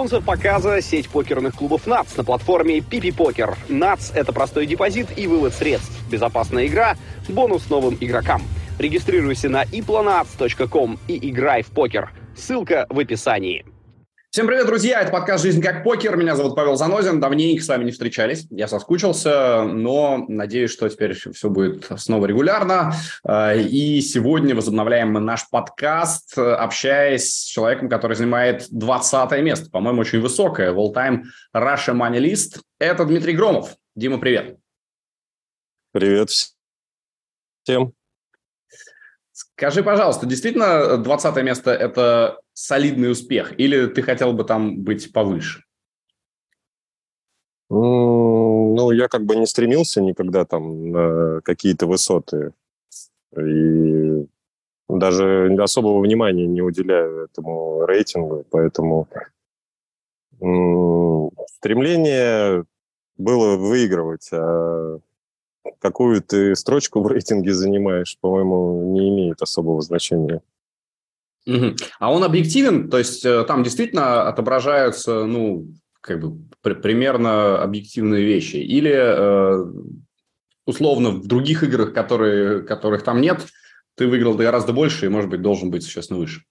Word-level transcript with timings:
Спонсор 0.00 0.22
показа– 0.22 0.80
сеть 0.80 1.10
покерных 1.10 1.56
клубов 1.56 1.86
НАЦ 1.86 2.16
на 2.16 2.24
платформе 2.24 2.80
Пипи 2.80 3.12
Покер. 3.12 3.58
НАЦ– 3.68 4.12
это 4.14 4.32
простой 4.32 4.64
депозит 4.64 5.08
и 5.18 5.26
вывод 5.26 5.52
средств. 5.52 5.92
Безопасная 6.10 6.68
игра– 6.68 6.96
бонус 7.28 7.68
новым 7.68 7.98
игрокам. 8.00 8.40
Регистрируйся 8.78 9.50
на 9.50 9.64
iplanats.com 9.64 10.98
и 11.06 11.28
играй 11.28 11.62
в 11.62 11.66
покер. 11.66 12.12
Ссылка 12.34 12.86
в 12.88 12.98
описании. 12.98 13.66
Всем 14.32 14.46
привет, 14.46 14.66
друзья! 14.66 15.00
Это 15.00 15.10
подкаст 15.10 15.42
«Жизнь 15.42 15.60
как 15.60 15.82
покер». 15.82 16.16
Меня 16.16 16.36
зовут 16.36 16.54
Павел 16.54 16.76
Занозин. 16.76 17.18
Давненько 17.18 17.64
с 17.64 17.66
вами 17.66 17.82
не 17.82 17.90
встречались. 17.90 18.46
Я 18.50 18.68
соскучился, 18.68 19.64
но 19.64 20.24
надеюсь, 20.28 20.70
что 20.70 20.88
теперь 20.88 21.14
все 21.14 21.50
будет 21.50 21.88
снова 21.96 22.26
регулярно. 22.26 22.94
Э, 23.26 23.60
и 23.60 24.00
сегодня 24.00 24.54
возобновляем 24.54 25.10
мы 25.10 25.18
наш 25.18 25.50
подкаст, 25.50 26.38
общаясь 26.38 27.38
с 27.38 27.42
человеком, 27.42 27.88
который 27.88 28.14
занимает 28.14 28.68
20 28.70 29.32
место, 29.42 29.68
по-моему, 29.68 30.02
очень 30.02 30.20
высокое, 30.20 30.70
в 30.70 30.78
all-time 30.78 31.22
Russia 31.52 31.92
Money 31.92 32.20
List. 32.20 32.60
Это 32.78 33.04
Дмитрий 33.04 33.32
Громов. 33.32 33.74
Дима, 33.96 34.18
привет! 34.18 34.58
Привет 35.90 36.30
всем! 37.64 37.94
Скажи, 39.32 39.82
пожалуйста, 39.82 40.26
действительно 40.26 40.98
20 40.98 41.42
место– 41.42 41.70
это 41.72 42.38
солидный 42.60 43.10
успех? 43.10 43.58
Или 43.58 43.86
ты 43.86 44.02
хотел 44.02 44.32
бы 44.32 44.44
там 44.44 44.82
быть 44.82 45.12
повыше? 45.12 45.64
Ну, 47.70 48.90
я 48.90 49.08
как 49.08 49.24
бы 49.24 49.36
не 49.36 49.46
стремился 49.46 50.02
никогда 50.02 50.44
там 50.44 50.90
на 50.90 51.40
какие-то 51.42 51.86
высоты. 51.86 52.52
И 53.36 54.26
даже 54.88 55.56
особого 55.60 56.00
внимания 56.00 56.46
не 56.46 56.62
уделяю 56.62 57.24
этому 57.24 57.86
рейтингу, 57.86 58.44
поэтому 58.50 59.08
стремление 60.38 62.64
было 63.16 63.56
выигрывать, 63.56 64.28
а 64.32 64.98
какую 65.78 66.22
ты 66.22 66.56
строчку 66.56 67.00
в 67.00 67.06
рейтинге 67.06 67.54
занимаешь, 67.54 68.18
по-моему, 68.20 68.92
не 68.92 69.10
имеет 69.10 69.42
особого 69.42 69.80
значения. 69.80 70.42
Угу. 71.46 71.76
А 71.98 72.12
он 72.12 72.22
объективен, 72.22 72.90
то 72.90 72.98
есть 72.98 73.24
э, 73.24 73.44
там 73.44 73.62
действительно 73.62 74.28
отображаются, 74.28 75.24
ну, 75.24 75.68
как 76.00 76.20
бы 76.20 76.38
при, 76.62 76.74
примерно 76.74 77.62
объективные 77.62 78.24
вещи, 78.24 78.56
или 78.56 78.92
э, 78.92 79.64
условно 80.66 81.10
в 81.10 81.26
других 81.26 81.62
играх, 81.62 81.94
которые, 81.94 82.62
которых 82.62 83.02
там 83.02 83.20
нет, 83.20 83.46
ты 83.96 84.06
выиграл 84.06 84.34
гораздо 84.34 84.72
больше 84.72 85.06
и, 85.06 85.08
может 85.08 85.30
быть, 85.30 85.42
должен 85.42 85.70
быть 85.70 85.82
существенно 85.82 86.18
выше. 86.18 86.42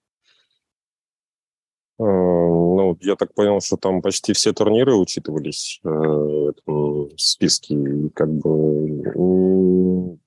Э, 1.99 2.03
ну, 2.03 2.97
я 3.01 3.15
так 3.15 3.33
понял, 3.33 3.61
что 3.61 3.77
там 3.77 4.01
почти 4.01 4.33
все 4.33 4.53
турниры 4.53 4.95
учитывались 4.95 5.79
э, 5.83 5.89
в 5.89 6.49
этом 6.49 7.17
списке. 7.17 7.75
как 8.15 8.29
бы 8.29 10.17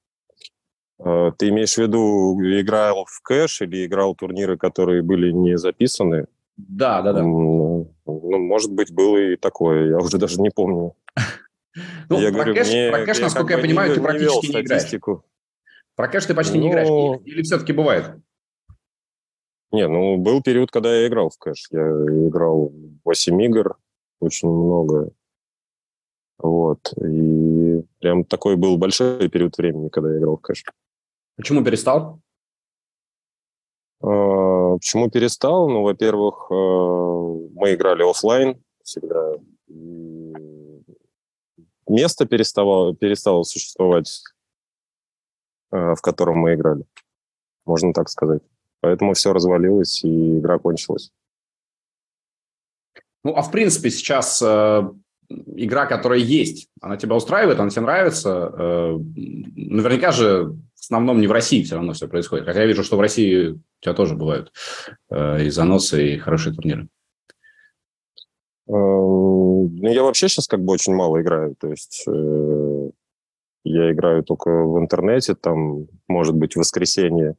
ты 1.02 1.48
имеешь 1.48 1.74
в 1.74 1.78
виду, 1.78 2.38
играл 2.40 3.04
в 3.06 3.20
кэш 3.22 3.62
или 3.62 3.86
играл 3.86 4.14
турниры, 4.14 4.56
которые 4.56 5.02
были 5.02 5.32
не 5.32 5.58
записаны? 5.58 6.26
Да, 6.56 7.02
да, 7.02 7.12
да. 7.12 7.22
Ну, 7.22 7.88
может 8.04 8.72
быть, 8.72 8.92
было 8.92 9.16
и 9.16 9.36
такое, 9.36 9.90
я 9.90 9.98
уже 9.98 10.18
даже 10.18 10.40
не 10.40 10.50
помню. 10.50 10.94
Ну, 12.10 12.20
я 12.20 12.28
про, 12.28 12.34
говорю, 12.34 12.54
кэш, 12.54 12.68
мне, 12.68 12.90
про 12.90 13.06
кэш, 13.06 13.20
насколько 13.20 13.54
я 13.54 13.58
понимаю, 13.58 13.88
не, 13.88 13.94
ты 13.94 14.02
практически 14.02 14.46
не, 14.48 14.52
не 14.56 14.60
играешь. 14.60 15.22
Про 15.96 16.08
кэш 16.08 16.26
ты 16.26 16.34
почти 16.34 16.58
ну, 16.58 16.64
не 16.64 16.70
играешь. 16.70 17.22
Или, 17.24 17.30
или 17.30 17.42
все-таки 17.42 17.72
бывает? 17.72 18.16
Не, 19.72 19.88
ну, 19.88 20.18
был 20.18 20.42
период, 20.42 20.70
когда 20.70 20.94
я 20.94 21.08
играл 21.08 21.30
в 21.30 21.38
кэш. 21.38 21.68
Я 21.70 21.80
играл 21.80 22.70
8 23.04 23.42
игр, 23.44 23.78
очень 24.20 24.50
много. 24.50 25.12
Вот. 26.36 26.92
И 27.02 27.82
прям 28.00 28.24
такой 28.24 28.56
был 28.56 28.76
большой 28.76 29.30
период 29.30 29.56
времени, 29.56 29.88
когда 29.88 30.12
я 30.12 30.18
играл 30.18 30.36
в 30.36 30.42
кэш. 30.42 30.64
Почему 31.36 31.64
перестал? 31.64 32.20
А, 34.02 34.74
почему 34.74 35.10
перестал? 35.10 35.68
Ну, 35.68 35.82
во-первых, 35.82 36.48
э, 36.50 36.54
мы 36.54 37.74
играли 37.74 38.08
офлайн 38.08 38.62
всегда. 38.82 39.36
Место 41.88 42.26
переставало, 42.26 42.94
перестало 42.94 43.42
существовать, 43.42 44.22
э, 45.72 45.94
в 45.94 46.00
котором 46.00 46.38
мы 46.38 46.54
играли. 46.54 46.84
Можно 47.64 47.92
так 47.92 48.08
сказать. 48.08 48.42
Поэтому 48.80 49.14
все 49.14 49.32
развалилось, 49.32 50.02
и 50.04 50.38
игра 50.38 50.58
кончилась. 50.58 51.12
Ну, 53.24 53.34
а 53.36 53.42
в 53.42 53.52
принципе 53.52 53.90
сейчас 53.90 54.42
э, 54.42 54.82
игра, 55.56 55.86
которая 55.86 56.18
есть, 56.18 56.68
она 56.80 56.96
тебя 56.96 57.16
устраивает, 57.16 57.60
она 57.60 57.70
тебе 57.70 57.82
нравится? 57.82 58.52
Э, 58.52 58.98
наверняка 59.56 60.12
же 60.12 60.56
в 60.74 60.80
основном 60.80 61.20
не 61.20 61.26
в 61.26 61.32
России 61.32 61.62
все 61.62 61.76
равно 61.76 61.92
все 61.92 62.08
происходит. 62.08 62.46
Хотя 62.46 62.60
я 62.60 62.66
вижу, 62.66 62.82
что 62.82 62.96
в 62.96 63.00
России 63.00 63.48
у 63.50 63.60
тебя 63.80 63.94
тоже 63.94 64.14
бывают 64.14 64.52
э, 65.10 65.44
и 65.44 65.50
заносы, 65.50 66.14
и 66.14 66.18
хорошие 66.18 66.54
турниры. 66.54 66.88
Э, 68.68 68.72
ну, 68.72 69.88
я 69.88 70.02
вообще 70.02 70.28
сейчас 70.28 70.48
как 70.48 70.60
бы 70.60 70.72
очень 70.72 70.94
мало 70.94 71.20
играю. 71.20 71.54
То 71.58 71.68
есть 71.68 72.04
я 73.64 73.92
играю 73.92 74.24
только 74.24 74.50
в 74.50 74.78
интернете, 74.78 75.34
там, 75.34 75.86
может 76.08 76.34
быть, 76.34 76.54
в 76.54 76.58
воскресенье. 76.58 77.36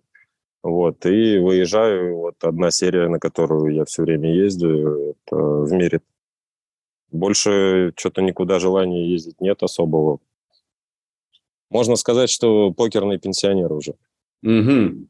Вот, 0.64 1.06
и 1.06 1.40
выезжаю, 1.40 2.16
вот 2.16 2.36
одна 2.42 2.72
серия, 2.72 3.10
на 3.10 3.20
которую 3.20 3.74
я 3.74 3.84
все 3.84 4.04
время 4.04 4.34
ездю, 4.34 5.12
это 5.12 5.36
в 5.36 5.74
мире 5.74 6.00
больше 7.14 7.94
что-то 7.96 8.22
никуда 8.22 8.60
желания 8.60 9.08
ездить 9.10 9.40
нет 9.40 9.64
особого. 9.64 10.20
Можно 11.70 11.96
сказать, 11.96 12.30
что 12.30 12.72
покерный 12.72 13.18
пенсионер 13.18 13.72
уже. 13.72 13.96
Угу. 14.44 15.08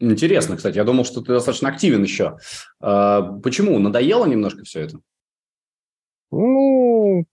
Интересно, 0.00 0.56
кстати. 0.56 0.76
Я 0.76 0.84
думал, 0.84 1.04
что 1.04 1.20
ты 1.20 1.32
достаточно 1.32 1.68
активен 1.68 2.04
еще. 2.04 2.38
Э, 2.80 3.20
почему? 3.42 3.78
Надоело 3.80 4.26
немножко 4.26 4.64
все 4.64 4.82
это? 4.82 5.00
Ну, 6.30 7.26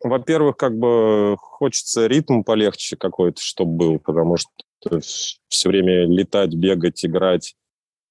во-первых, 0.00 0.56
как 0.56 0.76
бы 0.76 1.36
хочется 1.38 2.08
ритм 2.08 2.42
полегче 2.42 2.96
какой-то, 2.96 3.40
чтобы 3.40 3.76
был, 3.76 3.98
потому 4.00 4.36
что 4.36 5.00
все 5.48 5.68
время 5.68 6.06
летать, 6.06 6.54
бегать, 6.54 7.04
играть 7.04 7.54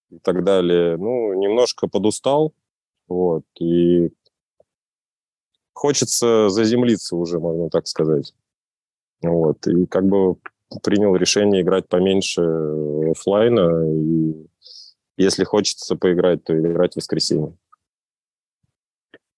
и 0.10 0.20
так 0.20 0.46
далее. 0.46 0.96
Ну, 0.96 1.34
немножко 1.34 1.88
подустал. 1.88 2.54
Вот. 3.12 3.44
И 3.60 4.10
хочется 5.74 6.48
заземлиться 6.48 7.18
уже, 7.18 7.40
можно 7.40 7.70
так 7.70 7.88
сказать. 7.88 8.34
Вот. 9.22 9.68
И 9.68 9.86
как 9.86 10.06
бы 10.06 10.38
принял 10.82 11.16
решение 11.16 11.62
играть 11.62 11.90
поменьше 11.90 12.42
офлайна. 13.12 13.86
И 13.94 14.48
если 15.18 15.44
хочется 15.44 15.98
поиграть, 15.98 16.46
то 16.46 16.58
играть 16.58 16.94
в 16.94 16.98
воскресенье. 16.98 17.54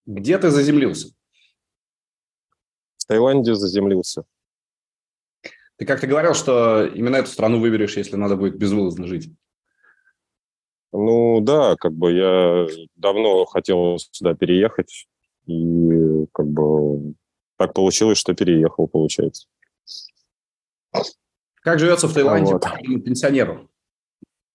Где 0.06 0.38
ты 0.38 0.52
заземлился? 0.52 1.08
В 2.98 3.06
Таиланде 3.08 3.56
заземлился. 3.56 4.24
Ты 5.78 5.86
как-то 5.88 6.06
говорил, 6.06 6.36
что 6.36 6.86
именно 6.86 7.16
эту 7.16 7.30
страну 7.30 7.60
выберешь, 7.60 7.98
если 7.98 8.18
надо 8.18 8.36
будет 8.36 8.56
безвылазно 8.56 9.08
жить. 9.08 9.32
Ну 10.94 11.42
да, 11.42 11.76
как 11.76 11.94
бы 11.94 12.12
я 12.12 12.68
давно 12.96 13.46
хотел 13.46 13.98
сюда 13.98 14.36
переехать, 14.36 15.08
и 15.48 16.26
как 16.32 16.48
бы 16.48 17.16
так 17.58 17.74
получилось, 17.74 18.20
что 18.20 18.36
переехал, 18.36 18.88
получается. 18.88 19.48
Как 21.62 21.80
живется 21.80 22.08
в 22.08 22.14
Таиланде 22.14 22.54
вот. 22.54 22.64
пенсионеру? 23.04 23.72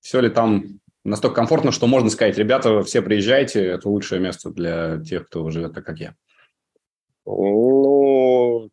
Все 0.00 0.20
ли 0.20 0.30
там 0.30 0.78
настолько 1.02 1.34
комфортно, 1.36 1.72
что 1.72 1.88
можно 1.88 2.08
сказать, 2.08 2.38
ребята, 2.38 2.82
все 2.82 3.02
приезжайте, 3.02 3.64
это 3.64 3.88
лучшее 3.88 4.20
место 4.20 4.50
для 4.50 5.02
тех, 5.02 5.26
кто 5.26 5.50
живет 5.50 5.74
так, 5.74 5.84
как 5.84 5.98
я? 5.98 6.14
Ну, 7.26 8.70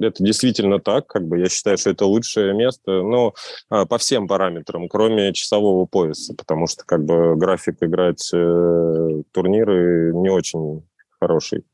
это 0.00 0.24
действительно 0.24 0.78
так, 0.78 1.06
как 1.06 1.26
бы 1.26 1.38
я 1.38 1.48
считаю, 1.48 1.78
что 1.78 1.90
это 1.90 2.06
лучшее 2.06 2.54
место, 2.54 3.02
но 3.02 3.34
а, 3.68 3.86
по 3.86 3.98
всем 3.98 4.26
параметрам, 4.26 4.88
кроме 4.88 5.32
часового 5.32 5.86
пояса, 5.86 6.34
потому 6.34 6.66
что 6.66 6.84
как 6.84 7.04
бы 7.04 7.36
график 7.36 7.76
играть 7.82 8.30
э, 8.32 9.22
турниры 9.32 10.12
не 10.14 10.30
очень 10.30 10.86
хороший. 11.20 11.64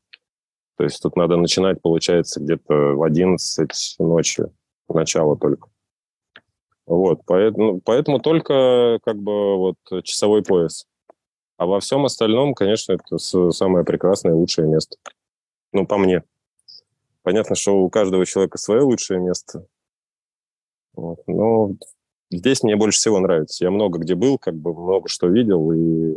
То 0.77 0.83
есть 0.83 1.01
тут 1.01 1.15
надо 1.15 1.37
начинать, 1.37 1.81
получается, 1.81 2.39
где-то 2.39 2.73
в 2.93 3.03
11 3.03 3.95
ночи, 3.99 4.45
начало 4.87 5.37
только. 5.37 5.69
Вот, 6.85 7.21
поэтому, 7.25 7.81
поэтому 7.81 8.19
только 8.19 8.99
как 9.03 9.17
бы 9.17 9.57
вот 9.57 9.75
часовой 10.03 10.43
пояс. 10.43 10.85
А 11.57 11.65
во 11.65 11.79
всем 11.79 12.05
остальном, 12.05 12.53
конечно, 12.53 12.93
это 12.93 13.17
самое 13.17 13.83
прекрасное, 13.83 14.33
лучшее 14.33 14.67
место. 14.67 14.95
Ну, 15.73 15.85
по 15.85 15.97
мне. 15.97 16.23
Понятно, 17.27 17.57
что 17.57 17.75
у 17.79 17.89
каждого 17.89 18.25
человека 18.25 18.57
свое 18.57 18.83
лучшее 18.83 19.19
место. 19.19 19.65
Вот. 20.93 21.19
Но 21.27 21.71
здесь 22.31 22.63
мне 22.63 22.77
больше 22.77 22.99
всего 22.99 23.19
нравится. 23.19 23.65
Я 23.65 23.69
много 23.69 23.99
где 23.99 24.15
был, 24.15 24.37
как 24.37 24.55
бы 24.55 24.73
много 24.73 25.09
что 25.09 25.27
видел, 25.27 25.73
и 25.73 26.15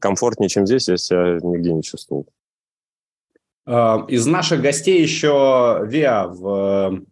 комфортнее, 0.00 0.48
чем 0.48 0.64
здесь, 0.64 0.88
я 0.88 0.96
себя 0.96 1.40
нигде 1.42 1.72
не 1.72 1.82
чувствовал. 1.82 2.28
А, 3.66 4.04
из 4.06 4.28
наших 4.28 4.62
гостей 4.62 5.02
еще 5.02 5.80
Виа 5.84 6.28
в 6.28 7.02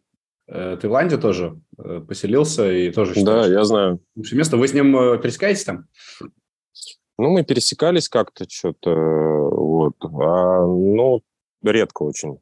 э, 0.47 0.77
Таиланде 0.81 1.17
тоже 1.17 1.61
э, 1.79 2.01
поселился 2.07 2.71
и 2.71 2.93
тоже 2.93 3.17
считаю, 3.17 3.43
Да, 3.43 3.53
я 3.53 3.65
знаю. 3.65 3.99
Лучшее 4.15 4.39
место. 4.39 4.57
Вы 4.57 4.69
с 4.69 4.73
ним 4.73 4.97
э, 4.97 5.19
пересекаетесь 5.19 5.65
там? 5.65 5.89
Ну, 7.19 7.31
мы 7.31 7.43
пересекались 7.43 8.09
как-то 8.09 8.49
что-то, 8.49 8.95
вот. 8.95 9.97
А, 10.05 10.65
ну, 10.65 11.25
редко 11.73 12.03
очень. 12.03 12.41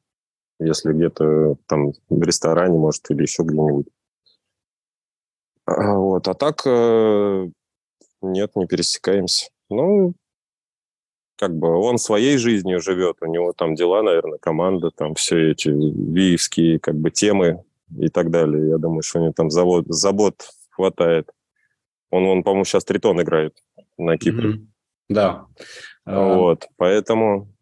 Если 0.60 0.92
где-то 0.92 1.56
там 1.66 1.92
в 2.08 2.22
ресторане, 2.22 2.78
может, 2.78 3.10
или 3.10 3.22
еще 3.22 3.42
где-нибудь. 3.42 3.88
А, 5.66 5.96
вот. 5.96 6.28
А 6.28 6.34
так 6.34 6.64
нет, 8.22 8.56
не 8.56 8.66
пересекаемся. 8.66 9.50
Ну, 9.68 10.14
как 11.36 11.56
бы 11.56 11.68
он 11.68 11.98
своей 11.98 12.38
жизнью 12.38 12.80
живет, 12.80 13.16
у 13.20 13.26
него 13.26 13.52
там 13.52 13.74
дела, 13.74 14.02
наверное, 14.02 14.38
команда, 14.38 14.90
там 14.90 15.14
все 15.14 15.50
эти 15.50 15.68
виевские 15.68 16.78
как 16.78 16.94
бы 16.94 17.10
темы 17.10 17.64
и 17.98 18.08
так 18.08 18.30
далее. 18.30 18.68
Я 18.68 18.78
думаю, 18.78 19.02
что 19.02 19.18
у 19.18 19.22
него 19.22 19.32
там 19.32 19.50
завод, 19.50 19.84
забот 19.88 20.48
хватает. 20.70 21.30
Он, 22.10 22.24
он 22.26 22.42
по-моему, 22.42 22.64
сейчас 22.64 22.84
тритон 22.84 23.20
играет 23.20 23.56
на 23.98 24.16
Кипре. 24.16 24.50
Mm-hmm. 24.50 24.66
Да. 25.08 25.46
Вот, 26.06 26.66
поэтому, 26.76 27.53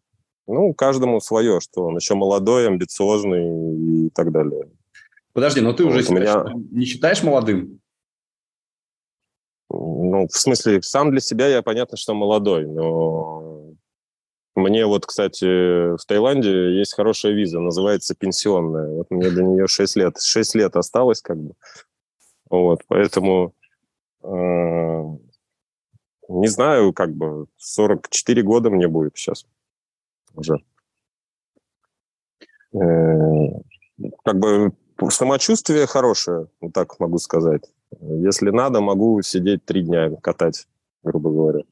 ну, 0.47 0.73
каждому 0.73 1.19
свое, 1.19 1.59
что 1.59 1.85
он 1.85 1.95
еще 1.95 2.15
молодой, 2.15 2.67
амбициозный 2.67 4.05
и 4.05 4.09
так 4.09 4.31
далее. 4.31 4.69
Подожди, 5.33 5.61
но 5.61 5.73
ты 5.73 5.83
вот 5.83 5.93
уже 5.93 6.13
меня... 6.13 6.45
не 6.71 6.85
считаешь 6.85 7.23
молодым? 7.23 7.79
Ну, 9.69 10.27
в 10.27 10.37
смысле, 10.37 10.81
сам 10.83 11.11
для 11.11 11.19
себя 11.19 11.47
я 11.47 11.63
понятно, 11.63 11.97
что 11.97 12.13
молодой, 12.13 12.67
но 12.67 13.73
мне 14.55 14.85
вот, 14.85 15.07
кстати, 15.07 15.95
в 15.95 16.05
Таиланде 16.05 16.77
есть 16.77 16.93
хорошая 16.93 17.31
виза, 17.31 17.59
называется 17.59 18.13
пенсионная. 18.13 18.87
Вот 18.89 19.09
мне 19.09 19.31
до 19.31 19.41
нее 19.41 19.67
6 19.67 19.95
лет. 19.95 20.21
6 20.21 20.55
лет 20.55 20.75
осталось 20.75 21.21
как 21.21 21.37
бы. 21.37 21.53
Вот, 22.49 22.83
поэтому 22.87 23.55
э, 24.21 24.27
не 26.29 26.47
знаю, 26.47 26.93
как 26.93 27.15
бы 27.15 27.47
44 27.57 28.43
года 28.43 28.69
мне 28.69 28.87
будет 28.87 29.17
сейчас 29.17 29.47
уже. 30.33 30.57
Э, 32.73 32.79
как 34.23 34.39
бы 34.39 34.73
самочувствие 35.09 35.85
хорошее, 35.87 36.47
вот 36.61 36.73
так 36.73 36.99
могу 36.99 37.17
сказать. 37.17 37.63
Если 37.99 38.49
надо, 38.49 38.81
могу 38.81 39.21
сидеть 39.21 39.65
три 39.65 39.83
дня 39.83 40.09
катать, 40.21 40.67
грубо 41.03 41.29
говоря. 41.29 41.63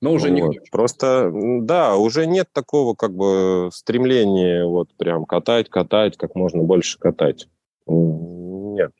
Но 0.00 0.12
уже 0.12 0.30
вот. 0.30 0.34
не 0.34 0.60
Просто, 0.70 1.32
да, 1.32 1.96
уже 1.96 2.26
нет 2.26 2.48
такого 2.52 2.94
как 2.94 3.14
бы 3.14 3.70
стремления 3.72 4.64
вот 4.64 4.94
прям 4.96 5.24
катать, 5.24 5.68
катать, 5.68 6.16
как 6.16 6.34
можно 6.34 6.62
больше 6.62 6.98
катать. 6.98 7.48
Нет. 7.86 8.92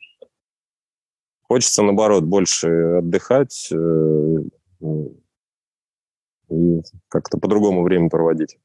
Хочется, 1.43 1.83
наоборот, 1.83 2.25
больше 2.25 2.97
отдыхать 2.99 3.69
э, 3.71 3.75
и 6.49 6.81
как-то 7.07 7.37
по-другому 7.37 7.83
время 7.83 8.09
проводить. 8.09 8.57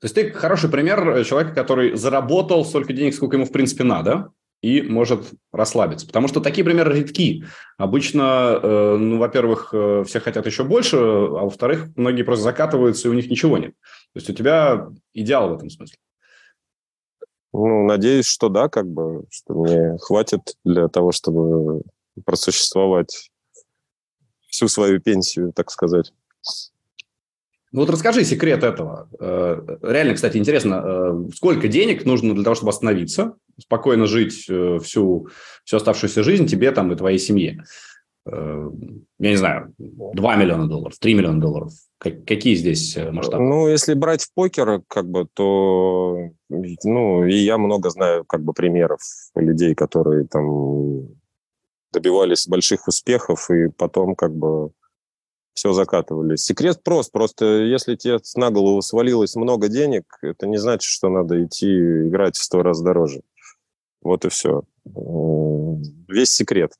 То 0.00 0.04
есть 0.04 0.14
ты 0.14 0.30
хороший 0.30 0.70
пример 0.70 1.24
человека, 1.24 1.54
который 1.54 1.96
заработал 1.96 2.64
столько 2.64 2.92
денег, 2.92 3.14
сколько 3.14 3.36
ему 3.36 3.46
в 3.46 3.52
принципе 3.52 3.84
надо, 3.84 4.30
и 4.62 4.82
может 4.82 5.32
расслабиться. 5.52 6.06
Потому 6.06 6.28
что 6.28 6.40
такие 6.40 6.64
примеры 6.64 6.98
редки. 6.98 7.44
Обычно, 7.78 8.58
э, 8.62 8.96
ну, 8.98 9.18
во-первых, 9.18 9.70
э, 9.72 10.04
все 10.06 10.18
хотят 10.20 10.46
еще 10.46 10.64
больше, 10.64 10.96
а 10.96 11.44
во-вторых, 11.44 11.88
многие 11.94 12.22
просто 12.22 12.44
закатываются, 12.44 13.08
и 13.08 13.10
у 13.10 13.14
них 13.14 13.30
ничего 13.30 13.58
нет. 13.58 13.74
То 14.12 14.18
есть 14.18 14.30
у 14.30 14.32
тебя 14.32 14.88
идеал 15.12 15.50
в 15.50 15.56
этом 15.56 15.70
смысле. 15.70 15.96
Ну, 17.52 17.84
надеюсь, 17.86 18.26
что 18.26 18.48
да, 18.48 18.68
как 18.68 18.86
бы, 18.86 19.24
что 19.30 19.54
мне 19.54 19.96
хватит 19.98 20.56
для 20.64 20.88
того, 20.88 21.12
чтобы 21.12 21.82
просуществовать 22.24 23.30
всю 24.48 24.68
свою 24.68 25.00
пенсию, 25.00 25.52
так 25.52 25.70
сказать. 25.70 26.12
Ну 27.76 27.82
вот 27.82 27.90
расскажи 27.90 28.24
секрет 28.24 28.64
этого. 28.64 29.06
Э, 29.20 29.76
реально, 29.82 30.14
кстати, 30.14 30.38
интересно, 30.38 30.82
э, 30.82 31.28
сколько 31.34 31.68
денег 31.68 32.06
нужно 32.06 32.34
для 32.34 32.42
того, 32.42 32.54
чтобы 32.54 32.70
остановиться, 32.70 33.34
спокойно 33.60 34.06
жить 34.06 34.46
э, 34.48 34.78
всю, 34.82 35.28
всю 35.62 35.76
оставшуюся 35.76 36.22
жизнь 36.22 36.46
тебе 36.46 36.72
там 36.72 36.90
и 36.90 36.96
твоей 36.96 37.18
семье? 37.18 37.62
Я 38.24 38.70
не 39.18 39.36
знаю, 39.36 39.74
2 39.78 40.36
миллиона 40.36 40.66
долларов, 40.66 40.98
3 40.98 41.14
миллиона 41.14 41.40
долларов. 41.40 41.72
Какие 41.98 42.54
здесь 42.54 42.96
масштабы? 43.12 43.44
Ну, 43.44 43.68
если 43.68 43.94
брать 43.94 44.22
в 44.22 44.32
покер, 44.34 44.80
как 44.88 45.08
бы, 45.08 45.28
то, 45.32 46.30
ну, 46.48 47.24
и 47.24 47.36
я 47.36 47.56
много 47.56 47.90
знаю, 47.90 48.24
как 48.24 48.42
бы, 48.42 48.52
примеров 48.52 49.00
людей, 49.36 49.76
которые 49.76 50.26
там 50.26 51.08
добивались 51.92 52.48
больших 52.48 52.88
успехов 52.88 53.48
и 53.50 53.68
потом, 53.68 54.16
как 54.16 54.34
бы, 54.34 54.70
все 55.56 55.72
закатывали. 55.72 56.36
Секрет 56.36 56.82
прост. 56.84 57.10
Просто 57.10 57.62
если 57.62 57.96
тебе 57.96 58.18
на 58.36 58.50
голову 58.50 58.82
свалилось 58.82 59.36
много 59.36 59.68
денег, 59.68 60.18
это 60.20 60.46
не 60.46 60.58
значит, 60.58 60.82
что 60.82 61.08
надо 61.08 61.42
идти 61.42 61.66
играть 62.08 62.36
в 62.36 62.42
сто 62.42 62.62
раз 62.62 62.82
дороже. 62.82 63.22
Вот 64.02 64.26
и 64.26 64.28
все. 64.28 64.64
Весь 64.84 66.30
секрет 66.30 66.72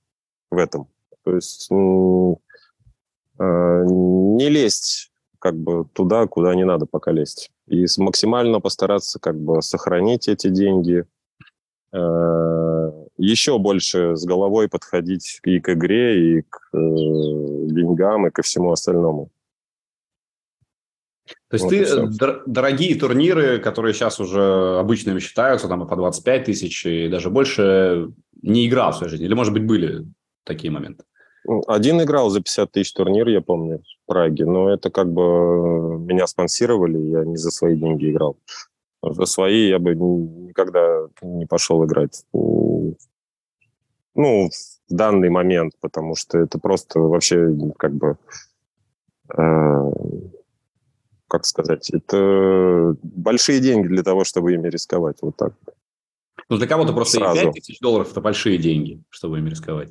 в 0.51 0.59
этом. 0.59 0.89
То 1.25 1.35
есть 1.35 1.69
а, 3.39 3.83
не 3.83 4.49
лезть 4.51 5.11
как 5.39 5.57
бы 5.57 5.87
туда, 5.95 6.27
куда 6.27 6.55
не 6.55 6.65
надо 6.65 6.85
пока 6.85 7.13
лезть. 7.13 7.51
И 7.67 7.87
максимально 7.97 8.61
постараться 8.61 9.19
как 9.19 9.41
бы 9.41 9.63
сохранить 9.63 10.29
эти 10.29 10.49
деньги, 10.49 11.07
а, 11.93 12.76
еще 13.19 13.59
больше 13.59 14.17
с 14.17 14.25
головой 14.25 14.69
подходить 14.69 15.41
и 15.45 15.61
к 15.61 15.73
игре, 15.73 16.39
и 16.39 16.43
к 16.43 16.69
э, 16.73 16.77
деньгам, 16.77 18.27
и 18.27 18.31
ко 18.31 18.43
всему 18.43 18.73
остальному. 18.73 19.31
То 21.49 21.55
есть 21.55 21.65
вот 21.65 21.71
ты 21.71 22.25
дор- 22.25 22.43
дорогие 22.47 22.95
турниры, 22.95 23.59
которые 23.59 23.95
сейчас 23.95 24.21
уже 24.21 24.79
обычными 24.79 25.19
считаются, 25.19 25.69
там 25.69 25.85
и 25.85 25.89
по 25.89 25.97
25 25.97 26.45
тысяч, 26.45 26.87
и 26.87 27.09
даже 27.09 27.31
больше, 27.31 28.13
не 28.43 28.67
играл 28.67 28.93
в 28.93 28.97
своей 28.97 29.11
жизни? 29.11 29.27
Или, 29.27 29.35
может 29.35 29.53
быть, 29.53 29.67
были 29.67 30.05
такие 30.45 30.71
моменты? 30.71 31.05
Ну, 31.45 31.63
один 31.69 32.03
играл 32.03 32.31
за 32.31 32.41
50 32.41 32.73
тысяч 32.73 32.93
турнир, 32.93 33.29
я 33.29 33.41
помню, 33.41 33.79
в 33.79 34.07
Праге, 34.07 34.45
но 34.45 34.69
это 34.69 34.91
как 34.91 35.13
бы 35.13 35.99
меня 35.99 36.27
спонсировали, 36.27 36.99
я 36.99 37.25
не 37.25 37.37
за 37.37 37.51
свои 37.51 37.77
деньги 37.77 38.11
играл. 38.11 38.37
За 39.03 39.27
свои 39.27 39.69
я 39.69 39.79
бы 39.79 39.95
никогда 39.95 41.07
не 41.23 41.47
пошел 41.47 41.85
играть 41.85 42.25
ну, 44.15 44.49
в 44.89 44.95
данный 44.95 45.31
момент, 45.31 45.75
потому 45.81 46.17
что 46.17 46.39
это 46.39 46.59
просто 46.59 47.01
вообще 47.01 47.55
как 47.79 47.93
бы, 47.95 48.17
э, 49.37 49.93
как 51.29 51.45
сказать, 51.45 51.91
это 51.91 52.97
большие 53.03 53.61
деньги 53.61 53.89
для 53.89 54.03
того, 54.03 54.25
чтобы 54.25 54.55
ими 54.55 54.69
рисковать, 54.69 55.19
вот 55.23 55.37
так. 55.37 55.55
Ну, 56.49 56.59
для 56.59 56.67
кого-то 56.67 56.93
просто 56.93 57.19
Сразу. 57.19 57.43
5 57.43 57.55
тысяч 57.55 57.81
долларов– 57.81 58.11
это 58.11 58.21
большие 58.21 58.59
деньги, 58.59 59.03
чтобы 59.11 59.39
ими 59.39 59.51
рисковать. 59.51 59.91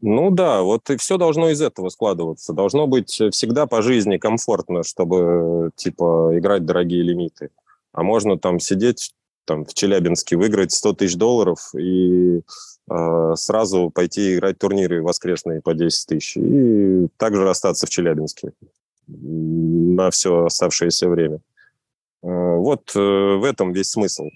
Ну 0.00 0.30
да, 0.30 0.62
вот 0.62 0.88
и 0.90 0.96
все 0.96 1.16
должно 1.16 1.50
из 1.50 1.60
этого 1.60 1.88
складываться. 1.88 2.52
Должно 2.52 2.86
быть 2.86 3.10
всегда 3.10 3.66
по 3.66 3.82
жизни 3.82 4.16
комфортно, 4.16 4.84
чтобы, 4.84 5.72
типа, 5.74 6.38
играть 6.38 6.64
дорогие 6.64 7.02
лимиты. 7.02 7.50
А 7.92 8.04
можно 8.04 8.38
там 8.38 8.60
сидеть 8.60 9.12
там, 9.48 9.64
в 9.64 9.72
Челябинске, 9.72 10.36
выиграть 10.36 10.72
100 10.72 10.92
тысяч 10.92 11.16
долларов 11.16 11.74
и 11.74 12.42
э, 12.90 13.32
сразу 13.34 13.90
пойти 13.90 14.34
играть 14.34 14.58
турниры 14.58 15.02
воскресные 15.02 15.62
по 15.62 15.72
10 15.72 16.06
тысяч 16.06 16.36
и 16.36 17.08
также 17.16 17.48
остаться 17.48 17.86
в 17.86 17.90
Челябинске 17.90 18.52
на 19.06 20.10
все 20.10 20.44
оставшееся 20.44 21.08
время. 21.08 21.40
Э, 22.22 22.56
вот 22.56 22.92
э, 22.94 23.00
в 23.00 23.42
этом 23.42 23.72
весь 23.72 23.90
смысл. 23.90 24.28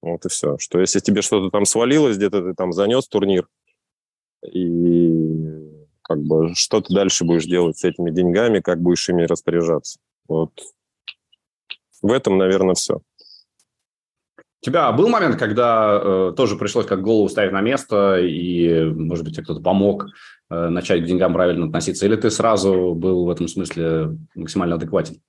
Вот 0.00 0.24
и 0.24 0.28
все. 0.28 0.56
Что 0.58 0.80
если 0.80 1.00
тебе 1.00 1.22
что-то 1.22 1.50
там 1.50 1.64
свалилось, 1.64 2.16
где-то 2.16 2.42
ты 2.42 2.54
там 2.54 2.72
занес 2.72 3.08
турнир, 3.08 3.48
и 4.46 5.68
как 6.02 6.22
бы 6.22 6.54
что 6.54 6.80
ты 6.80 6.94
дальше 6.94 7.24
будешь 7.24 7.46
делать 7.46 7.78
с 7.78 7.84
этими 7.84 8.10
деньгами, 8.12 8.60
как 8.60 8.80
будешь 8.80 9.08
ими 9.08 9.24
распоряжаться. 9.24 9.98
Вот 10.28 10.52
в 12.00 12.12
этом, 12.12 12.38
наверное, 12.38 12.74
все. 12.74 13.00
Тебя 14.62 14.92
был 14.92 15.08
момент, 15.08 15.36
когда 15.36 16.00
э, 16.00 16.32
тоже 16.36 16.56
пришлось 16.56 16.86
как 16.86 17.02
голову 17.02 17.28
ставить 17.28 17.50
на 17.50 17.60
место, 17.60 18.20
и, 18.20 18.84
может 18.84 19.24
быть, 19.24 19.34
тебе 19.34 19.42
кто-то 19.42 19.60
помог 19.60 20.06
э, 20.50 20.68
начать 20.68 21.02
к 21.02 21.04
деньгам 21.04 21.32
правильно 21.32 21.66
относиться, 21.66 22.06
или 22.06 22.14
ты 22.14 22.30
сразу 22.30 22.94
был 22.94 23.24
в 23.24 23.30
этом 23.30 23.48
смысле 23.48 24.16
максимально 24.36 24.76
адекватен? 24.76 25.20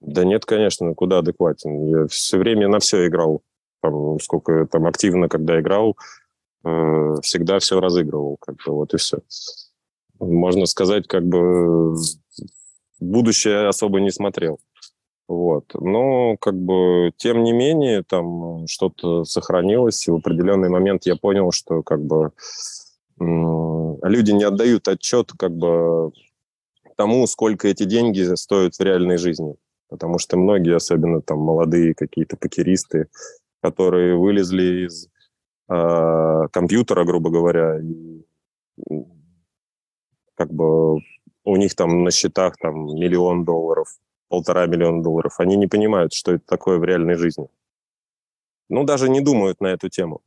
Да 0.00 0.24
нет, 0.24 0.44
конечно, 0.44 0.94
куда 0.94 1.18
адекватен. 1.18 1.86
Я 1.86 2.06
все 2.08 2.38
время 2.38 2.66
на 2.66 2.80
все 2.80 3.06
играл. 3.06 3.42
Там, 3.82 4.18
сколько 4.18 4.66
там 4.66 4.88
активно, 4.88 5.28
когда 5.28 5.60
играл, 5.60 5.96
э, 6.64 7.14
всегда 7.22 7.60
все 7.60 7.78
разыгрывал. 7.78 8.36
Как 8.40 8.56
бы, 8.56 8.72
вот 8.72 8.94
и 8.94 8.96
все. 8.96 9.18
можно 10.18 10.66
сказать, 10.66 11.06
как 11.06 11.24
бы 11.24 11.94
будущее 12.98 13.68
особо 13.68 14.00
не 14.00 14.10
смотрел. 14.10 14.58
Вот. 15.28 15.74
Но, 15.74 16.38
как 16.38 16.54
бы, 16.54 17.12
тем 17.18 17.44
не 17.44 17.52
менее, 17.52 18.02
там 18.02 18.66
что-то 18.66 19.24
сохранилось, 19.24 20.08
и 20.08 20.10
в 20.10 20.16
определенный 20.16 20.70
момент 20.70 21.04
я 21.04 21.16
понял, 21.16 21.52
что, 21.52 21.82
как 21.82 22.02
бы, 22.02 22.32
люди 23.20 24.30
не 24.30 24.44
отдают 24.44 24.88
отчет, 24.88 25.32
как 25.38 25.52
бы, 25.52 26.12
тому, 26.96 27.26
сколько 27.26 27.68
эти 27.68 27.84
деньги 27.84 28.34
стоят 28.34 28.74
в 28.74 28.80
реальной 28.80 29.18
жизни. 29.18 29.54
Потому 29.88 30.18
что 30.18 30.36
многие, 30.38 30.74
особенно 30.74 31.20
там 31.20 31.38
молодые 31.38 31.94
какие-то 31.94 32.36
покеристы, 32.36 33.08
которые 33.62 34.16
вылезли 34.16 34.86
из 34.86 35.08
э, 35.68 36.48
компьютера, 36.50 37.04
грубо 37.04 37.30
говоря, 37.30 37.78
и 37.80 38.24
как 40.34 40.52
бы 40.52 40.96
у 41.44 41.56
них 41.56 41.74
там 41.74 42.04
на 42.04 42.10
счетах 42.10 42.56
там 42.56 42.86
миллион 42.94 43.44
долларов, 43.44 43.88
полтора 44.28 44.66
миллиона 44.66 45.02
долларов, 45.02 45.40
они 45.40 45.56
не 45.56 45.66
понимают, 45.66 46.12
что 46.12 46.32
это 46.32 46.44
такое 46.46 46.78
в 46.78 46.84
реальной 46.84 47.14
жизни. 47.14 47.48
Ну, 48.68 48.84
даже 48.84 49.08
не 49.08 49.20
думают 49.20 49.60
на 49.60 49.68
эту 49.68 49.88
тему. 49.88 50.20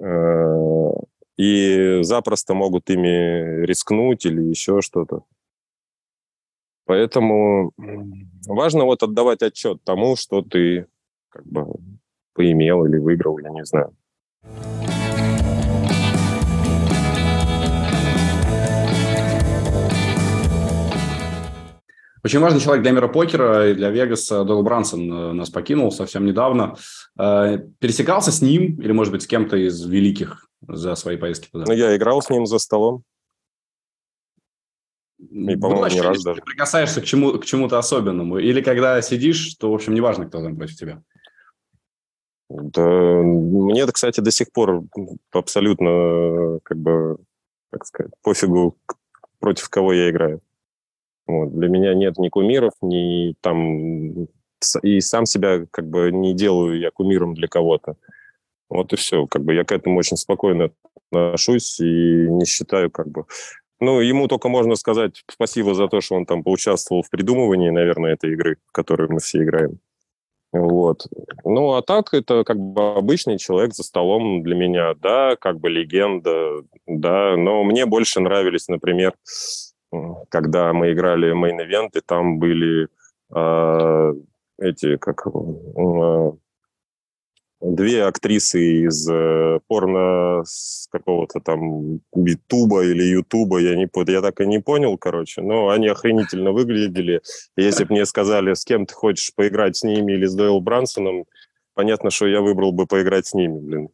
Э, 0.00 0.90
и 1.36 1.98
запросто 2.02 2.54
могут 2.54 2.90
ими 2.90 3.64
рискнуть 3.64 4.26
или 4.26 4.42
еще 4.42 4.80
что-то. 4.80 5.22
Поэтому 6.86 7.72
важно 8.46 8.84
вот 8.84 9.02
отдавать 9.02 9.42
отчет 9.42 9.82
тому, 9.84 10.16
что 10.16 10.42
ты 10.42 10.86
как 11.28 11.44
бы 11.44 11.66
поимел 12.32 12.84
или 12.86 12.98
выиграл, 12.98 13.38
я 13.38 13.50
не 13.50 13.64
знаю. 13.64 13.94
Очень 22.26 22.40
важный 22.40 22.60
человек 22.60 22.82
для 22.82 22.90
мира 22.90 23.06
покера 23.06 23.70
и 23.70 23.74
для 23.74 23.88
Вегаса 23.90 24.42
Дойл 24.42 24.64
Брансон 24.64 25.12
э, 25.12 25.32
нас 25.32 25.48
покинул 25.48 25.92
совсем 25.92 26.26
недавно. 26.26 26.74
Э, 27.16 27.58
пересекался 27.78 28.32
с 28.32 28.42
ним 28.42 28.80
или, 28.80 28.90
может 28.90 29.12
быть, 29.12 29.22
с 29.22 29.28
кем-то 29.28 29.56
из 29.56 29.86
великих 29.86 30.48
за 30.66 30.96
свои 30.96 31.16
поездки 31.18 31.48
туда? 31.52 31.66
Ну, 31.68 31.72
я 31.72 31.96
играл 31.96 32.20
с 32.20 32.28
ним 32.28 32.44
за 32.46 32.58
столом. 32.58 33.04
И, 35.20 35.54
по-моему, 35.54 35.86
не 35.86 36.00
раз 36.00 36.24
даже. 36.24 36.40
Ты 36.40 36.46
прикасаешься 36.46 37.00
к, 37.00 37.04
чему, 37.04 37.38
к 37.38 37.44
чему-то 37.44 37.78
особенному. 37.78 38.38
Или 38.38 38.60
когда 38.60 39.00
сидишь, 39.02 39.54
то, 39.54 39.70
в 39.70 39.74
общем, 39.76 39.94
неважно, 39.94 40.26
кто 40.26 40.42
там 40.42 40.56
против 40.56 40.74
тебя. 40.74 41.02
Да, 42.48 43.22
мне, 43.22 43.82
это, 43.82 43.92
кстати, 43.92 44.18
до 44.18 44.32
сих 44.32 44.50
пор 44.50 44.82
абсолютно, 45.30 46.58
как 46.64 46.76
бы, 46.76 47.18
как 47.70 47.86
сказать, 47.86 48.10
пофигу, 48.24 48.76
против 49.38 49.68
кого 49.68 49.92
я 49.92 50.10
играю. 50.10 50.40
Вот. 51.26 51.52
Для 51.58 51.68
меня 51.68 51.94
нет 51.94 52.18
ни 52.18 52.28
кумиров, 52.28 52.72
ни 52.82 53.34
там... 53.40 54.28
И 54.82 55.00
сам 55.00 55.26
себя 55.26 55.66
как 55.70 55.88
бы 55.88 56.10
не 56.10 56.34
делаю 56.34 56.78
я 56.78 56.90
кумиром 56.90 57.34
для 57.34 57.46
кого-то. 57.46 57.96
Вот 58.68 58.92
и 58.92 58.96
все. 58.96 59.26
Как 59.26 59.44
бы 59.44 59.54
я 59.54 59.64
к 59.64 59.72
этому 59.72 59.98
очень 59.98 60.16
спокойно 60.16 60.70
отношусь 61.10 61.78
и 61.80 62.26
не 62.28 62.44
считаю 62.46 62.90
как 62.90 63.08
бы... 63.08 63.24
Ну, 63.78 64.00
ему 64.00 64.26
только 64.26 64.48
можно 64.48 64.74
сказать 64.74 65.22
спасибо 65.30 65.74
за 65.74 65.88
то, 65.88 66.00
что 66.00 66.14
он 66.14 66.24
там 66.24 66.42
поучаствовал 66.42 67.02
в 67.02 67.10
придумывании, 67.10 67.68
наверное, 67.70 68.14
этой 68.14 68.32
игры, 68.32 68.56
в 68.66 68.72
которую 68.72 69.12
мы 69.12 69.20
все 69.20 69.42
играем. 69.42 69.78
Вот. 70.52 71.06
Ну, 71.44 71.74
а 71.74 71.82
так 71.82 72.14
это 72.14 72.44
как 72.44 72.58
бы 72.58 72.94
обычный 72.94 73.38
человек 73.38 73.74
за 73.74 73.82
столом 73.82 74.42
для 74.42 74.54
меня, 74.54 74.94
да, 74.94 75.36
как 75.36 75.60
бы 75.60 75.68
легенда, 75.68 76.62
да, 76.86 77.36
но 77.36 77.62
мне 77.64 77.84
больше 77.84 78.20
нравились, 78.20 78.68
например, 78.68 79.14
когда 80.28 80.72
мы 80.72 80.92
играли 80.92 81.32
мейн-эвент, 81.32 81.96
и 81.96 82.00
там 82.00 82.38
были 82.38 82.88
э, 83.34 84.14
эти, 84.58 84.96
как 84.96 85.26
э, 85.26 86.32
две 87.60 88.04
актрисы 88.04 88.84
из 88.86 89.08
э, 89.08 89.60
порно 89.66 90.42
с 90.44 90.88
какого-то 90.90 91.40
там 91.40 92.00
Ютуба 92.14 92.84
или 92.84 93.02
Ютуба, 93.02 93.58
я, 93.58 93.76
не, 93.76 93.88
я 94.12 94.22
так 94.22 94.40
и 94.40 94.46
не 94.46 94.60
понял, 94.60 94.98
короче, 94.98 95.42
но 95.42 95.68
они 95.68 95.88
охренительно 95.88 96.52
выглядели. 96.52 97.22
Если 97.56 97.84
бы 97.84 97.94
мне 97.94 98.06
сказали, 98.06 98.54
с 98.54 98.64
кем 98.64 98.86
ты 98.86 98.94
хочешь 98.94 99.34
поиграть, 99.34 99.76
с 99.76 99.84
ними 99.84 100.12
или 100.12 100.26
с 100.26 100.34
Дойл 100.34 100.60
Брансоном, 100.60 101.24
понятно, 101.74 102.10
что 102.10 102.26
я 102.26 102.40
выбрал 102.40 102.72
бы 102.72 102.86
поиграть 102.86 103.26
с 103.26 103.34
ними, 103.34 103.58
блин. 103.58 103.88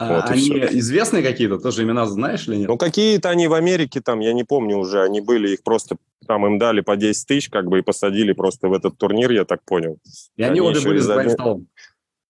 А 0.00 0.16
вот 0.16 0.30
они 0.30 0.48
известные 0.48 1.22
какие-то, 1.22 1.58
тоже 1.58 1.82
имена 1.82 2.06
знаешь 2.06 2.48
или 2.48 2.56
нет? 2.56 2.68
Ну, 2.68 2.78
какие-то 2.78 3.28
они 3.28 3.48
в 3.48 3.52
Америке 3.52 4.00
там, 4.00 4.20
я 4.20 4.32
не 4.32 4.44
помню 4.44 4.78
уже, 4.78 5.02
они 5.02 5.20
были, 5.20 5.50
их 5.50 5.62
просто 5.62 5.96
там 6.26 6.46
им 6.46 6.58
дали 6.58 6.80
по 6.80 6.96
10 6.96 7.26
тысяч, 7.26 7.50
как 7.50 7.66
бы, 7.66 7.80
и 7.80 7.82
посадили 7.82 8.32
просто 8.32 8.68
в 8.68 8.72
этот 8.72 8.96
турнир, 8.96 9.30
я 9.30 9.44
так 9.44 9.62
понял. 9.62 9.98
И 10.36 10.42
они, 10.42 10.60
они 10.60 10.60
обе 10.62 10.80
были 10.80 10.98
за 10.98 11.12
твоим 11.12 11.30
столом? 11.30 11.66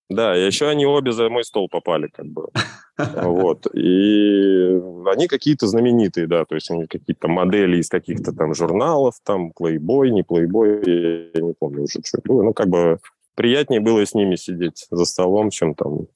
Да, 0.09 0.37
и 0.37 0.45
еще 0.45 0.67
они 0.67 0.85
обе 0.85 1.13
за 1.13 1.29
мой 1.29 1.45
стол 1.45 1.69
попали, 1.69 2.09
как 2.09 2.27
бы. 2.27 2.49
Вот. 3.23 3.67
И 3.75 4.79
они 5.07 5.27
какие-то 5.29 5.67
знаменитые, 5.67 6.27
да, 6.27 6.45
то 6.45 6.57
есть 6.57 6.71
они 6.71 6.87
какие-то 6.87 7.29
модели 7.29 7.79
из 7.79 7.89
каких-то 7.89 8.33
там 8.33 8.53
журналов, 8.53 9.15
там, 9.25 9.53
Playboy, 9.59 10.09
не 10.11 10.23
Playboy, 10.23 11.31
я 11.35 11.41
не 11.41 11.55
помню 11.55 11.85
уже, 11.85 12.01
что 12.05 12.21
было. 12.25 12.43
Ну, 12.43 12.53
как 12.53 12.69
бы 12.69 12.99
приятнее 13.37 13.81
было 13.81 14.05
с 14.05 14.13
ними 14.13 14.35
сидеть 14.35 14.87
за 14.91 15.05
столом, 15.07 15.49
чем 15.51 15.75
там 15.75 16.09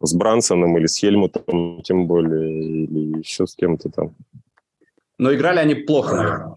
с 0.00 0.14
Брансоном 0.14 0.76
или 0.78 0.86
с 0.86 0.96
Хельмутом, 0.96 1.82
тем 1.82 2.06
более, 2.06 2.84
или 2.84 3.18
еще 3.18 3.46
с 3.46 3.54
кем-то 3.54 3.90
там. 3.90 4.14
Но 5.18 5.34
играли 5.34 5.58
они 5.58 5.74
плохо, 5.74 6.14
наверное. 6.14 6.54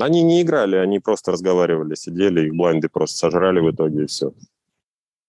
Они 0.00 0.22
не 0.22 0.40
играли, 0.40 0.76
они 0.76 1.00
просто 1.00 1.32
разговаривали, 1.32 1.94
сидели, 1.94 2.46
их 2.46 2.54
блайнды 2.54 2.88
просто 2.88 3.18
сожрали 3.18 3.60
в 3.60 3.70
итоге, 3.70 4.04
и 4.04 4.06
все. 4.06 4.32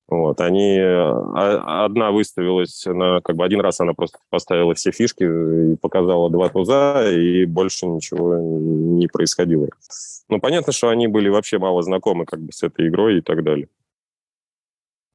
Вот, 0.07 0.39
они... 0.41 0.77
А, 0.79 1.85
одна 1.85 2.11
выставилась 2.11 2.85
на... 2.85 3.19
Как 3.21 3.35
бы 3.35 3.43
один 3.43 3.61
раз 3.61 3.81
она 3.81 3.93
просто 3.93 4.19
поставила 4.29 4.73
все 4.73 4.91
фишки 4.91 5.23
и 5.23 5.75
показала 5.75 6.29
два 6.29 6.49
туза, 6.49 7.09
и 7.11 7.45
больше 7.45 7.87
ничего 7.87 8.37
не 8.37 9.07
происходило. 9.07 9.67
Ну, 10.29 10.39
понятно, 10.39 10.71
что 10.71 10.89
они 10.89 11.07
были 11.07 11.29
вообще 11.29 11.57
мало 11.57 11.81
знакомы 11.81 12.25
как 12.25 12.39
бы 12.39 12.51
с 12.53 12.63
этой 12.63 12.87
игрой 12.87 13.17
и 13.17 13.21
так 13.21 13.43
далее. 13.43 13.67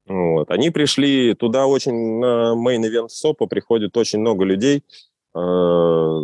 Вот. 0.09 0.49
Они 0.49 0.71
пришли 0.71 1.35
туда 1.35 1.67
очень 1.67 2.19
на 2.19 2.55
event 2.55 3.09
СОПа 3.09 3.45
приходит 3.45 3.95
очень 3.95 4.19
много 4.19 4.43
людей, 4.43 4.83
э, 5.35 6.21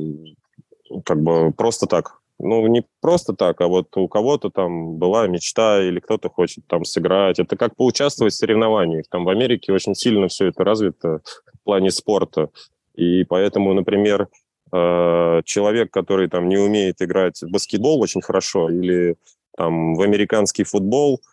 как 1.06 1.22
бы 1.22 1.52
просто 1.52 1.86
так. 1.86 2.20
Ну, 2.40 2.68
не 2.68 2.84
просто 3.00 3.34
так, 3.34 3.62
а 3.62 3.68
вот 3.68 3.96
у 3.96 4.10
кого-то 4.10 4.50
там 4.50 4.98
была 4.98 5.28
мечта 5.28 5.82
или 5.82 6.00
кто-то 6.00 6.30
хочет 6.30 6.66
там 6.68 6.84
сыграть. 6.84 7.40
Это 7.40 7.56
как 7.56 7.76
поучаствовать 7.78 8.34
в 8.34 8.38
соревнованиях. 8.38 9.06
Там 9.10 9.24
в 9.24 9.30
Америке 9.30 9.72
очень 9.72 9.96
сильно 9.96 10.28
все 10.28 10.48
это 10.48 10.64
развито 10.64 11.22
в 11.54 11.64
плане 11.64 11.92
спорта. 11.92 12.50
И 12.96 13.24
поэтому, 13.24 13.74
например, 13.74 14.28
э, 14.74 15.42
человек, 15.46 15.92
который 15.92 16.28
там 16.28 16.50
не 16.50 16.58
умеет 16.58 17.02
играть 17.02 17.42
в 17.42 17.52
баскетбол 17.52 18.02
очень 18.02 18.22
хорошо 18.22 18.70
или 18.70 19.16
там 19.56 19.94
в 19.94 20.02
американский 20.02 20.64
футбол– 20.64 21.22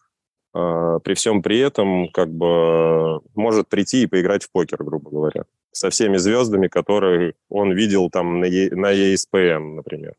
при 0.53 1.15
всем 1.15 1.43
при 1.43 1.59
этом 1.59 2.09
как 2.09 2.31
бы 2.31 3.21
может 3.35 3.69
прийти 3.69 4.03
и 4.03 4.07
поиграть 4.07 4.45
в 4.45 4.51
покер, 4.51 4.85
грубо 4.85 5.11
говоря, 5.11 5.45
со 5.73 5.89
всеми 5.91 6.19
звездами, 6.19 6.69
которые 6.69 7.35
он 7.49 7.73
видел 7.73 8.11
там 8.11 8.41
на, 8.41 8.45
е, 8.45 8.71
на 8.75 8.93
ESPN, 8.93 9.77
например. 9.77 10.15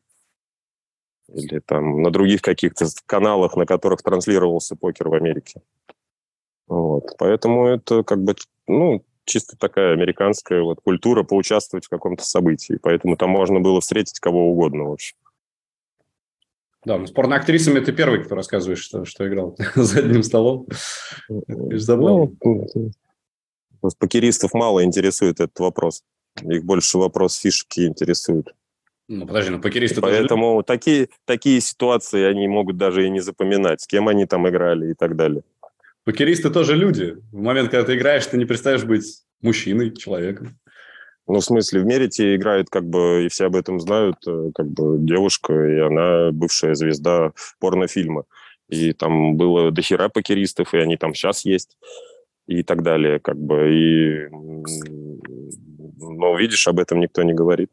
Или 1.34 1.60
там 1.60 2.02
на 2.02 2.12
других 2.12 2.42
каких-то 2.42 2.88
каналах, 3.06 3.56
на 3.56 3.66
которых 3.66 4.02
транслировался 4.02 4.76
покер 4.76 5.10
в 5.10 5.14
Америке. 5.14 5.62
Вот. 6.68 7.16
Поэтому 7.18 7.68
это 7.68 8.04
как 8.04 8.24
бы, 8.24 8.36
ну, 8.68 9.04
чисто 9.26 9.58
такая 9.58 9.94
американская 9.94 10.62
вот 10.62 10.80
культура 10.82 11.24
поучаствовать 11.24 11.86
в 11.86 11.90
каком-то 11.90 12.24
событии. 12.24 12.80
Поэтому 12.82 13.16
там 13.16 13.30
можно 13.30 13.60
было 13.60 13.80
встретить 13.82 14.20
кого 14.20 14.52
угодно, 14.52 14.86
в 14.86 14.94
общем. 14.94 15.16
Да, 16.86 16.98
ну, 16.98 17.08
с 17.08 17.12
порноактрисами 17.12 17.80
ты 17.80 17.94
первый, 17.94 18.24
кто 18.24 18.36
рассказываешь, 18.36 18.82
что, 18.82 19.06
что 19.06 19.28
играл 19.28 19.58
за 19.76 20.00
одним 20.00 20.24
столом. 20.24 20.68
Ну, 21.30 22.92
покеристов 24.00 24.54
мало 24.54 24.84
интересует 24.84 25.40
этот 25.40 25.60
вопрос. 25.60 26.04
Их 26.42 26.64
больше 26.64 26.98
вопрос 26.98 27.36
фишки 27.36 27.86
интересует. 27.86 28.54
Ну, 29.08 29.28
подожди, 29.28 29.52
ну 29.52 29.62
покеристы 29.62 30.02
Поэтому 30.02 30.64
тоже... 30.64 30.66
такие, 30.66 31.10
такие 31.26 31.62
ситуации 31.62 32.24
они 32.24 32.48
могут 32.48 32.78
даже 32.78 33.06
и 33.06 33.10
не 33.10 33.20
запоминать, 33.20 33.82
с 33.82 33.88
кем 33.88 34.08
они 34.08 34.26
там 34.26 34.48
играли 34.48 34.92
и 34.92 34.94
так 34.94 35.16
далее. 35.16 35.44
Покеристы 36.06 36.50
тоже 36.50 36.76
люди. 36.76 37.16
В 37.32 37.42
момент, 37.42 37.70
когда 37.70 37.86
ты 37.86 37.96
играешь, 37.96 38.26
ты 38.26 38.38
не 38.38 38.46
перестаешь 38.46 38.84
быть 38.84 39.24
мужчиной, 39.42 39.96
человеком. 39.96 40.58
Ну, 41.26 41.36
в 41.36 41.44
смысле, 41.44 41.82
в 41.82 41.86
Мерите 41.86 42.36
играет, 42.36 42.70
как 42.70 42.86
бы, 42.86 43.26
и 43.26 43.30
все 43.30 43.46
об 43.46 43.56
этом 43.56 43.80
знают, 43.80 44.18
э, 44.28 44.52
как 44.54 44.68
бы, 44.68 44.98
девушка, 45.00 45.54
и 45.54 45.80
она 45.80 46.32
бывшая 46.32 46.76
звезда 46.76 47.32
порнофильма. 47.60 48.26
И 48.68 48.92
там 48.94 49.38
было 49.38 49.72
дохера 49.72 50.10
покеристов, 50.10 50.74
и 50.74 50.78
они 50.78 50.98
там 50.98 51.14
сейчас 51.14 51.46
есть, 51.46 51.78
и 52.48 52.64
так 52.64 52.84
далее, 52.84 53.20
как 53.20 53.38
бы, 53.38 53.74
и... 53.74 54.28
Но, 56.00 56.38
видишь, 56.38 56.68
об 56.68 56.80
этом 56.80 57.00
никто 57.00 57.24
не 57.24 57.34
говорит. 57.34 57.70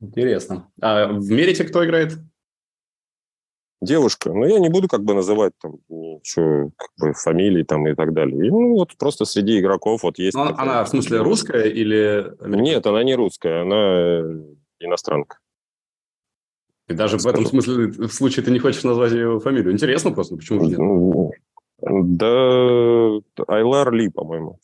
Интересно. 0.00 0.70
А 0.80 1.06
в 1.06 1.30
Мерите 1.30 1.64
кто 1.64 1.84
играет? 1.84 2.18
Девушка. 3.80 4.32
Но 4.32 4.46
я 4.46 4.58
не 4.58 4.68
буду 4.68 4.88
как 4.88 5.04
бы 5.04 5.14
называть 5.14 5.52
там 5.60 5.76
ничего, 5.88 6.70
как 6.76 6.90
бы 6.98 7.12
фамилии 7.12 7.62
там 7.62 7.86
и 7.86 7.94
так 7.94 8.12
далее. 8.12 8.46
И, 8.46 8.50
ну, 8.50 8.74
вот 8.74 8.96
просто 8.96 9.24
среди 9.24 9.60
игроков 9.60 10.02
вот 10.02 10.18
есть... 10.18 10.36
Она, 10.36 10.54
она 10.58 10.84
в 10.84 10.88
смысле 10.88 11.18
русская 11.18 11.64
или... 11.64 12.34
Нет, 12.44 12.86
она 12.86 13.04
не 13.04 13.14
русская, 13.14 13.62
она 13.62 13.76
э, 13.76 14.42
иностранка. 14.80 15.38
И 16.88 16.94
даже 16.94 17.20
Скажу. 17.20 17.36
в 17.36 17.40
этом 17.40 17.46
смысле, 17.46 17.86
в 17.86 18.12
случае 18.12 18.44
ты 18.44 18.50
не 18.50 18.58
хочешь 18.58 18.82
назвать 18.82 19.12
ее 19.12 19.38
фамилию. 19.38 19.72
Интересно 19.72 20.10
просто, 20.10 20.36
почему 20.36 20.64
же 20.64 20.76
нет? 20.76 21.38
Да, 21.80 23.44
Айлар 23.46 23.92
Ли, 23.92 24.08
по-моему. 24.08 24.58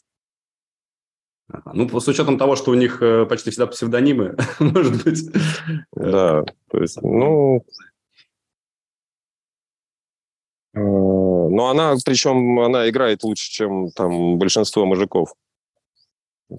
Ну, 1.73 2.00
с 2.00 2.09
учетом 2.09 2.38
того, 2.38 2.56
что 2.56 2.71
у 2.71 2.75
них 2.75 3.02
э, 3.02 3.26
почти 3.26 3.50
всегда 3.50 3.66
псевдонимы, 3.66 4.37
может 4.59 5.04
быть. 5.04 5.30
Да, 5.92 6.42
то 6.71 6.78
есть, 6.78 7.00
ну... 7.02 7.64
Э, 10.75 10.78
но 10.78 11.69
она, 11.71 11.95
причем, 12.04 12.61
она 12.61 12.88
играет 12.88 13.23
лучше, 13.25 13.50
чем 13.50 13.90
там 13.90 14.38
большинство 14.38 14.85
мужиков. 14.85 15.35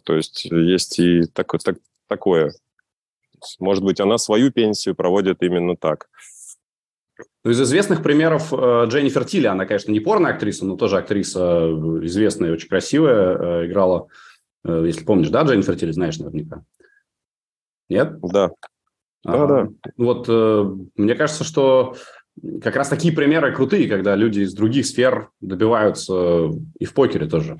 То 0.04 0.16
есть 0.16 0.46
есть 0.46 1.00
и 1.00 1.24
так, 1.34 1.52
так, 1.64 1.78
такое. 2.08 2.54
Может 3.60 3.84
быть, 3.84 4.00
она 4.00 4.18
свою 4.18 4.52
пенсию 4.52 4.96
проводит 4.96 5.44
именно 5.44 5.76
так. 5.76 6.10
Ну, 7.44 7.52
из 7.52 7.62
известных 7.62 8.02
примеров 8.02 8.52
э, 8.52 8.86
Дженнифер 8.88 9.26
Тилли, 9.26 9.48
она, 9.48 9.66
конечно, 9.66 9.92
не 9.92 10.00
порная 10.00 10.34
актриса, 10.34 10.66
но 10.66 10.76
тоже 10.76 10.98
актриса 10.98 11.70
известная 12.02 12.50
и 12.50 12.54
очень 12.54 12.68
красивая, 12.68 13.68
играла 13.68 14.08
Э, 14.66 14.84
если 14.86 15.04
помнишь, 15.04 15.30
да, 15.30 15.44
Джейн 15.44 15.64
Фертили, 15.64 15.92
знаешь 15.92 16.18
наверняка? 16.18 16.64
Нет? 17.88 18.20
Да. 18.22 18.52
Ага. 19.24 19.48
Да, 19.48 19.64
да. 19.64 19.92
Вот 19.98 20.26
э, 20.28 20.76
мне 20.96 21.16
кажется, 21.16 21.44
что 21.44 21.96
как 22.62 22.76
раз 22.76 22.90
такие 22.90 23.14
примеры 23.14 23.54
крутые, 23.54 23.88
когда 23.88 24.16
люди 24.16 24.42
из 24.42 24.54
других 24.54 24.86
сфер 24.86 25.30
добиваются 25.42 26.52
и 26.78 26.86
в 26.86 26.94
покере 26.94 27.28
тоже 27.28 27.60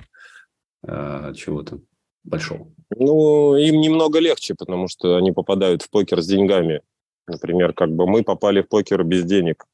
э, 0.86 1.32
чего-то 1.34 1.80
большого. 2.24 2.70
Ну, 2.90 3.56
им 3.56 3.80
немного 3.80 4.18
легче, 4.18 4.54
потому 4.54 4.88
что 4.88 5.16
они 5.16 5.32
попадают 5.32 5.82
в 5.82 5.90
покер 5.90 6.22
с 6.22 6.26
деньгами. 6.26 6.82
Например, 7.26 7.72
как 7.72 7.90
бы 7.90 8.06
мы 8.06 8.22
попали 8.22 8.62
в 8.62 8.68
покер 8.68 9.02
без 9.02 9.24
денег 9.24 9.64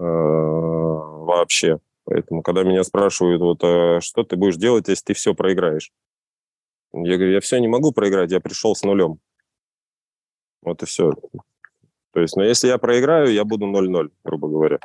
э, 0.00 0.04
вообще. 0.04 1.78
Поэтому, 2.04 2.42
когда 2.42 2.64
меня 2.64 2.82
спрашивают, 2.82 3.40
вот, 3.40 3.62
а 3.62 4.00
что 4.00 4.24
ты 4.24 4.36
будешь 4.36 4.56
делать, 4.56 4.88
если 4.88 5.04
ты 5.04 5.14
все 5.14 5.34
проиграешь? 5.34 5.92
Я 6.92 7.16
говорю, 7.16 7.32
я 7.32 7.40
все 7.40 7.58
не 7.58 7.68
могу 7.68 7.92
проиграть, 7.92 8.32
я 8.32 8.40
пришел 8.40 8.74
с 8.74 8.82
нулем. 8.82 9.18
Вот 10.62 10.82
и 10.82 10.86
все. 10.86 11.12
То 12.12 12.20
есть, 12.20 12.36
но 12.36 12.44
если 12.44 12.68
я 12.68 12.78
проиграю, 12.78 13.32
я 13.32 13.44
буду 13.44 13.66
0-0, 13.66 14.10
грубо 14.24 14.48
говоря. 14.48 14.78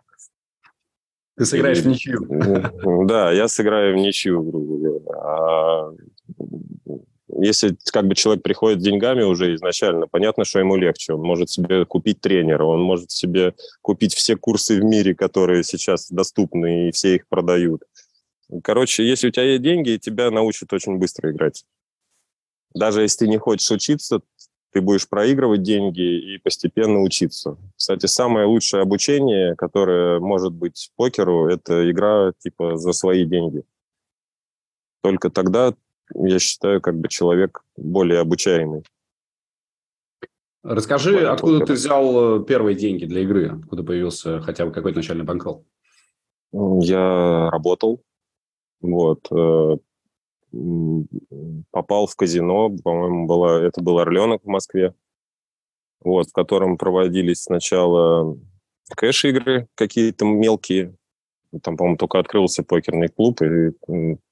Ты 1.35 1.45
сыграешь 1.45 1.79
в 1.79 1.87
ничью. 1.87 2.25
Да, 3.07 3.31
я 3.31 3.47
сыграю 3.47 3.95
в 3.95 3.97
ничью, 3.97 4.41
грубо 4.41 4.77
говоря. 4.77 5.21
А 5.21 5.91
если 7.39 7.77
как 7.91 8.07
бы 8.07 8.15
человек 8.15 8.43
приходит 8.43 8.81
с 8.81 8.83
деньгами 8.83 9.23
уже 9.23 9.53
изначально, 9.55 10.07
понятно, 10.07 10.45
что 10.45 10.59
ему 10.59 10.75
легче. 10.75 11.13
Он 11.13 11.21
может 11.21 11.49
себе 11.49 11.85
купить 11.85 12.21
тренера, 12.21 12.63
он 12.63 12.81
может 12.81 13.11
себе 13.11 13.53
купить 13.81 14.13
все 14.15 14.35
курсы 14.35 14.79
в 14.79 14.83
мире, 14.83 15.13
которые 15.13 15.63
сейчас 15.63 16.09
доступны, 16.09 16.89
и 16.89 16.91
все 16.91 17.15
их 17.15 17.27
продают. 17.27 17.83
Короче, 18.63 19.07
если 19.07 19.27
у 19.27 19.31
тебя 19.31 19.43
есть 19.43 19.61
деньги, 19.61 19.97
тебя 19.97 20.31
научат 20.31 20.71
очень 20.73 20.97
быстро 20.97 21.31
играть. 21.31 21.65
Даже 22.73 23.01
если 23.01 23.25
ты 23.25 23.27
не 23.27 23.37
хочешь 23.37 23.69
учиться, 23.71 24.21
ты 24.71 24.81
будешь 24.81 25.07
проигрывать 25.07 25.63
деньги 25.63 26.35
и 26.35 26.37
постепенно 26.37 27.01
учиться. 27.01 27.57
Кстати, 27.75 28.05
самое 28.05 28.45
лучшее 28.45 28.83
обучение, 28.83 29.55
которое 29.55 30.19
может 30.19 30.53
быть 30.53 30.91
покеру, 30.95 31.47
это 31.47 31.89
игра 31.89 32.33
типа 32.37 32.77
за 32.77 32.93
свои 32.93 33.25
деньги. 33.25 33.63
Только 35.01 35.29
тогда, 35.29 35.73
я 36.13 36.39
считаю, 36.39 36.81
как 36.81 36.97
бы 36.97 37.07
человек 37.07 37.63
более 37.77 38.19
обучаемый. 38.19 38.83
Расскажи, 40.63 41.13
более 41.13 41.29
откуда 41.29 41.59
покер. 41.59 41.67
ты 41.67 41.73
взял 41.73 42.41
э, 42.41 42.45
первые 42.45 42.75
деньги 42.75 43.05
для 43.05 43.21
игры? 43.21 43.59
Откуда 43.63 43.83
появился 43.83 44.41
хотя 44.41 44.65
бы 44.65 44.73
какой-то 44.73 44.97
начальный 44.97 45.23
банкролл? 45.23 45.65
Я 46.51 47.49
работал. 47.51 48.03
Вот. 48.81 49.27
Попал 51.71 52.07
в 52.07 52.15
казино, 52.15 52.69
по-моему, 52.83 53.27
была, 53.27 53.61
это 53.61 53.81
был 53.81 53.99
Орленок 53.99 54.43
в 54.43 54.47
Москве, 54.47 54.93
вот, 56.03 56.29
в 56.29 56.33
котором 56.33 56.77
проводились 56.77 57.43
сначала 57.43 58.37
кэш-игры 58.95 59.67
какие-то 59.75 60.25
мелкие, 60.25 60.95
там, 61.61 61.77
по-моему, 61.77 61.97
только 61.97 62.19
открылся 62.19 62.63
покерный 62.63 63.07
клуб, 63.07 63.41
и 63.41 63.75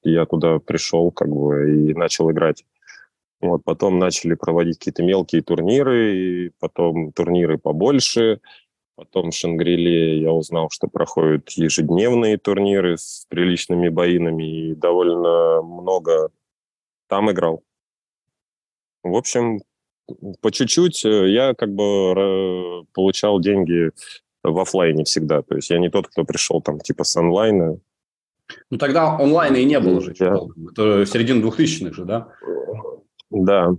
я 0.03 0.25
туда 0.25 0.59
пришел 0.59 1.11
как 1.11 1.29
бы 1.29 1.89
и 1.89 1.93
начал 1.93 2.31
играть. 2.31 2.65
Вот, 3.41 3.63
потом 3.63 3.99
начали 3.99 4.33
проводить 4.33 4.79
какие-то 4.79 5.03
мелкие 5.03 5.41
турниры, 5.41 6.17
и 6.17 6.51
потом 6.59 7.11
турниры 7.11 7.57
побольше, 7.57 8.39
Потом 8.95 9.31
в 9.31 9.35
Шангриле 9.35 10.21
я 10.21 10.31
узнал, 10.31 10.69
что 10.71 10.87
проходят 10.87 11.49
ежедневные 11.51 12.37
турниры 12.37 12.97
с 12.97 13.25
приличными 13.29 13.89
боинами, 13.89 14.69
и 14.69 14.75
довольно 14.75 15.61
много 15.61 16.29
там 17.07 17.29
играл. 17.29 17.63
В 19.03 19.15
общем, 19.15 19.59
по 20.41 20.51
чуть-чуть 20.51 21.03
э, 21.05 21.29
я 21.29 21.53
как 21.53 21.73
бы 21.73 22.85
получал 22.93 23.39
деньги 23.39 23.91
в 24.43 24.59
офлайне 24.59 25.03
всегда. 25.03 25.41
То 25.41 25.55
есть 25.55 25.69
я 25.69 25.79
не 25.79 25.89
тот, 25.89 26.07
кто 26.07 26.23
пришел 26.23 26.61
там 26.61 26.79
типа 26.79 27.03
с 27.03 27.15
онлайна. 27.17 27.79
Ну 28.69 28.77
тогда 28.77 29.17
онлайна 29.17 29.57
и 29.57 29.65
не 29.65 29.79
было 29.79 30.01
же. 30.01 30.13
Я... 30.19 30.37
Это 30.71 31.05
середина 31.05 31.41
двухтысячных 31.41 31.93
же, 31.93 32.05
да? 32.05 32.29
Да. 33.29 33.75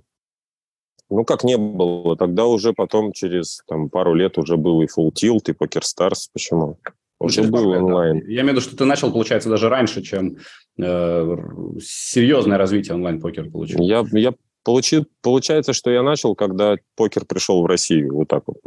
Ну, 1.08 1.24
как 1.24 1.44
не 1.44 1.56
было. 1.56 2.16
Тогда 2.16 2.46
уже 2.46 2.72
потом, 2.72 3.12
через 3.12 3.62
там, 3.66 3.88
пару 3.88 4.14
лет, 4.14 4.38
уже 4.38 4.56
был 4.56 4.82
и 4.82 4.86
Full 4.86 5.12
Tilt, 5.12 5.48
и 5.48 5.52
Poker 5.52 5.82
Stars. 5.82 6.28
Почему? 6.32 6.78
Уже 7.18 7.42
ну, 7.44 7.50
был 7.50 7.70
онлайн. 7.70 8.18
Я 8.26 8.42
имею 8.42 8.46
в 8.46 8.50
виду, 8.50 8.60
что 8.60 8.76
ты 8.76 8.84
начал, 8.84 9.12
получается, 9.12 9.48
даже 9.48 9.68
раньше, 9.68 10.02
чем 10.02 10.36
э, 10.78 11.36
серьезное 11.80 12.58
развитие 12.58 12.94
онлайн-покера 12.94 13.48
получил. 13.50 13.80
Я, 13.80 14.04
я 14.12 14.34
получил, 14.64 15.06
получается, 15.22 15.72
что 15.72 15.90
я 15.90 16.02
начал, 16.02 16.34
когда 16.34 16.76
покер 16.96 17.24
пришел 17.24 17.62
в 17.62 17.66
Россию. 17.66 18.14
Вот 18.14 18.28
так 18.28 18.42
вот. 18.46 18.58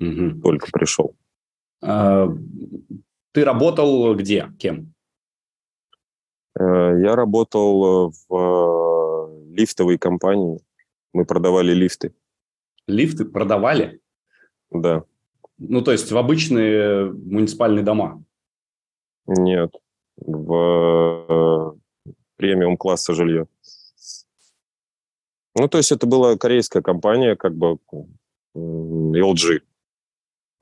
Угу. 0.00 0.40
Только 0.42 0.68
пришел. 0.72 1.14
А, 1.82 2.28
ты 3.32 3.44
работал 3.44 4.14
где? 4.14 4.52
Кем? 4.58 4.92
Э, 6.58 6.98
я 7.00 7.16
работал 7.16 8.12
в 8.28 8.34
э, 8.34 9.54
лифтовой 9.54 9.98
компании. 9.98 10.60
Мы 11.16 11.24
продавали 11.24 11.72
лифты. 11.72 12.12
Лифты 12.86 13.24
продавали? 13.24 14.02
Да. 14.70 15.04
Ну, 15.56 15.80
то 15.80 15.92
есть 15.92 16.12
в 16.12 16.18
обычные 16.18 17.10
муниципальные 17.10 17.82
дома? 17.82 18.22
Нет, 19.26 19.72
в 20.18 21.74
э, 22.04 22.12
премиум 22.36 22.76
класса 22.76 23.14
жилье. 23.14 23.46
Ну, 25.54 25.68
то 25.68 25.78
есть 25.78 25.90
это 25.90 26.06
была 26.06 26.36
корейская 26.36 26.82
компания, 26.82 27.34
как 27.34 27.54
бы 27.54 27.78
LG, 28.54 29.62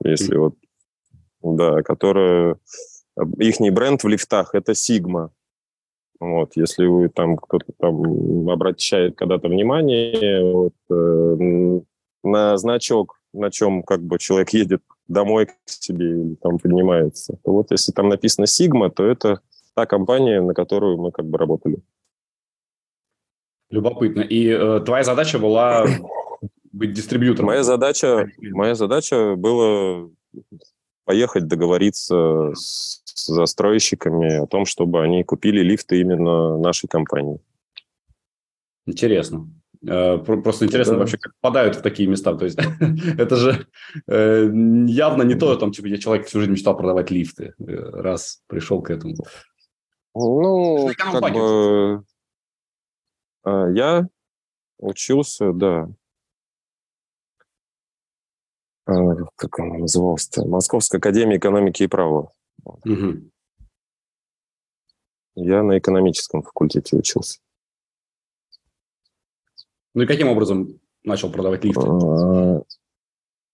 если 0.05 0.37
mm. 0.37 0.39
вот, 0.39 0.55
да, 1.41 1.83
которая, 1.83 2.57
их 3.39 3.73
бренд 3.73 4.01
в 4.01 4.07
лифтах– 4.07 4.51
это 4.55 4.71
Sigma. 4.71 5.31
Вот, 6.19 6.51
если 6.55 6.85
вы 6.85 7.09
там 7.09 7.37
кто-то 7.37 7.73
там 7.77 8.49
обращает 8.49 9.17
когда-то 9.17 9.49
внимание 9.49 10.53
вот, 10.53 10.73
э, 10.89 11.81
на 12.23 12.57
значок, 12.57 13.19
на 13.33 13.51
чем 13.51 13.83
как 13.83 14.01
бы 14.01 14.17
человек 14.17 14.49
едет 14.51 14.81
домой 15.07 15.47
к 15.47 15.51
себе 15.65 16.21
или 16.21 16.35
там 16.35 16.57
поднимается, 16.57 17.37
то 17.43 17.51
вот 17.51 17.71
если 17.71 17.91
там 17.91 18.09
написано 18.09 18.45
Sigma, 18.45 18.89
то 18.89 19.05
это 19.05 19.41
та 19.73 19.85
компания, 19.85 20.41
на 20.41 20.53
которую 20.53 20.97
мы 20.97 21.11
как 21.11 21.25
бы 21.25 21.37
работали. 21.37 21.77
Любопытно. 23.69 24.21
И 24.21 24.47
э, 24.47 24.79
твоя 24.85 25.03
задача 25.03 25.37
была 25.37 25.85
быть 26.71 26.93
дистрибьютором? 26.93 27.47
Моя 27.47 27.63
задача, 27.63 28.27
моя 28.37 28.75
задача 28.75 29.35
была 29.35 30.09
поехать 31.03 31.47
договориться 31.47 32.51
с 32.55 33.03
застройщиками 33.15 34.43
о 34.43 34.47
том, 34.47 34.65
чтобы 34.65 35.03
они 35.03 35.23
купили 35.23 35.61
лифты 35.61 36.01
именно 36.01 36.57
нашей 36.57 36.87
компании. 36.87 37.39
Интересно. 38.85 39.49
Э, 39.87 40.17
просто 40.17 40.65
интересно 40.65 40.93
да. 40.93 40.99
вообще, 40.99 41.17
как 41.17 41.33
попадают 41.41 41.75
в 41.75 41.81
такие 41.81 42.07
места. 42.09 42.35
То 42.35 42.45
есть 42.45 42.59
это 43.17 43.35
же 43.35 43.67
э, 44.07 44.49
явно 44.87 45.23
не 45.23 45.35
то, 45.35 45.55
там, 45.55 45.71
типа, 45.71 45.87
я 45.87 45.97
человек 45.97 46.27
всю 46.27 46.39
жизнь 46.39 46.51
мечтал 46.51 46.75
продавать 46.75 47.11
лифты, 47.11 47.53
э, 47.59 47.63
раз 47.65 48.41
пришел 48.47 48.81
к 48.81 48.89
этому. 48.89 49.15
Ну, 50.15 50.89
как 50.97 51.33
бы... 51.33 52.03
Я 53.45 54.07
учился, 54.79 55.53
да. 55.53 55.87
как 58.85 59.59
он 59.59 59.79
назывался-то? 59.81 60.47
Московская 60.47 60.97
академия 60.97 61.37
экономики 61.37 61.83
и 61.83 61.87
права. 61.87 62.31
Угу. 62.65 63.31
Я 65.35 65.63
на 65.63 65.77
экономическом 65.77 66.43
факультете 66.43 66.97
учился. 66.97 67.39
Ну 69.93 70.03
и 70.03 70.07
каким 70.07 70.29
образом 70.29 70.79
начал 71.03 71.31
продавать 71.31 71.63
лифты? 71.63 71.81
А, 71.81 72.61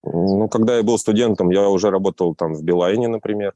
ну, 0.04 0.50
когда 0.50 0.78
я 0.78 0.84
был 0.84 0.98
студентом, 0.98 1.50
я 1.50 1.70
уже 1.70 1.90
работал 1.90 2.36
там 2.36 2.54
в 2.54 2.64
Билайне, 2.64 3.08
например. 3.08 3.54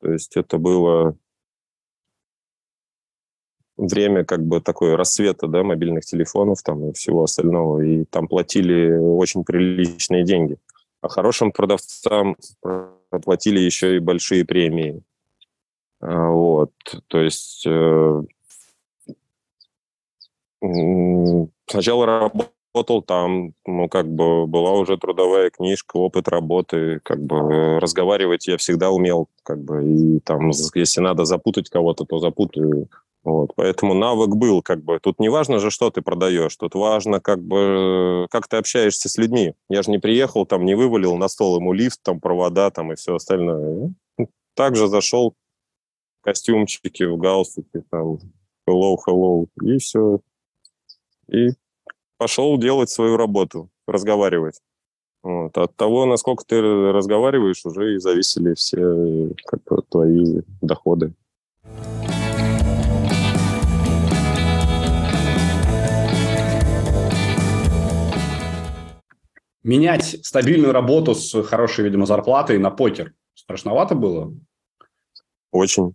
То 0.00 0.10
есть 0.12 0.36
это 0.36 0.58
было 0.58 1.16
время 3.76 4.24
как 4.24 4.44
бы 4.44 4.60
такое 4.60 4.96
рассвета, 4.96 5.46
да, 5.46 5.62
мобильных 5.62 6.04
телефонов 6.04 6.62
там 6.62 6.90
и 6.90 6.92
всего 6.92 7.24
остального, 7.24 7.80
и 7.80 8.04
там 8.04 8.28
платили 8.28 8.92
очень 8.92 9.44
приличные 9.44 10.24
деньги. 10.24 10.58
А 11.02 11.08
хорошим 11.08 11.52
продавцам 11.52 12.36
платили 13.24 13.58
еще 13.58 13.96
и 13.96 14.00
большие 14.00 14.44
премии. 14.44 15.02
А, 16.00 16.28
вот, 16.30 16.72
то 17.08 17.18
есть 17.18 17.66
э, 17.66 18.22
сначала 21.66 22.06
работал 22.06 23.02
там, 23.02 23.52
ну, 23.66 23.88
как 23.88 24.06
бы 24.08 24.46
была 24.46 24.72
уже 24.72 24.96
трудовая 24.96 25.50
книжка, 25.50 25.96
опыт 25.96 26.28
работы, 26.28 27.00
как 27.02 27.22
бы 27.22 27.78
разговаривать 27.80 28.46
я 28.46 28.56
всегда 28.56 28.90
умел, 28.90 29.28
как 29.42 29.62
бы, 29.62 29.84
и 29.84 30.20
там, 30.20 30.50
если 30.74 31.00
надо 31.00 31.24
запутать 31.24 31.68
кого-то, 31.68 32.04
то 32.04 32.18
запутаю. 32.18 32.88
Вот, 33.22 33.52
поэтому 33.54 33.92
навык 33.92 34.34
был, 34.34 34.62
как 34.62 34.82
бы, 34.82 34.98
тут 34.98 35.20
не 35.20 35.28
важно 35.28 35.58
же, 35.58 35.70
что 35.70 35.90
ты 35.90 36.00
продаешь, 36.00 36.56
тут 36.56 36.74
важно, 36.74 37.20
как 37.20 37.42
бы, 37.42 38.26
как 38.30 38.48
ты 38.48 38.56
общаешься 38.56 39.10
с 39.10 39.18
людьми. 39.18 39.52
Я 39.68 39.82
же 39.82 39.90
не 39.90 39.98
приехал, 39.98 40.46
там, 40.46 40.64
не 40.64 40.74
вывалил 40.74 41.16
на 41.16 41.28
стол 41.28 41.58
ему 41.58 41.74
лифт, 41.74 42.00
там, 42.02 42.18
провода, 42.18 42.70
там, 42.70 42.92
и 42.92 42.96
все 42.96 43.14
остальное. 43.14 43.92
Также 44.54 44.88
зашел, 44.88 45.34
костюмчики 46.22 47.02
в 47.02 47.18
галстуке, 47.18 47.82
там, 47.90 48.18
hello, 48.66 48.96
hello, 49.06 49.48
и 49.62 49.76
все. 49.78 50.20
И 51.28 51.50
пошел 52.16 52.56
делать 52.56 52.88
свою 52.88 53.18
работу, 53.18 53.68
разговаривать. 53.86 54.60
Вот. 55.22 55.56
От 55.58 55.76
того, 55.76 56.06
насколько 56.06 56.44
ты 56.46 56.60
разговариваешь, 56.60 57.66
уже 57.66 57.96
и 57.96 57.98
зависели 57.98 58.54
все 58.54 59.34
как 59.44 59.62
бы, 59.64 59.82
твои 59.82 60.40
доходы. 60.62 61.12
Менять 69.62 70.24
стабильную 70.24 70.72
работу 70.72 71.14
с 71.14 71.42
хорошей, 71.42 71.84
видимо, 71.84 72.06
зарплатой 72.06 72.58
на 72.58 72.70
покер 72.70 73.14
страшновато 73.34 73.94
было? 73.94 74.32
Очень. 75.50 75.94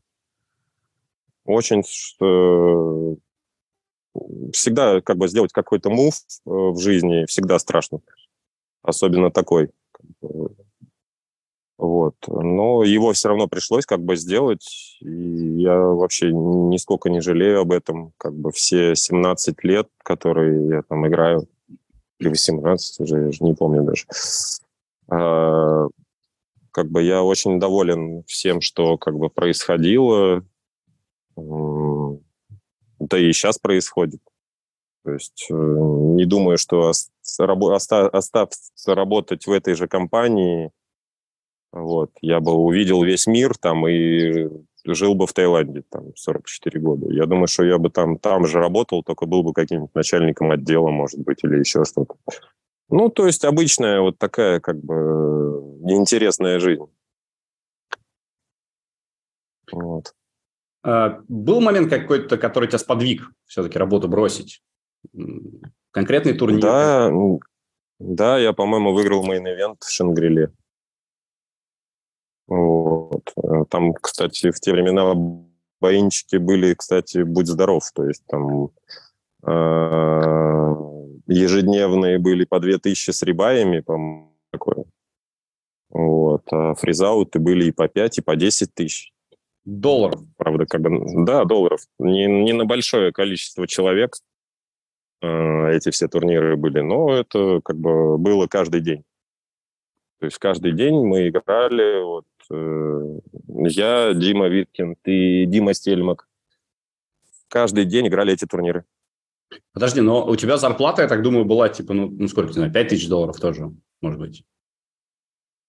Очень, 1.45 1.83
что 1.83 3.17
всегда 4.53 5.01
как 5.01 5.17
бы 5.17 5.27
сделать 5.27 5.51
какой-то 5.51 5.89
мув 5.89 6.15
э, 6.15 6.19
в 6.45 6.79
жизни 6.79 7.25
всегда 7.27 7.59
страшно. 7.59 7.99
Особенно 8.81 9.31
такой. 9.31 9.71
Вот. 11.77 12.15
Но 12.27 12.83
его 12.83 13.13
все 13.13 13.29
равно 13.29 13.47
пришлось 13.47 13.85
как 13.85 14.01
бы 14.01 14.15
сделать. 14.15 14.97
И 15.01 15.61
я 15.61 15.77
вообще 15.77 16.31
нисколько 16.31 17.09
не 17.09 17.19
жалею 17.19 17.61
об 17.61 17.71
этом. 17.71 18.13
Как 18.17 18.33
бы 18.33 18.51
все 18.51 18.95
17 18.95 19.63
лет, 19.63 19.89
которые 20.03 20.69
я 20.69 20.81
там 20.83 21.07
играю, 21.07 21.47
или 22.19 22.29
18 22.29 23.01
уже, 23.01 23.25
я 23.25 23.31
же 23.31 23.43
не 23.43 23.53
помню 23.53 23.83
даже. 23.83 24.05
А, 25.09 25.87
как 26.71 26.89
бы 26.89 27.03
я 27.03 27.23
очень 27.23 27.59
доволен 27.59 28.23
всем, 28.23 28.61
что 28.61 28.97
как 28.97 29.17
бы 29.17 29.29
происходило 29.29 30.43
да 32.99 33.19
и 33.19 33.31
сейчас 33.33 33.57
происходит. 33.57 34.21
То 35.03 35.11
есть 35.11 35.47
э, 35.49 35.53
не 35.53 36.25
думаю, 36.25 36.57
что 36.57 36.89
остаться 36.89 38.95
работать 38.95 39.45
в 39.45 39.51
этой 39.51 39.75
же 39.75 39.87
компании, 39.87 40.71
вот, 41.71 42.11
я 42.21 42.39
бы 42.39 42.53
увидел 42.53 43.03
весь 43.03 43.27
мир 43.27 43.55
там 43.57 43.87
и 43.87 44.47
жил 44.93 45.15
бы 45.15 45.25
в 45.25 45.33
Таиланде 45.33 45.83
там 45.89 46.15
44 46.15 46.79
года. 46.79 47.11
Я 47.11 47.25
думаю, 47.25 47.47
что 47.47 47.63
я 47.63 47.77
бы 47.77 47.89
там, 47.89 48.17
там 48.17 48.45
же 48.45 48.59
работал, 48.59 49.03
только 49.03 49.25
был 49.25 49.43
бы 49.43 49.53
каким-нибудь 49.53 49.95
начальником 49.95 50.51
отдела, 50.51 50.89
может 50.89 51.19
быть, 51.19 51.43
или 51.43 51.59
еще 51.59 51.83
что-то. 51.85 52.15
Ну, 52.89 53.09
то 53.09 53.25
есть 53.25 53.43
обычная 53.45 54.01
вот 54.01 54.17
такая 54.19 54.59
как 54.59 54.79
бы 54.79 55.77
неинтересная 55.81 56.59
жизнь. 56.59 56.85
Вот. 59.71 60.13
А, 60.83 61.21
был 61.27 61.61
момент 61.61 61.89
какой-то, 61.89 62.37
который 62.37 62.67
тебя 62.69 62.77
сподвиг 62.77 63.23
все-таки 63.45 63.79
работу 63.79 64.07
бросить? 64.07 64.61
Конкретный 65.91 66.33
турнир? 66.33 66.61
Да, 66.61 67.11
да 67.99 68.37
я, 68.37 68.53
по-моему, 68.53 68.93
выиграл 68.93 69.25
мейн-эвент 69.25 69.77
в 69.79 69.91
Шангриле. 69.91 70.51
Вот. 72.47 73.33
Э, 73.37 73.65
там, 73.69 73.93
кстати, 73.93 74.51
в 74.51 74.59
те 74.59 74.71
времена 74.71 75.13
боинчики 75.81 76.37
были, 76.37 76.73
кстати, 76.73 77.23
будь 77.23 77.47
здоров. 77.47 77.83
То 77.93 78.05
есть 78.05 78.23
там 78.27 78.71
э, 79.45 80.75
ежедневные 81.27 82.19
были 82.19 82.45
по 82.45 82.59
2000 82.59 83.11
с 83.11 83.23
рибаями, 83.23 83.79
по-моему, 83.81 84.35
такое. 84.51 84.85
Вот. 85.89 86.43
А 86.51 86.73
фризауты 86.75 87.39
были 87.39 87.65
и 87.65 87.71
по 87.71 87.87
5, 87.87 88.19
и 88.19 88.21
по 88.21 88.35
10 88.35 88.73
тысяч. 88.73 89.11
Долларов. 89.63 90.21
Правда, 90.37 90.65
как 90.65 90.81
бы, 90.81 91.25
да, 91.25 91.43
долларов. 91.45 91.81
Не, 91.97 92.27
не 92.27 92.53
на 92.53 92.65
большое 92.65 93.11
количество 93.11 93.67
человек 93.67 94.15
э, 95.21 95.75
эти 95.75 95.89
все 95.89 96.07
турниры 96.07 96.55
были, 96.55 96.81
но 96.81 97.13
это 97.13 97.61
как 97.63 97.77
бы 97.77 98.17
было 98.19 98.47
каждый 98.47 98.81
день. 98.81 99.03
То 100.19 100.25
есть 100.25 100.37
каждый 100.37 100.71
день 100.71 101.05
мы 101.05 101.27
играли, 101.27 102.03
вот, 102.03 102.25
я, 102.49 104.13
Дима 104.13 104.47
Виткин, 104.47 104.95
ты, 105.01 105.45
Дима 105.45 105.73
Стельмак. 105.73 106.27
Каждый 107.47 107.85
день 107.85 108.07
играли 108.07 108.33
эти 108.33 108.45
турниры. 108.45 108.85
Подожди, 109.73 110.01
но 110.01 110.25
у 110.25 110.35
тебя 110.35 110.57
зарплата, 110.57 111.03
я 111.03 111.07
так 111.07 111.21
думаю, 111.21 111.45
была 111.45 111.69
типа, 111.69 111.93
ну, 111.93 112.09
ну 112.09 112.27
сколько, 112.27 112.49
не 112.49 112.55
знаю, 112.55 112.71
5 112.73 112.87
тысяч 112.87 113.07
долларов 113.07 113.39
тоже, 113.39 113.71
может 114.01 114.19
быть, 114.19 114.43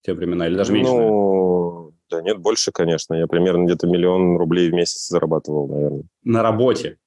в 0.00 0.06
те 0.06 0.14
времена, 0.14 0.46
или 0.46 0.56
даже 0.56 0.72
меньше? 0.72 0.92
Ну, 0.92 1.92
да 2.08 2.22
нет, 2.22 2.38
больше, 2.38 2.72
конечно. 2.72 3.14
Я 3.14 3.26
примерно 3.26 3.64
где-то 3.64 3.86
миллион 3.86 4.36
рублей 4.36 4.70
в 4.70 4.74
месяц 4.74 5.08
зарабатывал, 5.08 5.68
наверное. 5.68 6.04
На 6.24 6.42
работе? 6.42 6.98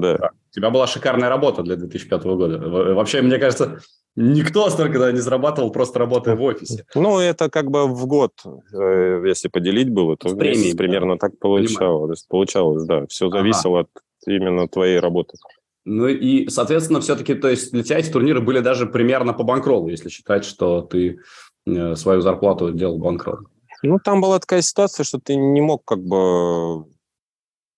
Да. 0.00 0.30
У 0.50 0.54
тебя 0.54 0.70
была 0.70 0.86
шикарная 0.86 1.28
работа 1.28 1.62
для 1.62 1.76
2005 1.76 2.24
года. 2.24 2.58
Вообще, 2.58 3.22
мне 3.22 3.38
кажется, 3.38 3.80
никто 4.16 4.68
столько 4.70 5.12
не 5.12 5.20
зарабатывал, 5.20 5.70
просто 5.70 5.98
работая 5.98 6.36
в 6.36 6.42
офисе. 6.42 6.84
Ну, 6.94 7.18
это 7.18 7.50
как 7.50 7.70
бы 7.70 7.86
в 7.86 8.06
год, 8.06 8.32
э, 8.44 9.22
если 9.26 9.48
поделить 9.48 9.90
было, 9.90 10.16
то 10.16 10.34
премии, 10.34 10.74
примерно 10.74 11.14
да. 11.14 11.28
так 11.28 11.38
получалось. 11.38 12.24
Получалось, 12.28 12.84
да. 12.84 13.06
Все 13.08 13.28
зависело 13.30 13.80
ага. 13.80 13.88
от 13.94 14.28
именно 14.28 14.68
твоей 14.68 14.98
работы. 14.98 15.36
Ну 15.84 16.08
и, 16.08 16.48
соответственно, 16.48 17.00
все-таки, 17.00 17.34
то 17.34 17.48
есть 17.48 17.72
для 17.72 17.82
тебя 17.82 17.98
эти 17.98 18.10
турниры 18.10 18.40
были 18.40 18.60
даже 18.60 18.86
примерно 18.86 19.34
по 19.34 19.42
банкролу, 19.42 19.88
если 19.88 20.08
считать, 20.08 20.44
что 20.44 20.80
ты 20.80 21.18
э, 21.66 21.94
свою 21.94 22.22
зарплату 22.22 22.72
делал 22.72 22.98
банкролл. 22.98 23.40
Ну, 23.82 23.98
там 24.02 24.22
была 24.22 24.38
такая 24.38 24.62
ситуация, 24.62 25.04
что 25.04 25.18
ты 25.18 25.36
не 25.36 25.60
мог 25.60 25.84
как 25.84 26.02
бы 26.02 26.86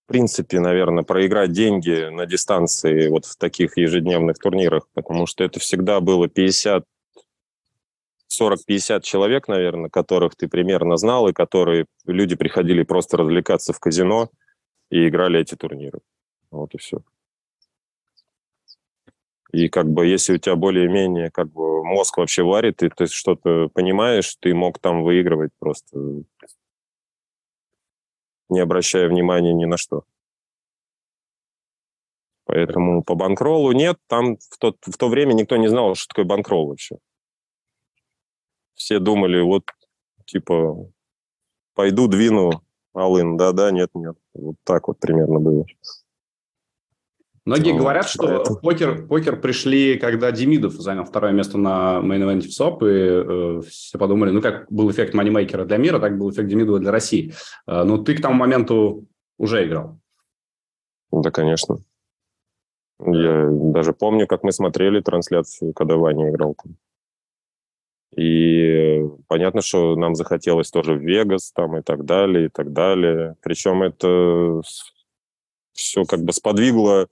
в 0.07 0.09
принципе, 0.09 0.61
наверное, 0.61 1.03
проиграть 1.03 1.51
деньги 1.51 2.09
на 2.11 2.27
дистанции 2.27 3.09
вот 3.09 3.25
в 3.25 3.37
таких 3.37 3.77
ежедневных 3.77 4.39
турнирах, 4.39 4.87
потому 4.95 5.27
что 5.27 5.43
это 5.43 5.59
всегда 5.59 5.99
было 5.99 6.29
50 6.29 6.85
40-50 8.41 9.01
человек, 9.03 9.49
наверное, 9.49 9.91
которых 9.91 10.37
ты 10.37 10.47
примерно 10.47 10.97
знал, 10.97 11.29
и 11.29 11.33
которые 11.33 11.87
люди 12.07 12.37
приходили 12.37 12.85
просто 12.85 13.17
развлекаться 13.17 13.73
в 13.73 13.81
казино 13.81 14.31
и 14.91 15.09
играли 15.09 15.41
эти 15.41 15.57
турниры. 15.57 15.99
Вот 16.53 16.73
и 16.75 16.79
все. 16.79 17.03
И 19.53 19.69
как 19.69 19.89
бы 19.89 20.07
если 20.07 20.35
у 20.35 20.39
тебя 20.39 20.55
более-менее 20.55 21.33
как 21.33 21.51
бы 21.51 21.83
мозг 21.85 22.19
вообще 22.19 22.45
варит, 22.45 22.83
и 22.85 22.91
ты 22.91 23.07
что-то 23.07 23.71
понимаешь, 23.75 24.37
ты 24.39 24.55
мог 24.55 24.79
там 24.79 25.03
выигрывать 25.03 25.51
просто 25.59 26.23
не 28.49 28.61
обращая 28.61 29.09
внимания 29.09 29.53
ни 29.53 29.65
на 29.65 29.77
что. 29.77 30.05
Поэтому 32.45 33.03
по 33.03 33.17
банкролу 33.17 33.73
нет, 33.73 33.99
там 34.07 34.37
в, 34.37 34.59
тот, 34.59 34.77
в 34.87 34.97
то 34.97 35.09
время 35.09 35.33
никто 35.33 35.57
не 35.57 35.69
знал, 35.69 35.95
что 35.97 36.09
такое 36.09 36.25
банкрол 36.25 36.69
вообще. 36.69 36.97
Все 38.75 39.01
думали, 39.01 39.41
вот, 39.41 39.65
типа, 40.27 40.89
пойду 41.75 42.07
двину 42.07 42.63
Алын, 42.95 43.37
да-да, 43.37 43.71
нет-нет. 43.73 44.17
Вот 44.35 44.57
так 44.65 44.89
вот 44.89 45.01
примерно 45.01 45.41
было. 45.41 45.67
Многие 47.47 47.73
вот, 47.73 47.79
говорят, 47.79 48.09
что 48.09 48.27
поэтому... 48.27 48.59
покер, 48.59 49.07
покер 49.07 49.41
пришли, 49.41 49.99
когда 49.99 50.33
Демидов 50.33 50.73
занял 50.73 51.05
второе 51.05 51.31
место 51.31 51.57
на 51.57 52.01
мейн 52.01 52.41
в 52.41 52.53
СОП, 52.53 52.83
и 52.83 52.87
э, 52.89 53.61
все 53.69 53.99
подумали, 53.99 54.33
ну, 54.33 54.43
как 54.43 54.67
был 54.69 54.91
эффект 54.91 55.15
манимейкера 55.15 55.65
для 55.65 55.77
мира, 55.77 56.01
так 56.01 56.19
был 56.19 56.29
эффект 56.29 56.49
Демидова 56.49 56.81
для 56.81 56.91
России. 56.91 57.33
Э, 57.69 57.85
но 57.85 57.99
ты 57.99 58.17
к 58.17 58.21
тому 58.21 58.35
моменту 58.35 59.07
уже 59.39 59.65
играл. 59.65 59.97
Да, 61.13 61.31
конечно. 61.31 61.77
Я 62.99 63.49
даже 63.49 63.93
помню, 63.93 64.27
как 64.27 64.43
мы 64.43 64.51
смотрели 64.51 65.01
трансляцию, 65.01 65.73
когда 65.73 65.95
Ваня 65.97 66.31
играл 66.31 66.57
там. 66.61 66.75
И 68.17 69.05
понятно, 69.29 69.61
что 69.61 69.95
нам 69.95 70.17
захотелось 70.17 70.73
тоже 70.73 70.95
в 70.95 71.01
Вегас 71.01 71.53
там 71.53 71.77
и 71.77 71.83
так 71.83 72.05
далее, 72.05 72.47
и 72.47 72.49
так 72.49 72.73
далее. 72.73 73.37
Причем 73.41 73.85
это 73.85 74.63
все 75.75 76.05
как 76.05 76.23
бы 76.23 76.33
сподвигло 76.33 77.07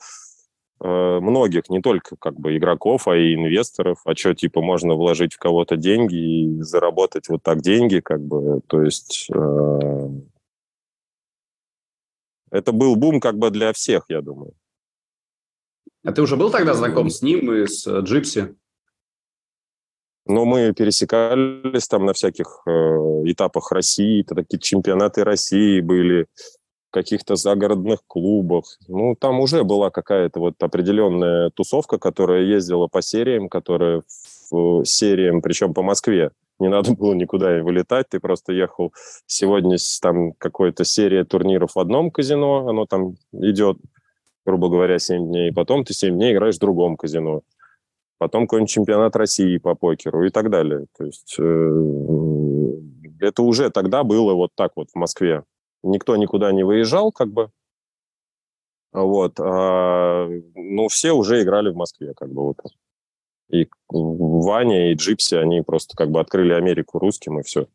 многих, 0.86 1.70
не 1.70 1.80
только 1.80 2.16
как 2.16 2.38
бы 2.38 2.56
игроков, 2.56 3.08
а 3.08 3.16
и 3.16 3.34
инвесторов. 3.34 3.98
А 4.04 4.14
что, 4.14 4.34
типа, 4.34 4.60
можно 4.60 4.94
вложить 4.94 5.34
в 5.34 5.38
кого-то 5.38 5.76
деньги 5.76 6.14
и 6.14 6.62
заработать 6.62 7.28
вот 7.28 7.42
так 7.42 7.60
деньги, 7.60 8.00
как 8.00 8.20
бы, 8.20 8.60
то 8.66 8.82
есть... 8.82 9.28
Э, 9.34 10.10
это 12.50 12.70
был 12.70 12.94
бум 12.96 13.20
как 13.20 13.36
бы 13.36 13.50
для 13.50 13.72
всех, 13.72 14.04
я 14.08 14.20
думаю. 14.20 14.52
А 16.04 16.12
ты 16.12 16.22
уже 16.22 16.36
был 16.36 16.50
тогда 16.50 16.74
знаком 16.74 17.08
с 17.10 17.22
ним 17.22 17.52
и 17.52 17.66
с 17.66 17.86
э, 17.86 18.00
Джипси? 18.00 18.54
Ну, 20.26 20.44
мы 20.44 20.72
пересекались 20.72 21.88
там 21.88 22.04
на 22.04 22.12
всяких 22.12 22.62
э, 22.66 22.70
этапах 22.70 23.72
России, 23.72 24.22
это 24.22 24.34
такие 24.34 24.60
чемпионаты 24.60 25.24
России 25.24 25.80
были, 25.80 26.26
каких-то 26.94 27.34
загородных 27.34 28.06
клубах. 28.06 28.64
Ну, 28.86 29.16
там 29.16 29.40
уже 29.40 29.64
была 29.64 29.90
какая-то 29.90 30.38
вот 30.38 30.62
определенная 30.62 31.50
тусовка, 31.50 31.98
которая 31.98 32.42
ездила 32.44 32.86
по 32.86 33.02
сериям, 33.02 33.48
которая 33.48 34.02
в 34.50 34.84
сериям, 34.84 35.42
причем 35.42 35.74
по 35.74 35.82
Москве. 35.82 36.30
Не 36.60 36.68
надо 36.68 36.94
было 36.94 37.12
никуда 37.14 37.60
вылетать, 37.64 38.10
ты 38.10 38.20
просто 38.20 38.52
ехал. 38.52 38.92
Сегодня 39.26 39.76
там 40.00 40.34
какая-то 40.34 40.84
серия 40.84 41.24
турниров 41.24 41.74
в 41.74 41.80
одном 41.80 42.12
казино, 42.12 42.68
оно 42.68 42.86
там 42.86 43.16
идет, 43.32 43.76
грубо 44.46 44.68
говоря, 44.68 45.00
7 45.00 45.26
дней. 45.26 45.52
Потом 45.52 45.84
ты 45.84 45.94
7 45.94 46.14
дней 46.14 46.32
играешь 46.32 46.56
в 46.56 46.60
другом 46.60 46.96
казино. 46.96 47.40
Потом 48.18 48.46
какой-нибудь 48.46 48.70
чемпионат 48.70 49.16
России 49.16 49.58
по 49.58 49.74
покеру 49.74 50.24
и 50.24 50.30
так 50.30 50.48
далее. 50.48 50.86
То 50.96 51.04
есть 51.06 51.34
э, 51.40 51.82
это 53.18 53.42
уже 53.42 53.70
тогда 53.70 54.04
было 54.04 54.34
вот 54.34 54.50
так 54.54 54.72
вот 54.76 54.90
в 54.90 54.96
Москве 54.96 55.42
никто 55.84 56.16
никуда 56.16 56.52
не 56.52 56.64
выезжал, 56.64 57.12
как 57.12 57.32
бы. 57.32 57.50
Вот. 58.92 59.38
А, 59.40 60.28
ну, 60.54 60.88
все 60.88 61.12
уже 61.12 61.42
играли 61.42 61.70
в 61.70 61.76
Москве, 61.76 62.14
как 62.14 62.32
бы 62.32 62.42
вот. 62.42 62.58
И 63.50 63.68
Ваня, 63.90 64.92
и 64.92 64.94
Джипси, 64.94 65.34
они 65.34 65.62
просто 65.62 65.96
как 65.96 66.10
бы 66.10 66.20
открыли 66.20 66.52
Америку 66.52 66.98
русским, 66.98 67.38
и 67.38 67.42
все. 67.42 67.68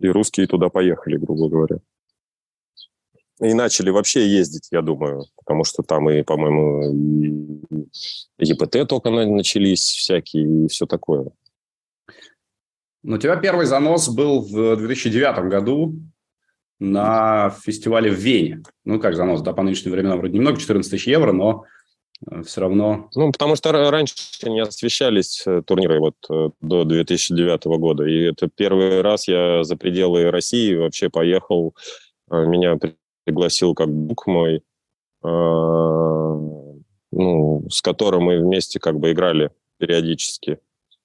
И 0.00 0.08
русские 0.08 0.46
туда 0.46 0.68
поехали, 0.68 1.16
грубо 1.16 1.48
говоря. 1.48 1.78
И 3.40 3.52
начали 3.52 3.90
вообще 3.90 4.28
ездить, 4.28 4.68
я 4.70 4.80
думаю, 4.80 5.24
потому 5.36 5.64
что 5.64 5.82
там 5.82 6.08
и, 6.08 6.22
по-моему, 6.22 7.90
ЕПТ 8.38 8.88
только 8.88 9.10
начались 9.10 9.82
всякие, 9.82 10.66
и 10.66 10.68
все 10.68 10.86
такое. 10.86 11.30
Ну, 13.02 13.16
у 13.16 13.18
тебя 13.18 13.36
первый 13.36 13.66
занос 13.66 14.08
был 14.08 14.40
в 14.40 14.76
2009 14.76 15.50
году 15.50 15.94
на 16.80 17.50
фестивале 17.50 18.10
в 18.10 18.14
Вене. 18.14 18.62
Ну, 18.84 19.00
как 19.00 19.16
занос, 19.16 19.42
да, 19.42 19.52
по 19.52 19.62
нынешним 19.62 19.92
временам 19.92 20.18
вроде 20.18 20.34
немного, 20.34 20.60
14 20.60 20.90
тысяч 20.90 21.06
евро, 21.06 21.32
но 21.32 21.64
э, 22.30 22.42
все 22.42 22.60
равно... 22.60 23.08
Ну, 23.14 23.32
потому 23.32 23.56
что 23.56 23.72
раньше 23.90 24.14
не 24.42 24.60
освещались 24.60 25.42
э, 25.46 25.62
турниры 25.66 26.00
вот 26.00 26.16
э, 26.30 26.50
до 26.60 26.84
2009 26.84 27.64
года. 27.78 28.04
И 28.04 28.24
это 28.24 28.48
первый 28.54 29.00
раз 29.02 29.28
я 29.28 29.64
за 29.64 29.76
пределы 29.76 30.30
России 30.30 30.74
вообще 30.74 31.10
поехал. 31.10 31.74
Меня 32.30 32.78
пригласил 33.24 33.74
как 33.74 33.88
бук 33.88 34.26
мой, 34.26 34.62
ну, 35.22 36.82
с 37.70 37.82
которым 37.82 38.24
мы 38.24 38.40
вместе 38.40 38.80
как 38.80 38.98
бы 38.98 39.12
играли 39.12 39.50
периодически. 39.78 40.58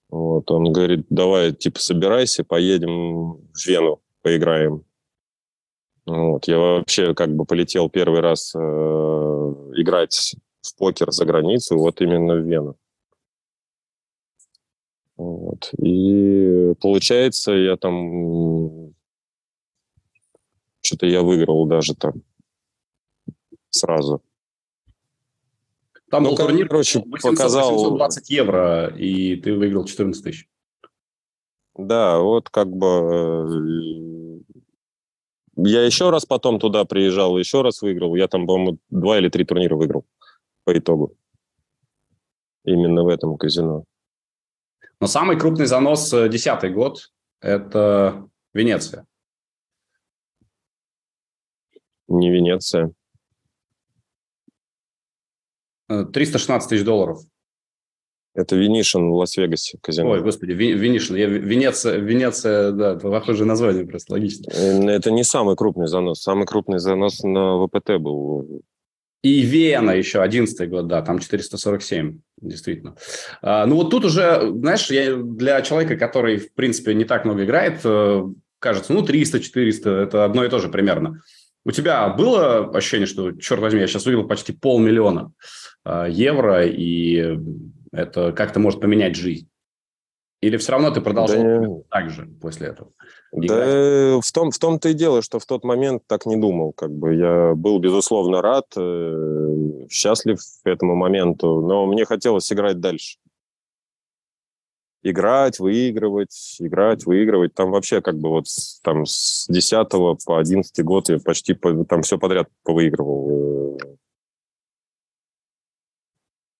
Вот, 0.09 0.49
он 0.49 0.71
говорит, 0.71 1.05
давай, 1.09 1.53
типа, 1.53 1.79
собирайся, 1.79 2.43
поедем 2.43 3.33
в 3.53 3.67
Вену, 3.67 4.01
поиграем. 4.21 4.83
Вот. 6.09 6.47
Я 6.47 6.57
вообще 6.57 7.13
как 7.13 7.29
бы 7.35 7.45
полетел 7.45 7.89
первый 7.89 8.21
раз 8.21 8.53
э, 8.55 8.59
играть 8.59 10.35
в 10.61 10.75
покер 10.75 11.11
за 11.11 11.25
границу, 11.25 11.77
вот 11.77 12.01
именно 12.01 12.35
в 12.35 12.47
Вену. 12.47 12.75
Вот. 15.17 15.71
И 15.77 16.73
получается, 16.81 17.51
я 17.51 17.77
там 17.77 18.93
что-то 20.81 21.05
я 21.05 21.21
выиграл 21.21 21.65
даже 21.67 21.93
там 21.93 22.23
сразу. 23.69 24.23
Там 26.09 26.23
ну, 26.23 26.29
был 26.29 26.37
турнир, 26.37 26.67
короче, 26.67 26.99
800, 27.05 27.21
показал... 27.21 27.71
820 27.71 28.29
евро, 28.31 28.87
и 28.97 29.35
ты 29.35 29.53
выиграл 29.53 29.85
14 29.85 30.23
тысяч. 30.23 30.49
Да, 31.75 32.17
вот 32.17 32.49
как 32.49 32.67
бы 32.75 32.87
э, 32.87 34.18
я 35.65 35.85
еще 35.85 36.09
раз 36.09 36.25
потом 36.25 36.59
туда 36.59 36.85
приезжал, 36.85 37.37
еще 37.37 37.61
раз 37.61 37.81
выиграл. 37.81 38.15
Я 38.15 38.27
там, 38.27 38.47
по-моему, 38.47 38.77
два 38.89 39.17
или 39.17 39.29
три 39.29 39.43
турнира 39.45 39.75
выиграл 39.75 40.05
по 40.63 40.77
итогу. 40.77 41.15
Именно 42.63 43.03
в 43.03 43.07
этом 43.07 43.37
казино. 43.37 43.83
Но 44.99 45.07
самый 45.07 45.39
крупный 45.39 45.65
занос 45.65 46.13
э, 46.13 46.27
десятый 46.29 46.71
год– 46.71 47.11
это 47.41 48.27
Венеция. 48.53 49.05
Не 52.07 52.29
Венеция. 52.29 52.91
316 55.87 56.67
э, 56.67 56.69
тысяч 56.69 56.85
долларов. 56.85 57.19
Это 58.35 58.55
Венишин 58.55 59.09
в 59.09 59.15
Лас-Вегасе 59.15 59.79
казино. 59.81 60.11
Ой, 60.11 60.21
господи, 60.21 60.51
Венишин. 60.51 61.15
Я, 61.15 61.25
Венеция, 61.25 61.97
Венеция, 61.97 62.71
да, 62.71 62.95
похожее 62.95 63.47
название 63.47 63.85
просто, 63.85 64.13
логично. 64.13 64.51
Это 64.51 65.11
не 65.11 65.23
самый 65.23 65.55
крупный 65.55 65.87
занос. 65.87 66.21
Самый 66.21 66.45
крупный 66.45 66.79
занос 66.79 67.23
на 67.23 67.65
ВПТ 67.65 67.97
был. 67.99 68.61
И 69.21 69.41
Вена 69.41 69.91
еще, 69.91 70.21
11 70.21 70.69
год, 70.69 70.87
да, 70.87 71.01
там 71.01 71.19
447, 71.19 72.19
действительно. 72.41 72.95
А, 73.41 73.65
ну 73.65 73.75
вот 73.75 73.89
тут 73.89 74.05
уже, 74.05 74.49
знаешь, 74.53 74.89
я, 74.89 75.17
для 75.17 75.61
человека, 75.61 75.97
который, 75.97 76.37
в 76.37 76.53
принципе, 76.53 76.93
не 76.93 77.03
так 77.03 77.25
много 77.25 77.43
играет, 77.43 77.81
э, 77.83 78.23
кажется, 78.59 78.93
ну, 78.93 79.03
300-400, 79.03 79.89
это 80.03 80.23
одно 80.23 80.45
и 80.45 80.49
то 80.49 80.59
же 80.59 80.69
примерно. 80.69 81.21
У 81.65 81.71
тебя 81.71 82.07
было 82.07 82.69
ощущение, 82.69 83.07
что, 83.07 83.33
черт 83.33 83.59
возьми, 83.59 83.81
я 83.81 83.87
сейчас 83.87 84.05
увидел 84.05 84.25
почти 84.25 84.53
полмиллиона 84.53 85.33
э, 85.83 86.07
евро, 86.09 86.65
и 86.65 87.37
это 87.91 88.31
как-то 88.31 88.59
может 88.59 88.81
поменять 88.81 89.15
жизнь? 89.15 89.49
Или 90.41 90.55
все 90.55 90.71
равно 90.71 90.91
ты 90.91 91.01
продолжал 91.01 91.43
да, 91.43 91.67
так 91.89 92.09
же 92.11 92.25
после 92.41 92.67
этого? 92.67 92.91
Да, 93.33 94.19
в, 94.21 94.31
том, 94.31 94.51
в 94.51 94.57
том-то 94.57 94.89
и 94.89 94.93
дело, 94.93 95.21
что 95.21 95.37
в 95.37 95.45
тот 95.45 95.65
момент 95.65 96.03
так 96.07 96.25
не 96.25 96.37
думал. 96.37 96.71
Как 96.71 96.91
бы 96.91 97.13
я 97.13 97.53
был, 97.55 97.79
безусловно, 97.79 98.41
рад, 98.41 98.67
э, 98.77 99.87
счастлив 99.89 100.39
к 100.63 100.67
этому 100.67 100.95
моменту, 100.95 101.59
но 101.59 101.85
мне 101.85 102.05
хотелось 102.05 102.51
играть 102.53 102.79
дальше. 102.79 103.17
Играть, 105.03 105.59
выигрывать, 105.59 106.55
играть, 106.59 107.05
выигрывать. 107.05 107.53
Там 107.53 107.71
вообще 107.71 108.01
как 108.01 108.17
бы 108.17 108.29
вот 108.29 108.45
там 108.81 109.05
с 109.05 109.45
10 109.49 109.89
по 110.25 110.39
11 110.39 110.85
год 110.85 111.09
я 111.09 111.19
почти 111.19 111.53
по, 111.53 111.83
там 111.83 112.01
все 112.01 112.17
подряд 112.17 112.47
повыигрывал. 112.63 113.77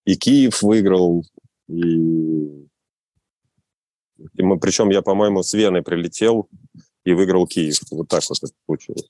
И 0.10 0.16
Киев 0.16 0.64
выиграл, 0.64 1.24
и, 1.68 2.66
и 4.34 4.42
мы, 4.42 4.60
причем 4.60 4.90
я, 4.90 5.04
по-моему, 5.04 5.44
с 5.44 5.54
Вены 5.54 5.84
прилетел 5.84 6.50
и 7.04 7.14
выиграл 7.14 7.46
Киев. 7.46 7.78
Вот 7.92 8.08
так 8.08 8.24
вот 8.28 8.40
это 8.42 8.52
получилось. 8.66 9.08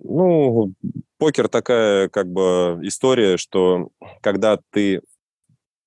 Ну, 0.00 0.74
покер 1.16 1.48
такая 1.48 2.10
как 2.10 2.30
бы 2.30 2.78
история, 2.82 3.38
что 3.38 3.88
когда 4.20 4.60
ты 4.70 5.00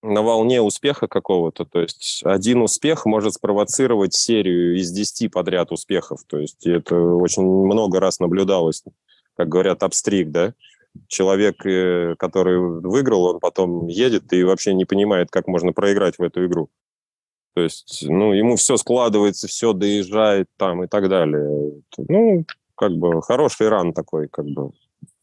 на 0.01 0.23
волне 0.23 0.60
успеха 0.63 1.07
какого-то, 1.07 1.65
то 1.65 1.81
есть 1.81 2.21
один 2.23 2.63
успех 2.63 3.05
может 3.05 3.36
спровоцировать 3.36 4.15
серию 4.15 4.75
из 4.75 4.91
10 4.91 5.31
подряд 5.31 5.71
успехов, 5.71 6.21
то 6.25 6.39
есть 6.39 6.65
это 6.65 6.95
очень 6.99 7.43
много 7.43 7.99
раз 7.99 8.19
наблюдалось, 8.19 8.83
как 9.36 9.49
говорят, 9.49 9.83
обстриг, 9.83 10.31
да, 10.31 10.55
человек, 11.07 11.65
э, 11.65 12.15
который 12.17 12.60
выиграл, 12.60 13.25
он 13.25 13.39
потом 13.39 13.88
едет 13.88 14.31
и 14.33 14.43
вообще 14.43 14.73
не 14.73 14.86
понимает, 14.86 15.29
как 15.29 15.47
можно 15.47 15.73
проиграть 15.73 16.17
в 16.17 16.23
эту 16.23 16.45
игру. 16.45 16.69
То 17.55 17.62
есть, 17.62 18.05
ну, 18.07 18.33
ему 18.33 18.55
все 18.55 18.77
складывается, 18.77 19.47
все 19.47 19.73
доезжает 19.73 20.47
там 20.57 20.83
и 20.83 20.88
так 20.88 21.10
далее. 21.10 21.81
Ну, 21.97 22.45
как 22.75 22.91
бы 22.91 23.21
хороший 23.23 23.69
ран 23.69 23.93
такой, 23.93 24.27
как 24.27 24.45
бы. 24.45 24.71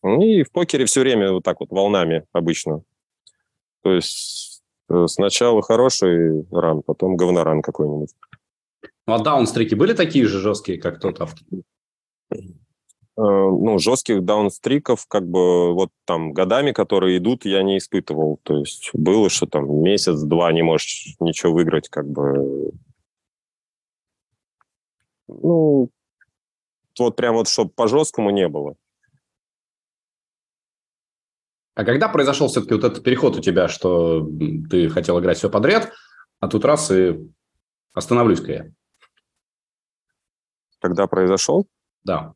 И 0.02 0.42
в 0.42 0.50
покере 0.50 0.84
все 0.84 1.00
время 1.00 1.32
вот 1.32 1.44
так 1.44 1.60
вот 1.60 1.70
волнами 1.70 2.24
обычно. 2.32 2.82
То 3.82 3.92
есть 3.92 4.62
э, 4.88 5.06
сначала 5.06 5.62
хороший 5.62 6.44
ран, 6.50 6.82
потом 6.82 7.16
говноран 7.16 7.62
какой-нибудь. 7.62 8.10
Ну, 9.06 9.14
а 9.14 9.18
даунстрики 9.18 9.74
были 9.74 9.92
такие 9.92 10.26
же 10.26 10.40
жесткие, 10.40 10.80
как 10.80 11.00
тот 11.00 11.20
авто? 11.20 11.44
Э, 13.16 13.20
ну, 13.20 13.79
жестких 13.79 14.24
даунстриков, 14.24 15.07
как 15.07 15.24
бы 15.24 15.72
вот 15.72 15.90
там 16.05 16.33
годами, 16.33 16.72
которые 16.72 17.18
идут, 17.18 17.44
я 17.44 17.62
не 17.62 17.79
испытывал. 17.79 18.40
То 18.42 18.59
есть 18.59 18.90
было, 18.92 19.31
что 19.31 19.46
там 19.46 19.83
месяц-два 19.83 20.53
не 20.53 20.62
можешь 20.62 21.14
ничего 21.20 21.53
выиграть, 21.53 21.88
как 21.88 22.09
бы. 22.09 22.72
Ну, 25.29 25.90
вот 26.98 27.16
прям 27.16 27.37
вот, 27.37 27.48
чтобы 27.48 27.70
по 27.70 27.87
жесткому 27.87 28.31
не 28.31 28.48
было. 28.48 28.74
А 31.77 31.85
когда 31.85 32.09
произошел 32.09 32.48
все-таки 32.48 32.74
вот 32.74 32.85
этот 32.85 33.05
переход 33.05 33.37
у 33.37 33.40
тебя, 33.40 33.68
что 33.68 34.29
ты 34.70 34.88
хотел 34.88 35.20
играть 35.20 35.38
все 35.38 35.50
подряд, 35.50 35.92
а 36.40 36.48
тут 36.48 36.64
раз 36.64 36.90
и 36.90 37.16
остановлюсь-ка 37.92 38.53
я? 38.53 38.66
Когда 40.81 41.07
произошел? 41.07 41.68
Да. 42.05 42.35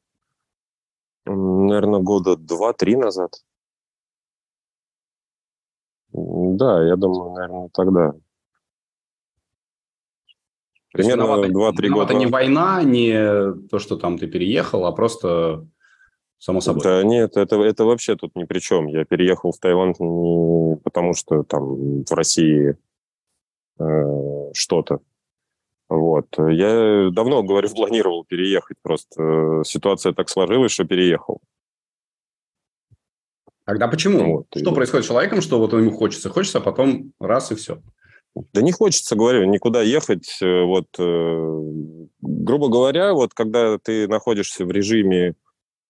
Наверное, 1.29 2.01
года 2.01 2.37
два-три 2.37 2.97
назад. 2.97 3.45
Да, 6.12 6.85
я 6.87 6.97
думаю, 6.97 7.33
наверное, 7.33 7.69
тогда. 7.73 8.14
Примерно 10.93 11.49
два-три 11.49 11.91
года. 11.91 12.12
Это 12.12 12.14
не 12.14 12.27
война, 12.27 12.83
не 12.83 13.53
то, 13.69 13.79
что 13.79 13.97
там 13.97 14.19
ты 14.19 14.27
переехал, 14.27 14.87
а 14.87 14.93
просто 14.93 15.67
само 16.38 16.61
собой. 16.61 16.83
Да 16.83 17.03
нет, 17.03 17.37
это, 17.37 17.57
это 17.57 17.85
вообще 17.85 18.17
тут 18.17 18.35
ни 18.35 18.45
при 18.45 18.59
чем. 18.59 18.87
Я 18.87 19.05
переехал 19.05 19.53
в 19.53 19.59
Таиланд 19.59 20.01
не 20.01 20.77
потому, 20.77 21.14
что 21.14 21.43
там 21.43 22.05
в 22.05 22.12
России 22.12 22.77
э, 23.79 24.53
что-то. 24.55 25.01
Вот. 25.88 26.27
Я 26.38 27.11
давно, 27.11 27.42
говорю, 27.42 27.68
планировал 27.70 28.24
переехать, 28.24 28.77
просто 28.83 29.62
ситуация 29.64 30.12
так 30.12 30.29
сложилась, 30.29 30.72
что 30.72 30.85
переехал. 30.85 31.40
Тогда 33.64 33.87
почему? 33.88 34.37
Вот, 34.37 34.46
что 34.57 34.70
и... 34.70 34.74
происходит 34.74 35.05
с 35.05 35.09
человеком, 35.09 35.42
что 35.42 35.59
вот 35.59 35.72
ему 35.74 35.90
хочется, 35.90 36.31
хочется, 36.31 36.59
а 36.59 36.62
потом 36.62 37.12
раз 37.20 37.53
и 37.53 37.55
все? 37.55 37.83
Да 38.53 38.62
не 38.62 38.72
хочется, 38.72 39.16
говорю, 39.16 39.44
никуда 39.44 39.83
ехать. 39.83 40.38
Э, 40.40 40.62
вот, 40.62 40.87
э, 40.98 41.61
грубо 42.20 42.68
говоря, 42.68 43.12
вот 43.12 43.35
когда 43.35 43.79
ты 43.79 44.09
находишься 44.09 44.64
в 44.64 44.70
режиме 44.70 45.35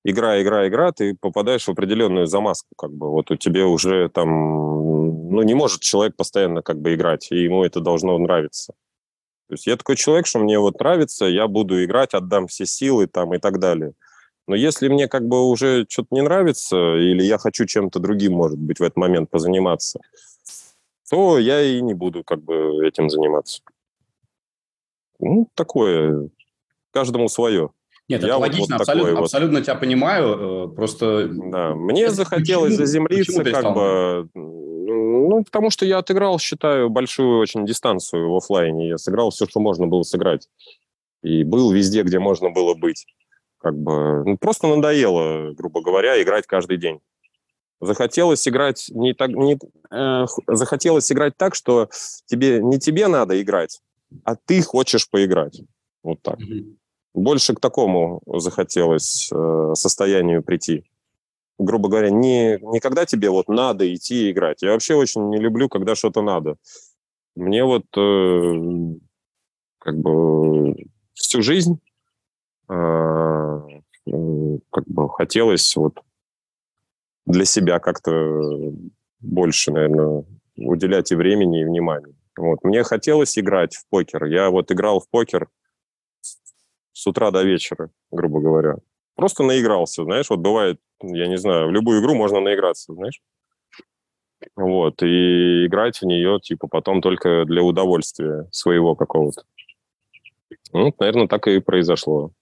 игра, 0.04 0.40
игра, 0.42 0.66
игра, 0.66 0.92
ты 0.92 1.14
попадаешь 1.14 1.66
в 1.66 1.70
определенную 1.70 2.26
замазку, 2.26 2.68
как 2.76 2.92
бы. 2.92 3.10
Вот 3.10 3.30
у 3.30 3.36
тебя 3.36 3.66
уже 3.66 4.08
там, 4.08 5.30
ну, 5.30 5.42
не 5.42 5.54
может 5.54 5.80
человек 5.80 6.16
постоянно 6.16 6.62
как 6.62 6.80
бы 6.80 6.94
играть, 6.94 7.28
и 7.30 7.42
ему 7.42 7.64
это 7.64 7.80
должно 7.80 8.18
нравиться. 8.18 8.74
То 9.48 9.54
есть 9.54 9.66
я 9.66 9.76
такой 9.76 9.96
человек, 9.96 10.26
что 10.26 10.38
мне 10.40 10.58
вот 10.58 10.78
нравится, 10.78 11.24
я 11.24 11.48
буду 11.48 11.82
играть, 11.82 12.12
отдам 12.12 12.48
все 12.48 12.66
силы 12.66 13.06
там 13.06 13.34
и 13.34 13.38
так 13.38 13.58
далее. 13.58 13.94
Но 14.46 14.54
если 14.54 14.88
мне 14.88 15.08
как 15.08 15.26
бы 15.26 15.48
уже 15.48 15.86
что-то 15.88 16.08
не 16.10 16.22
нравится, 16.22 16.76
или 16.96 17.22
я 17.22 17.38
хочу 17.38 17.64
чем-то 17.64 17.98
другим, 17.98 18.34
может 18.34 18.58
быть, 18.58 18.78
в 18.78 18.82
этот 18.82 18.96
момент 18.96 19.30
позаниматься, 19.30 20.00
то 21.10 21.38
я 21.38 21.62
и 21.62 21.80
не 21.80 21.94
буду 21.94 22.24
как 22.24 22.42
бы 22.42 22.86
этим 22.86 23.08
заниматься. 23.08 23.60
Ну, 25.18 25.48
такое. 25.54 26.28
Каждому 26.92 27.28
свое. 27.28 27.70
Нет, 28.08 28.22
я 28.22 28.28
это 28.28 28.36
вот, 28.36 28.42
логично, 28.42 28.76
вот 28.76 28.80
абсолютно, 28.80 29.14
вот. 29.14 29.24
абсолютно 29.24 29.62
тебя 29.62 29.74
понимаю. 29.74 30.70
Э, 30.70 30.74
просто... 30.74 31.28
Да, 31.28 31.74
мне 31.74 32.04
это 32.04 32.14
захотелось 32.14 32.72
почему, 32.72 32.86
заземлиться, 32.86 33.42
почему 33.42 33.62
как 33.62 33.74
бы 33.74 34.28
ну, 35.28 35.44
потому 35.44 35.70
что 35.70 35.84
я 35.84 35.98
отыграл, 35.98 36.38
считаю, 36.38 36.88
большую 36.88 37.38
очень 37.38 37.66
дистанцию 37.66 38.30
в 38.30 38.36
офлайне. 38.36 38.88
Я 38.88 38.98
сыграл 38.98 39.30
все, 39.30 39.46
что 39.46 39.60
можно 39.60 39.86
было 39.86 40.02
сыграть. 40.02 40.48
И 41.22 41.44
был 41.44 41.70
везде, 41.70 42.02
где 42.02 42.18
можно 42.18 42.50
было 42.50 42.74
быть. 42.74 43.06
Как 43.58 43.76
бы, 43.76 44.24
ну, 44.24 44.38
просто 44.38 44.68
надоело, 44.68 45.52
грубо 45.52 45.82
говоря, 45.82 46.20
играть 46.22 46.46
каждый 46.46 46.78
день. 46.78 47.00
Захотелось 47.80 48.46
играть 48.48 48.86
не 48.88 49.14
так, 49.14 49.30
не, 49.30 49.58
э, 49.90 50.26
захотелось 50.48 51.12
играть 51.12 51.36
так, 51.36 51.54
что 51.54 51.88
тебе 52.26 52.60
не 52.60 52.78
тебе 52.78 53.06
надо 53.06 53.40
играть, 53.40 53.80
а 54.24 54.34
ты 54.34 54.62
хочешь 54.62 55.08
поиграть. 55.08 55.60
Вот 56.02 56.20
так. 56.22 56.40
Mm-hmm. 56.40 56.74
Больше 57.18 57.54
к 57.54 57.60
такому 57.60 58.22
захотелось 58.26 59.30
э, 59.32 59.72
состоянию 59.74 60.42
прийти 60.42 60.84
грубо 61.58 61.88
говоря, 61.88 62.10
не, 62.10 62.58
не 62.62 62.80
когда 62.80 63.04
тебе 63.04 63.30
вот 63.30 63.48
надо 63.48 63.92
идти 63.92 64.30
играть. 64.30 64.62
Я 64.62 64.72
вообще 64.72 64.94
очень 64.94 65.28
не 65.28 65.38
люблю, 65.38 65.68
когда 65.68 65.94
что-то 65.94 66.22
надо. 66.22 66.56
Мне 67.34 67.64
вот 67.64 67.84
э, 67.96 68.96
как 69.78 69.98
бы 69.98 70.76
всю 71.14 71.42
жизнь 71.42 71.80
э, 72.68 73.60
как 74.70 74.84
бы 74.86 75.10
хотелось 75.10 75.76
вот 75.76 76.00
для 77.26 77.44
себя 77.44 77.78
как-то 77.80 78.72
больше, 79.20 79.72
наверное, 79.72 80.24
уделять 80.56 81.12
и 81.12 81.16
времени, 81.16 81.62
и 81.62 81.64
внимания. 81.64 82.14
Вот. 82.36 82.62
Мне 82.62 82.84
хотелось 82.84 83.36
играть 83.36 83.74
в 83.74 83.86
покер. 83.88 84.24
Я 84.26 84.50
вот 84.50 84.70
играл 84.70 85.00
в 85.00 85.08
покер 85.08 85.48
с 86.98 87.06
утра 87.06 87.30
до 87.30 87.44
вечера, 87.44 87.90
грубо 88.10 88.40
говоря. 88.40 88.76
Просто 89.14 89.44
наигрался, 89.44 90.02
знаешь, 90.02 90.30
вот 90.30 90.40
бывает 90.40 90.80
я 91.02 91.28
не 91.28 91.38
знаю, 91.38 91.68
в 91.68 91.72
любую 91.72 92.00
игру 92.00 92.14
можно 92.14 92.40
наиграться, 92.40 92.92
знаешь? 92.92 93.20
Вот, 94.56 95.02
и 95.02 95.66
играть 95.66 95.98
в 95.98 96.04
нее, 96.04 96.38
типа, 96.40 96.68
потом 96.68 97.00
только 97.00 97.44
для 97.44 97.62
удовольствия 97.62 98.48
своего 98.50 98.96
какого-то. 98.96 99.42
Ну, 100.72 100.92
наверное, 100.98 101.28
так 101.28 101.46
и 101.46 101.60
произошло. 101.60 102.32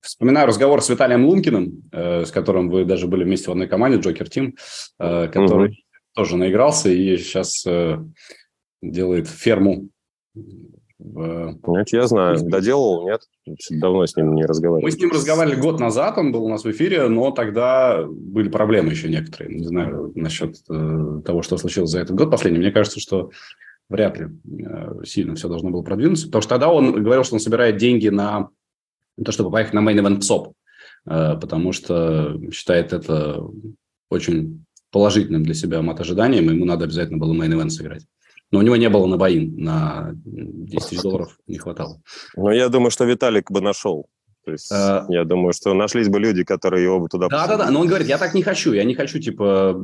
Вспоминаю 0.00 0.48
разговор 0.48 0.82
с 0.82 0.88
Виталием 0.88 1.26
Лункиным, 1.26 1.82
э, 1.92 2.24
с 2.24 2.32
которым 2.32 2.70
вы 2.70 2.84
даже 2.84 3.06
были 3.06 3.22
вместе 3.22 3.48
в 3.48 3.52
одной 3.52 3.68
команде, 3.68 4.00
Джокер 4.00 4.28
Тим, 4.28 4.56
э, 4.98 5.28
который. 5.28 5.84
Тоже 6.18 6.36
наигрался 6.36 6.88
и 6.88 7.16
сейчас 7.16 7.64
э, 7.64 7.96
делает 8.82 9.28
ферму 9.28 9.88
в... 10.98 11.56
Нет, 11.68 11.92
я 11.92 12.08
знаю. 12.08 12.40
Доделал, 12.42 13.08
нет? 13.08 13.20
Давно 13.70 14.04
с 14.04 14.16
ним 14.16 14.34
не 14.34 14.44
разговаривал. 14.44 14.84
Мы 14.84 14.90
с 14.90 14.98
ним 14.98 15.12
разговаривали 15.12 15.60
год 15.60 15.78
назад, 15.78 16.18
он 16.18 16.32
был 16.32 16.42
у 16.42 16.48
нас 16.48 16.64
в 16.64 16.70
эфире, 16.72 17.06
но 17.06 17.30
тогда 17.30 18.04
были 18.04 18.48
проблемы 18.48 18.90
еще 18.90 19.08
некоторые. 19.08 19.58
Не 19.58 19.64
знаю 19.64 20.10
насчет 20.16 20.56
э, 20.68 21.20
того, 21.24 21.42
что 21.42 21.56
случилось 21.56 21.90
за 21.90 22.00
этот 22.00 22.16
год 22.16 22.32
последний. 22.32 22.58
Мне 22.58 22.72
кажется, 22.72 22.98
что 22.98 23.30
вряд 23.88 24.18
ли 24.18 24.26
э, 24.26 25.04
сильно 25.04 25.36
все 25.36 25.46
должно 25.46 25.70
было 25.70 25.82
продвинуться, 25.82 26.26
потому 26.26 26.42
что 26.42 26.50
тогда 26.50 26.68
он 26.68 27.00
говорил, 27.00 27.22
что 27.22 27.36
он 27.36 27.40
собирает 27.40 27.76
деньги 27.76 28.08
на 28.08 28.48
то, 29.24 29.30
чтобы 29.30 29.52
поехать 29.52 29.74
на 29.74 29.88
Main 29.88 30.00
Event 30.00 30.18
ПСОП, 30.18 30.52
э, 31.06 31.36
потому 31.40 31.70
что 31.70 32.40
считает 32.50 32.92
это 32.92 33.40
очень 34.10 34.64
положительным 34.90 35.42
для 35.42 35.54
себя 35.54 35.82
мат-ожиданием, 35.82 36.50
ему 36.50 36.64
надо 36.64 36.84
обязательно 36.84 37.18
было 37.18 37.32
Event 37.34 37.70
сыграть. 37.70 38.06
Но 38.50 38.60
у 38.60 38.62
него 38.62 38.76
не 38.76 38.88
было 38.88 39.06
на 39.06 39.16
боин, 39.16 39.56
на 39.56 40.12
10 40.14 40.88
тысяч 40.88 41.02
долларов 41.02 41.38
не 41.46 41.58
хватало. 41.58 42.00
Ну, 42.36 42.50
я 42.50 42.68
думаю, 42.68 42.90
что 42.90 43.04
Виталик 43.04 43.50
бы 43.50 43.60
нашел. 43.60 44.08
То 44.44 44.52
есть, 44.52 44.70
а... 44.72 45.06
я 45.08 45.24
думаю, 45.24 45.52
что 45.52 45.74
нашлись 45.74 46.08
бы 46.08 46.18
люди, 46.18 46.44
которые 46.44 46.84
его 46.84 47.00
бы 47.00 47.08
туда... 47.08 47.28
Да-да-да, 47.28 47.70
но 47.70 47.80
он 47.80 47.86
говорит, 47.86 48.08
я 48.08 48.18
так 48.18 48.34
не 48.34 48.42
хочу, 48.42 48.72
я 48.72 48.84
не 48.84 48.94
хочу, 48.94 49.18
типа, 49.18 49.78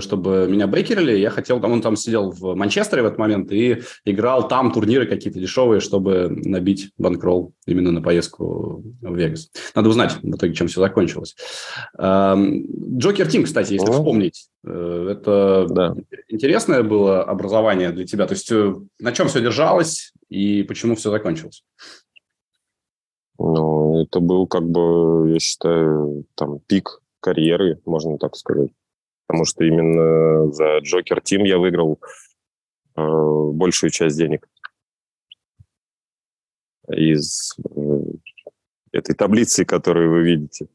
чтобы 0.00 0.46
меня 0.48 0.66
бейкерили, 0.66 1.16
я 1.16 1.30
хотел, 1.30 1.60
там 1.60 1.72
он 1.72 1.82
там 1.82 1.96
сидел 1.96 2.30
в 2.30 2.54
Манчестере 2.54 3.02
в 3.02 3.06
этот 3.06 3.18
момент 3.18 3.50
и 3.52 3.82
играл 4.04 4.46
там 4.46 4.72
турниры 4.72 5.06
какие-то 5.06 5.40
дешевые, 5.40 5.80
чтобы 5.80 6.28
набить 6.28 6.90
банкролл 6.98 7.54
именно 7.66 7.92
на 7.92 8.02
поездку 8.02 8.82
в 9.00 9.16
Вегас. 9.16 9.50
Надо 9.74 9.88
узнать 9.88 10.16
в 10.22 10.36
итоге, 10.36 10.54
чем 10.54 10.68
все 10.68 10.80
закончилось. 10.80 11.34
Джокер 11.98 13.28
Тим, 13.28 13.44
кстати, 13.44 13.74
если 13.74 13.90
вспомнить, 13.90 14.48
э, 14.64 15.08
это 15.12 15.66
да. 15.68 15.94
интересное 16.28 16.82
было 16.82 17.22
образование 17.22 17.90
для 17.90 18.04
тебя, 18.04 18.26
то 18.26 18.34
есть 18.34 18.50
э, 18.52 18.74
на 18.98 19.12
чем 19.12 19.28
все 19.28 19.40
держалось 19.40 20.12
и 20.28 20.62
почему 20.62 20.96
все 20.96 21.10
закончилось? 21.10 21.64
Ну, 23.42 24.02
это 24.02 24.20
был, 24.20 24.46
как 24.46 24.68
бы, 24.68 25.30
я 25.32 25.38
считаю, 25.38 26.26
там, 26.34 26.60
пик 26.60 27.00
карьеры, 27.20 27.80
можно 27.86 28.18
так 28.18 28.36
сказать. 28.36 28.70
Потому 29.26 29.46
что 29.46 29.64
именно 29.64 30.52
за 30.52 30.78
Джокер 30.80 31.22
Тим 31.22 31.44
я 31.44 31.56
выиграл 31.56 31.98
э, 32.96 33.02
большую 33.54 33.90
часть 33.90 34.18
денег 34.18 34.46
из 36.88 37.56
э, 37.64 38.00
этой 38.92 39.14
таблицы, 39.14 39.64
которую 39.64 40.10
вы 40.10 40.22
видите. 40.22 40.68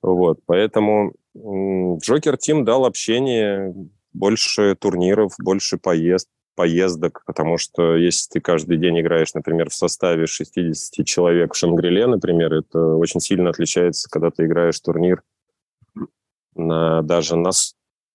Вот, 0.00 0.40
поэтому 0.46 1.12
Джокер 1.34 2.38
Тим 2.38 2.64
дал 2.64 2.86
общение, 2.86 3.74
больше 4.14 4.74
турниров, 4.74 5.34
больше 5.38 5.76
поезд, 5.76 6.30
поездок, 6.56 7.22
потому 7.26 7.58
что 7.58 7.96
если 7.96 8.30
ты 8.32 8.40
каждый 8.40 8.78
день 8.78 9.00
играешь, 9.00 9.34
например, 9.34 9.70
в 9.70 9.74
составе 9.74 10.26
60 10.26 11.06
человек 11.06 11.54
в 11.54 11.56
Шангриле, 11.56 12.06
например, 12.06 12.52
это 12.52 12.96
очень 12.96 13.20
сильно 13.20 13.50
отличается, 13.50 14.08
когда 14.10 14.30
ты 14.30 14.46
играешь 14.46 14.80
турнир 14.80 15.22
на, 16.56 17.02
даже 17.02 17.36
на 17.36 17.50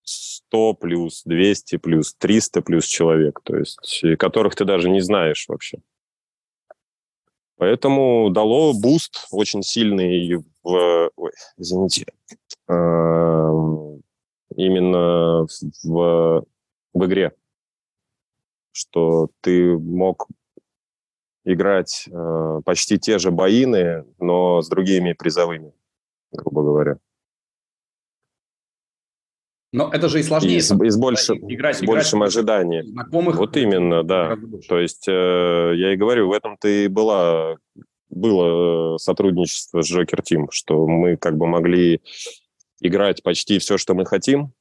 100 0.02 0.74
плюс, 0.74 1.22
200 1.24 1.76
плюс, 1.76 2.14
300 2.14 2.60
плюс 2.62 2.84
человек, 2.84 3.40
то 3.42 3.56
есть 3.56 4.04
которых 4.18 4.56
ты 4.56 4.64
даже 4.64 4.90
не 4.90 5.00
знаешь 5.00 5.46
вообще. 5.48 5.78
Поэтому 7.56 8.30
дало 8.30 8.72
буст 8.74 9.28
очень 9.30 9.62
сильный 9.62 10.36
в... 10.64 11.10
Ой, 11.14 11.30
извините. 11.56 12.06
Эм, 12.68 14.02
именно 14.56 15.46
в, 15.84 16.44
в 16.92 17.06
игре. 17.06 17.32
Что 18.72 19.28
ты 19.40 19.78
мог 19.78 20.28
играть 21.44 22.08
э, 22.10 22.60
почти 22.64 22.98
те 22.98 23.18
же 23.18 23.30
buy-in 23.30 23.86
ы, 23.86 24.04
но 24.18 24.62
с 24.62 24.68
другими 24.68 25.12
призовыми, 25.12 25.72
грубо 26.30 26.62
говоря. 26.62 26.98
Но 29.72 29.90
это 29.90 30.08
же 30.08 30.20
и 30.20 30.22
сложнее. 30.22 30.58
И 30.58 30.60
с, 30.60 30.70
и 30.70 30.90
с, 30.90 30.96
больше, 30.98 31.32
играть, 31.32 31.78
с 31.78 31.82
большим 31.82 32.20
играть 32.20 32.36
ожиданием. 32.36 32.86
Знакомых. 32.88 33.36
Вот 33.36 33.56
именно, 33.56 34.02
да. 34.02 34.36
То 34.68 34.78
есть 34.78 35.08
э, 35.08 35.12
я 35.12 35.94
и 35.94 35.96
говорю, 35.96 36.28
в 36.28 36.32
этом-то 36.32 36.68
и 36.68 36.88
была, 36.88 37.56
было 38.10 38.94
э, 38.94 38.98
сотрудничество 38.98 39.80
с 39.80 39.90
Joker 39.90 40.20
Team, 40.22 40.46
что 40.50 40.86
мы 40.86 41.16
как 41.16 41.38
бы 41.38 41.46
могли 41.46 42.02
играть 42.80 43.22
почти 43.22 43.58
все, 43.58 43.78
что 43.78 43.94
мы 43.94 44.04
хотим, 44.04 44.52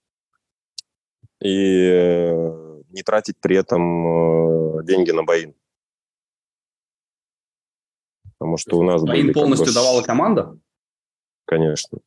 и 1.41 1.89
э, 1.91 2.70
не 2.91 3.03
тратить 3.03 3.37
при 3.39 3.57
этом 3.57 4.79
э, 4.79 4.83
деньги 4.83 5.11
на 5.11 5.23
боин. 5.23 5.53
Потому 8.37 8.57
что 8.57 8.77
у 8.77 8.83
нас... 8.83 9.03
Боин 9.03 9.33
полностью 9.33 9.67
как 9.67 9.75
бы... 9.75 9.79
давала 9.79 10.01
команда? 10.01 10.57
Конечно. 11.45 11.99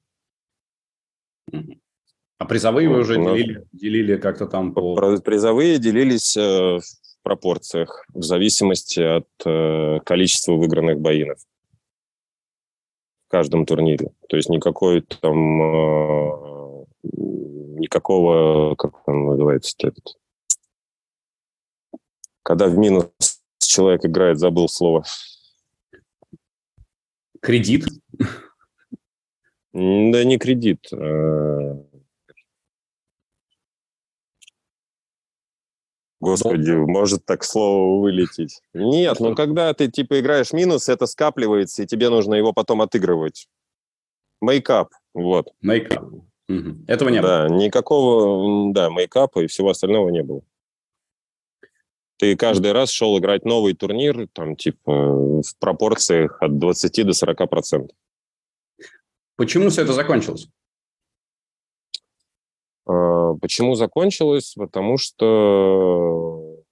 А 2.38 2.46
призовые 2.46 2.88
вы 2.88 3.00
уже 3.00 3.16
делили, 3.16 3.66
делили 3.72 4.16
как-то 4.16 4.46
там 4.46 4.74
по... 4.74 4.96
Призовые 5.20 5.78
делились 5.78 6.36
э, 6.36 6.78
в 6.80 7.22
пропорциях 7.22 8.04
в 8.12 8.22
зависимости 8.22 9.00
от 9.00 9.28
э, 9.46 10.00
количества 10.04 10.54
выигранных 10.54 10.98
боинов 10.98 11.38
в 13.28 13.30
каждом 13.30 13.64
турнире. 13.64 14.12
То 14.28 14.36
есть 14.36 14.48
никакой 14.48 15.02
там... 15.02 15.62
Э, 15.62 16.84
никакого... 17.04 18.74
Как 18.74 19.06
он 19.06 19.26
называется 19.26 19.76
этот? 19.80 20.16
Когда 22.44 22.68
в 22.68 22.76
минус 22.76 23.08
человек 23.58 24.04
играет, 24.04 24.38
забыл 24.38 24.68
слово. 24.68 25.02
Кредит? 27.40 27.86
Да 29.72 30.24
не 30.24 30.38
кредит. 30.38 30.86
Господи, 36.20 36.72
Долго. 36.72 36.90
может 36.90 37.24
так 37.26 37.44
слово 37.44 38.00
вылететь. 38.00 38.60
Нет, 38.72 39.20
ну 39.20 39.34
когда 39.34 39.74
ты 39.74 39.90
типа 39.90 40.20
играешь 40.20 40.52
минус, 40.52 40.88
это 40.88 41.06
скапливается, 41.06 41.82
и 41.82 41.86
тебе 41.86 42.08
нужно 42.08 42.34
его 42.34 42.52
потом 42.52 42.80
отыгрывать. 42.80 43.46
Мейкап, 44.40 44.90
вот. 45.12 45.52
Мейкап. 45.60 46.04
Угу. 46.48 46.84
Этого 46.86 47.08
не 47.10 47.20
да, 47.20 47.22
было? 47.22 47.48
Да, 47.48 47.54
никакого, 47.54 48.72
да, 48.72 48.90
мейкапа 48.90 49.40
и 49.40 49.48
всего 49.48 49.70
остального 49.70 50.08
не 50.10 50.22
было. 50.22 50.42
Ты 52.24 52.36
каждый 52.36 52.72
раз 52.72 52.90
шел 52.90 53.18
играть 53.18 53.44
новый 53.44 53.74
турнир, 53.74 54.26
там, 54.32 54.56
типа, 54.56 55.42
в 55.42 55.58
пропорциях 55.58 56.38
от 56.40 56.58
20 56.58 57.04
до 57.04 57.12
40 57.12 57.50
процентов. 57.50 57.94
Почему 59.36 59.68
все 59.68 59.82
это 59.82 59.92
закончилось? 59.92 60.48
А, 62.86 63.34
почему 63.34 63.74
закончилось? 63.74 64.54
Потому 64.56 64.96
что, 64.96 66.62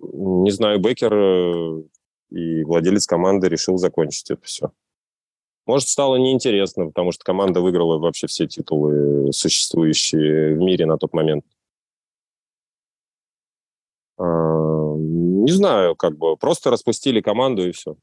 не 0.00 0.50
знаю, 0.50 0.78
Бекер 0.78 1.14
э, 1.14 1.82
и 2.28 2.64
владелец 2.64 3.06
команды 3.06 3.48
решил 3.48 3.78
закончить 3.78 4.30
это 4.30 4.44
все. 4.44 4.70
Может, 5.64 5.88
стало 5.88 6.16
неинтересно, 6.16 6.88
потому 6.88 7.12
что 7.12 7.24
команда 7.24 7.62
выиграла 7.62 7.96
вообще 7.96 8.26
все 8.26 8.46
титулы, 8.46 9.32
существующие 9.32 10.56
в 10.56 10.58
мире 10.58 10.84
на 10.84 10.98
тот 10.98 11.14
момент. 11.14 11.46
Не 14.22 15.52
знаю, 15.52 15.96
как 15.96 16.16
бы 16.16 16.36
просто 16.36 16.70
распустили 16.70 17.20
команду 17.20 17.68
и 17.68 17.72
все. 17.72 17.96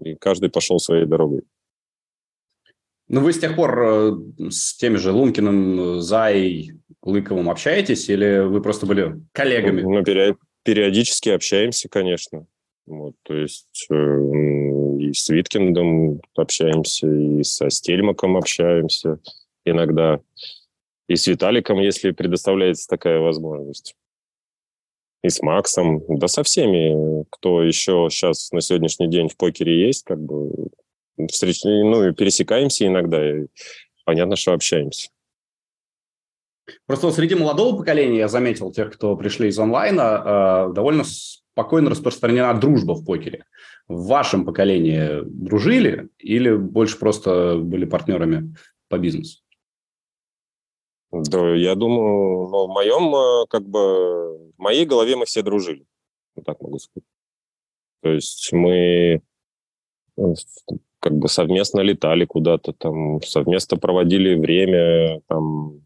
И 0.00 0.14
каждый 0.14 0.50
пошел 0.50 0.78
своей 0.78 1.06
дорогой. 1.06 1.42
Ну, 3.08 3.20
вы 3.20 3.32
с 3.32 3.38
тех 3.38 3.54
пор 3.54 3.82
э, 3.82 4.12
с 4.50 4.76
теми 4.76 4.96
же 4.96 5.12
Лункиным, 5.12 6.00
Зай, 6.00 6.72
Лыковым 7.02 7.48
общаетесь 7.48 8.08
или 8.08 8.40
вы 8.40 8.60
просто 8.60 8.84
были 8.84 9.20
коллегами? 9.32 9.82
Ну, 9.82 10.02
периодически 10.64 11.28
общаемся, 11.28 11.88
конечно. 11.88 12.46
Вот, 12.86 13.14
то 13.22 13.34
есть 13.34 13.86
э, 13.90 14.20
и 15.00 15.12
с 15.12 15.28
Виткиндом 15.28 16.20
общаемся, 16.34 17.08
и 17.08 17.42
со 17.42 17.70
Стельмаком 17.70 18.36
общаемся 18.36 19.20
иногда, 19.64 20.20
и 21.08 21.16
с 21.16 21.26
Виталиком, 21.26 21.78
если 21.80 22.10
предоставляется 22.10 22.88
такая 22.88 23.18
возможность. 23.18 23.94
И 25.22 25.28
с 25.28 25.42
Максом, 25.42 26.02
да 26.08 26.28
со 26.28 26.42
всеми, 26.42 27.24
кто 27.30 27.62
еще 27.62 28.08
сейчас 28.10 28.52
на 28.52 28.60
сегодняшний 28.60 29.08
день 29.08 29.28
в 29.28 29.36
покере 29.36 29.86
есть, 29.86 30.04
как 30.04 30.20
бы 30.20 30.68
встреч... 31.30 31.62
ну, 31.64 32.12
пересекаемся 32.12 32.86
иногда, 32.86 33.38
и 33.38 33.46
понятно, 34.04 34.36
что 34.36 34.52
общаемся. 34.52 35.08
Просто 36.86 37.10
среди 37.10 37.34
молодого 37.34 37.76
поколения 37.76 38.18
я 38.18 38.28
заметил, 38.28 38.72
тех, 38.72 38.92
кто 38.92 39.16
пришли 39.16 39.48
из 39.48 39.58
онлайна, 39.58 40.68
э, 40.70 40.74
довольно 40.74 41.04
спокойно 41.04 41.90
распространена 41.90 42.54
дружба 42.54 42.92
в 42.92 43.04
покере. 43.04 43.44
В 43.88 44.06
вашем 44.08 44.44
поколении 44.44 45.22
дружили 45.24 46.08
или 46.18 46.54
больше 46.54 46.98
просто 46.98 47.56
были 47.56 47.84
партнерами 47.84 48.54
по 48.88 48.98
бизнесу? 48.98 49.45
Да, 51.22 51.54
я 51.54 51.74
думаю, 51.74 52.48
ну, 52.48 52.66
в 52.66 52.68
моем, 52.68 53.14
э, 53.14 53.46
как 53.48 53.66
бы, 53.68 54.50
в 54.56 54.58
моей 54.58 54.84
голове 54.84 55.16
мы 55.16 55.24
все 55.24 55.42
дружили. 55.42 55.86
Вот 56.34 56.44
так 56.44 56.60
могу 56.60 56.78
сказать. 56.78 57.04
То 58.02 58.10
есть 58.10 58.52
мы 58.52 59.22
э, 60.16 60.34
как 61.00 61.16
бы 61.16 61.28
совместно 61.28 61.80
летали 61.80 62.24
куда-то, 62.24 62.72
там, 62.72 63.22
совместно 63.22 63.76
проводили 63.76 64.34
время, 64.34 65.20
там, 65.28 65.82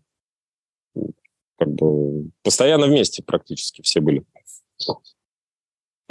как 1.56 1.68
бы 1.68 2.30
постоянно 2.42 2.86
вместе 2.86 3.22
практически 3.22 3.82
все 3.82 4.00
были. 4.00 4.24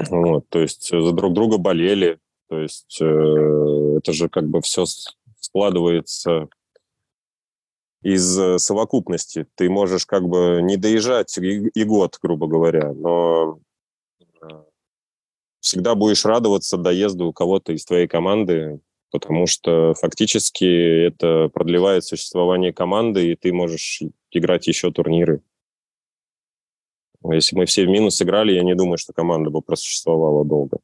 Вот, 0.09 0.47
то 0.49 0.59
есть 0.59 0.89
за 0.89 1.11
друг 1.11 1.33
друга 1.33 1.57
болели, 1.57 2.19
то 2.47 2.57
есть 2.59 2.99
э, 3.01 3.05
это 3.97 4.13
же 4.13 4.29
как 4.29 4.47
бы 4.47 4.61
все 4.61 4.85
складывается 5.39 6.47
из 8.01 8.39
э, 8.39 8.59
совокупности. 8.59 9.45
Ты 9.55 9.69
можешь 9.69 10.05
как 10.05 10.27
бы 10.27 10.59
не 10.61 10.77
доезжать 10.77 11.37
и, 11.37 11.83
год, 11.83 12.17
грубо 12.21 12.47
говоря, 12.47 12.93
но 12.93 13.59
э, 14.41 14.47
всегда 15.59 15.95
будешь 15.95 16.25
радоваться 16.25 16.77
доезду 16.77 17.33
кого-то 17.33 17.73
из 17.73 17.85
твоей 17.85 18.07
команды, 18.07 18.79
потому 19.11 19.47
что 19.47 19.93
фактически 19.95 21.07
это 21.07 21.49
продлевает 21.49 22.05
существование 22.05 22.71
команды, 22.71 23.31
и 23.31 23.35
ты 23.35 23.51
можешь 23.51 24.01
играть 24.31 24.67
еще 24.67 24.91
турниры. 24.91 25.41
Если 27.29 27.55
мы 27.57 27.65
все 27.65 27.85
в 27.85 27.89
минус 27.89 28.21
играли, 28.21 28.53
я 28.53 28.63
не 28.63 28.75
думаю, 28.75 28.97
что 28.97 29.11
команда 29.11 29.49
бы 29.49 29.61
просуществовала 29.61 30.45
долго. 30.45 30.79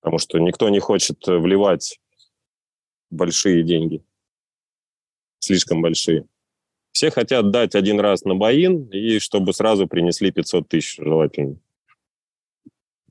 Потому 0.00 0.18
что 0.18 0.38
никто 0.40 0.68
не 0.68 0.80
хочет 0.80 1.24
вливать 1.28 2.00
большие 3.10 3.62
деньги. 3.62 4.02
Слишком 5.40 5.82
большие. 5.82 6.26
Все 6.92 7.10
хотят 7.10 7.50
дать 7.50 7.74
один 7.74 7.98
раз 7.98 8.24
на 8.24 8.34
боин, 8.34 8.88
и 8.90 9.18
чтобы 9.18 9.52
сразу 9.52 9.88
принесли 9.88 10.30
500 10.30 10.68
тысяч 10.68 10.96
желательно. 10.96 11.56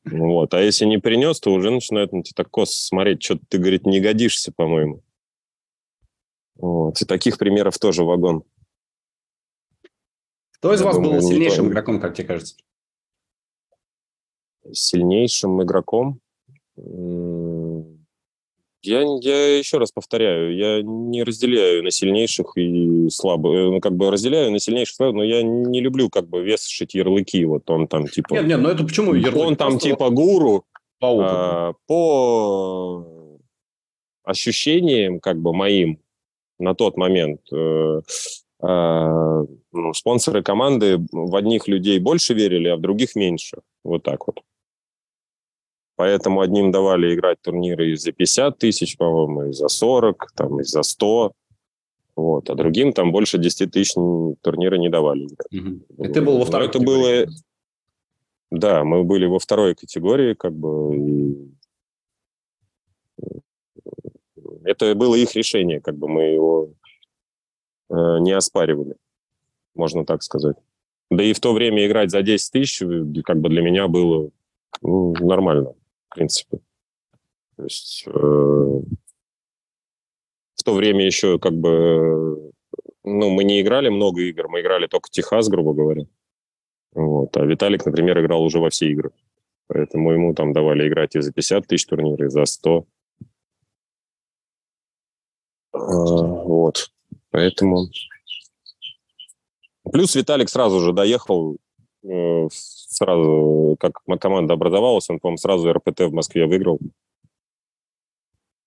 Вот. 0.06 0.54
А 0.54 0.62
если 0.62 0.86
не 0.86 1.00
принес, 1.00 1.40
то 1.40 1.52
уже 1.52 1.72
начинают 1.72 2.14
на 2.14 2.24
тебя 2.24 2.36
так 2.36 2.50
кос 2.50 2.74
смотреть, 2.74 3.24
что 3.24 3.40
ты, 3.50 3.58
говорит, 3.58 3.86
не 3.86 4.00
годишься, 4.00 4.52
по-моему. 4.52 5.04
Вот. 6.56 7.02
И 7.02 7.06
таких 7.06 7.38
примеров 7.38 7.78
тоже 7.78 8.04
вагон. 8.04 8.44
Кто 10.52 10.74
из 10.74 10.82
Я 10.82 10.88
вас 10.88 10.96
думаю, 10.96 11.14
был 11.14 11.22
сильнейшим 11.28 11.66
не... 11.66 11.72
игроком, 11.72 12.00
как 12.00 12.16
тебе 12.16 12.28
кажется? 12.28 12.56
Сильнейшим 14.72 15.64
игроком? 15.64 16.20
Я, 18.82 19.04
я 19.22 19.58
еще 19.58 19.78
раз 19.78 19.92
повторяю, 19.92 20.56
я 20.56 20.82
не 20.82 21.24
разделяю 21.24 21.84
на 21.84 21.92
сильнейших 21.92 22.58
и 22.58 23.10
слабых. 23.10 23.54
Э, 23.54 23.70
ну, 23.72 23.80
как 23.82 23.96
бы 23.96 24.10
разделяю 24.10 24.52
на 24.52 24.60
сильнейших 24.60 24.96
слабых, 24.96 25.16
но 25.18 25.24
я 25.24 25.44
не 25.44 25.82
люблю 25.82 26.10
как 26.10 26.30
бы 26.30 26.42
вешать 26.42 26.94
ярлыки. 26.94 27.44
Вот 27.44 27.70
он 27.70 27.88
там 27.88 28.08
типа... 28.08 28.36
Нет, 28.36 28.48
нет, 28.48 28.60
ну 28.62 28.70
это 28.70 28.86
почему 28.86 29.14
ярлык? 29.14 29.48
Он 29.48 29.56
там 29.56 29.72
Просто 29.72 29.90
типа 29.90 30.10
гуру. 30.10 30.64
По, 31.00 31.22
а, 31.22 31.74
по 31.88 33.40
ощущениям 34.24 35.20
как 35.20 35.42
бы 35.42 35.54
моим 35.54 36.00
на 36.58 36.76
тот 36.76 36.98
момент 36.98 37.42
э, 37.52 38.02
э, 38.62 39.46
ну, 39.72 39.94
спонсоры 39.94 40.44
команды 40.44 41.00
в 41.12 41.36
одних 41.36 41.68
людей 41.68 42.00
больше 42.00 42.34
верили, 42.34 42.68
а 42.68 42.76
в 42.76 42.82
других 42.82 43.16
меньше. 43.16 43.60
Вот 43.84 44.04
так 44.04 44.28
вот. 44.28 44.42
Поэтому 46.00 46.40
одним 46.40 46.72
давали 46.72 47.14
играть 47.14 47.42
турниры 47.42 47.92
и 47.92 47.96
за 47.98 48.14
50 48.14 48.58
тысяч, 48.58 48.96
по-моему, 48.96 49.50
и 49.50 49.52
за 49.52 49.68
40, 49.68 50.32
там, 50.34 50.62
и 50.62 50.64
за 50.64 50.82
100. 50.82 51.34
Вот. 52.16 52.50
А 52.50 52.56
другим 52.56 52.94
там 52.94 53.12
больше 53.12 53.38
10 53.38 53.70
тысяч 53.70 53.96
турниры 54.42 54.78
не 54.78 54.88
давали. 54.88 55.26
Угу. 55.26 56.06
И 56.06 56.08
ты 56.08 56.22
был 56.22 56.40
во 56.40 56.46
второй 56.46 56.68
Но 56.68 56.72
это 56.72 56.80
было... 56.80 57.26
Да, 58.50 58.86
мы 58.86 59.04
были 59.04 59.26
во 59.26 59.40
второй 59.40 59.76
категории, 59.76 60.36
как 60.36 60.54
бы, 60.54 61.50
это 64.64 64.96
было 64.96 65.16
их 65.16 65.36
решение, 65.36 65.82
как 65.82 65.98
бы 65.98 66.08
мы 66.08 66.24
его 66.24 66.70
э, 67.90 68.20
не 68.22 68.32
оспаривали, 68.32 68.96
можно 69.76 70.06
так 70.06 70.24
сказать. 70.24 70.56
Да 71.12 71.22
и 71.26 71.34
в 71.34 71.42
то 71.42 71.52
время 71.52 71.86
играть 71.86 72.10
за 72.10 72.22
10 72.22 72.54
тысяч, 72.54 72.82
э, 72.84 73.22
как 73.22 73.42
бы 73.42 73.50
для 73.50 73.62
меня 73.62 73.90
было 73.90 74.30
ну, 74.82 75.14
нормально 75.20 75.74
в 76.10 76.16
принципе. 76.16 76.60
То 77.56 77.64
есть 77.64 78.04
э, 78.08 78.12
в 78.12 78.84
то 80.64 80.74
время 80.74 81.06
еще 81.06 81.40
как 81.40 81.54
бы, 81.54 82.52
ну, 83.04 83.30
мы 83.30 83.44
не 83.44 83.62
играли 83.62 83.90
много 83.90 84.22
игр, 84.22 84.48
мы 84.48 84.62
играли 84.62 84.88
только 84.88 85.10
Техас, 85.10 85.50
грубо 85.50 85.74
говоря. 85.74 86.06
Вот. 86.94 87.36
А 87.38 87.46
Виталик, 87.46 87.86
например, 87.86 88.20
играл 88.22 88.44
уже 88.44 88.60
во 88.60 88.70
все 88.70 88.90
игры. 88.92 89.12
Поэтому 89.68 90.12
ему 90.12 90.34
там 90.34 90.54
давали 90.54 90.88
играть 90.88 91.16
и 91.16 91.22
за 91.22 91.32
50 91.32 91.68
тысяч 91.68 91.86
турниров, 91.86 92.20
и 92.22 92.30
за 92.30 92.46
100. 92.46 92.86
А, 95.72 95.78
вот. 95.78 96.92
Поэтому... 97.30 97.88
Плюс 99.92 100.16
Виталик 100.16 100.50
сразу 100.50 100.80
же 100.80 100.94
доехал 100.94 101.58
Э, 101.60 101.69
сразу, 102.52 103.78
как 103.80 103.94
команда 104.20 104.54
образовалась, 104.54 105.10
он, 105.10 105.20
по-моему, 105.20 105.38
сразу 105.38 105.72
РПТ 105.72 106.02
в 106.02 106.14
Москве 106.14 106.46
выиграл, 106.46 106.80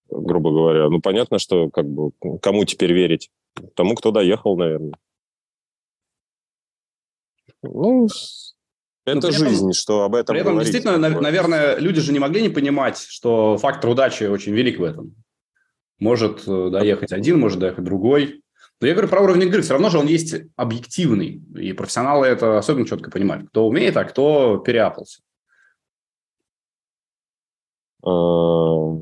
грубо 0.08 0.50
говоря. 0.50 0.88
Ну, 0.88 1.00
понятно, 1.00 1.38
что 1.38 1.70
как 1.70 1.86
бы 1.86 2.12
кому 2.40 2.64
теперь 2.64 2.92
верить? 2.92 3.30
Тому, 3.74 3.94
кто 3.94 4.10
доехал, 4.10 4.56
наверное. 4.56 4.94
Ну, 7.62 8.08
это 9.04 9.26
ну, 9.26 9.32
жизнь, 9.32 9.64
этом, 9.66 9.72
что 9.72 10.02
об 10.02 10.14
этом 10.14 10.34
При 10.34 10.40
этом, 10.40 10.54
говорить. 10.54 10.72
действительно, 10.72 11.20
наверное, 11.20 11.76
люди 11.78 12.00
же 12.00 12.12
не 12.12 12.18
могли 12.18 12.42
не 12.42 12.48
понимать, 12.48 12.98
что 12.98 13.56
фактор 13.58 13.90
удачи 13.90 14.24
очень 14.24 14.52
велик 14.52 14.78
в 14.78 14.84
этом. 14.84 15.16
Может 15.98 16.46
э, 16.46 16.70
доехать 16.70 17.12
один, 17.12 17.38
может 17.38 17.58
доехать 17.58 17.84
другой. 17.84 18.41
Но 18.82 18.88
я 18.88 18.94
говорю 18.94 19.08
про 19.08 19.22
уровень 19.22 19.42
игры. 19.42 19.62
Все 19.62 19.74
равно 19.74 19.90
же 19.90 19.98
он 20.00 20.08
есть 20.08 20.34
объективный. 20.56 21.40
И 21.54 21.72
профессионалы 21.72 22.26
это 22.26 22.58
особенно 22.58 22.84
четко 22.84 23.12
понимают. 23.12 23.48
Кто 23.48 23.68
умеет, 23.68 23.96
а 23.96 24.02
кто 24.02 24.58
переапался. 24.58 25.20
А, 28.04 28.98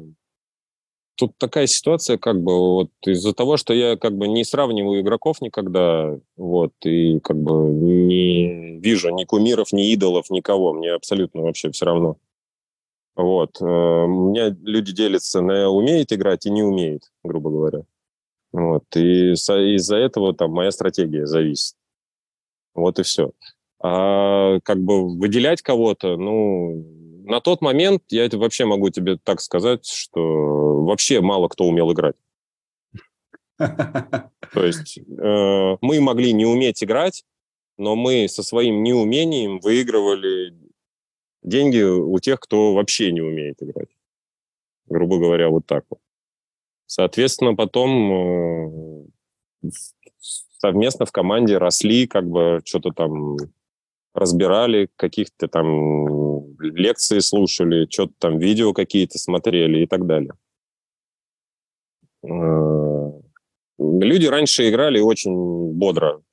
тут 1.15 1.39
такая 1.39 1.67
ситуация, 1.67 2.19
как 2.19 2.43
бы, 2.43 2.59
вот 2.59 2.91
из-за 3.07 3.33
того, 3.33 3.57
что 3.57 3.73
я 3.73 3.97
как 3.97 4.19
бы 4.19 4.29
не 4.29 4.45
сравниваю 4.45 5.01
игроков 5.01 5.41
никогда, 5.41 6.15
вот, 6.37 6.73
и 6.85 7.19
как 7.21 7.39
бы 7.39 7.71
не 7.71 8.79
вижу 8.81 9.09
ни 9.09 9.25
кумиров, 9.25 9.73
ни 9.73 9.91
идолов, 9.95 10.29
никого, 10.29 10.75
мне 10.75 10.93
абсолютно 10.93 11.41
вообще 11.41 11.71
все 11.71 11.87
равно. 11.87 12.19
Вот. 13.17 13.63
Э, 13.63 13.65
у 13.65 14.29
меня 14.29 14.55
люди 14.63 14.93
делятся 14.93 15.41
на 15.41 15.71
умеет 15.71 16.13
играть 16.13 16.45
и 16.45 16.51
не 16.51 16.63
умеет, 16.63 17.11
грубо 17.25 17.49
говоря. 17.49 17.85
Вот, 18.53 18.85
и 18.97 19.33
из-за 19.33 19.97
этого 19.97 20.35
там 20.35 20.51
моя 20.51 20.71
стратегия 20.73 21.27
зависит. 21.27 21.77
Вот 22.75 22.99
и 22.99 23.03
все. 23.03 23.33
А 23.83 24.59
как 24.61 24.81
бы 24.81 25.17
выделять 25.17 25.63
кого-то, 25.63 26.17
ну, 26.17 26.85
на 27.25 27.41
тот 27.41 27.63
момент 27.63 28.03
я 28.11 28.29
вообще 28.33 28.65
могу 28.65 28.91
тебе 28.91 29.17
так 29.23 29.41
сказать, 29.41 29.87
что 29.87 30.85
вообще 30.85 31.21
мало 31.21 31.49
кто 31.49 31.65
умел 31.65 31.93
играть. 31.93 32.17
То 33.57 34.65
есть 34.65 34.99
э, 34.99 35.77
мы 35.81 36.01
могли 36.01 36.33
не 36.33 36.47
уметь 36.47 36.83
играть, 36.83 37.25
но 37.79 37.95
мы 37.95 38.27
со 38.29 38.43
своим 38.43 38.83
неумением 38.83 39.61
выигрывали 39.61 40.55
деньги 41.43 41.83
у 41.83 42.19
тех, 42.19 42.41
кто 42.41 42.75
вообще 42.75 43.13
не 43.13 43.21
умеет 43.21 43.63
играть. 43.63 43.89
Грубо 44.87 45.19
говоря, 45.19 45.49
вот 45.51 45.67
так 45.67 45.85
вот. 45.89 46.00
Соответственно, 46.91 47.55
потом 47.55 49.05
э, 49.63 49.71
совместно 50.59 51.07
в 51.07 51.13
команде 51.13 51.57
росли, 51.57 52.09
как 52.09 52.29
бы 52.29 52.63
что-то 52.65 52.91
там 52.91 53.37
разбирали, 54.13 54.89
каких-то 54.97 55.47
там 55.47 56.59
лекции 56.59 57.21
слушали, 57.21 57.87
что-то 57.89 58.15
там 58.19 58.39
видео 58.39 58.73
какие-то 58.73 59.21
смотрели 59.21 59.85
и 59.85 59.87
так 59.87 60.05
далее. 60.05 60.33
Э, 62.25 63.13
люди 63.79 64.27
раньше 64.27 64.69
играли 64.69 64.99
очень 64.99 65.73
бодро. 65.73 66.25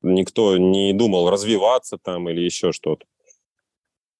Никто 0.00 0.56
не 0.56 0.94
думал 0.94 1.28
развиваться 1.28 1.98
там 1.98 2.30
или 2.30 2.40
еще 2.40 2.72
что-то. 2.72 3.04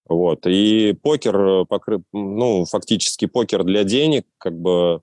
Вот. 0.06 0.46
И 0.46 0.92
покер, 1.02 1.36
э, 1.36 1.98
ну, 2.12 2.64
фактически 2.66 3.26
покер 3.26 3.64
для 3.64 3.84
денег, 3.84 4.26
как 4.38 4.58
бы, 4.58 5.00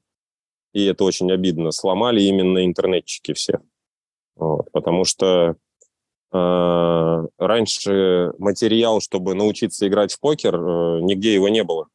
и 0.74 0.86
это 0.86 1.04
очень 1.04 1.32
обидно, 1.32 1.72
сломали 1.72 2.22
именно 2.22 2.64
интернетчики 2.66 3.34
все. 3.34 3.60
Вот. 4.36 4.72
Потому 4.72 5.06
что 5.06 5.56
э, 6.32 7.28
раньше 7.38 8.34
материал, 8.38 9.02
чтобы 9.02 9.34
научиться 9.34 9.88
играть 9.88 10.14
в 10.14 10.20
покер, 10.20 10.56
э, 10.56 11.02
нигде 11.02 11.34
его 11.34 11.49
не 11.49 11.64
было. 11.64 11.88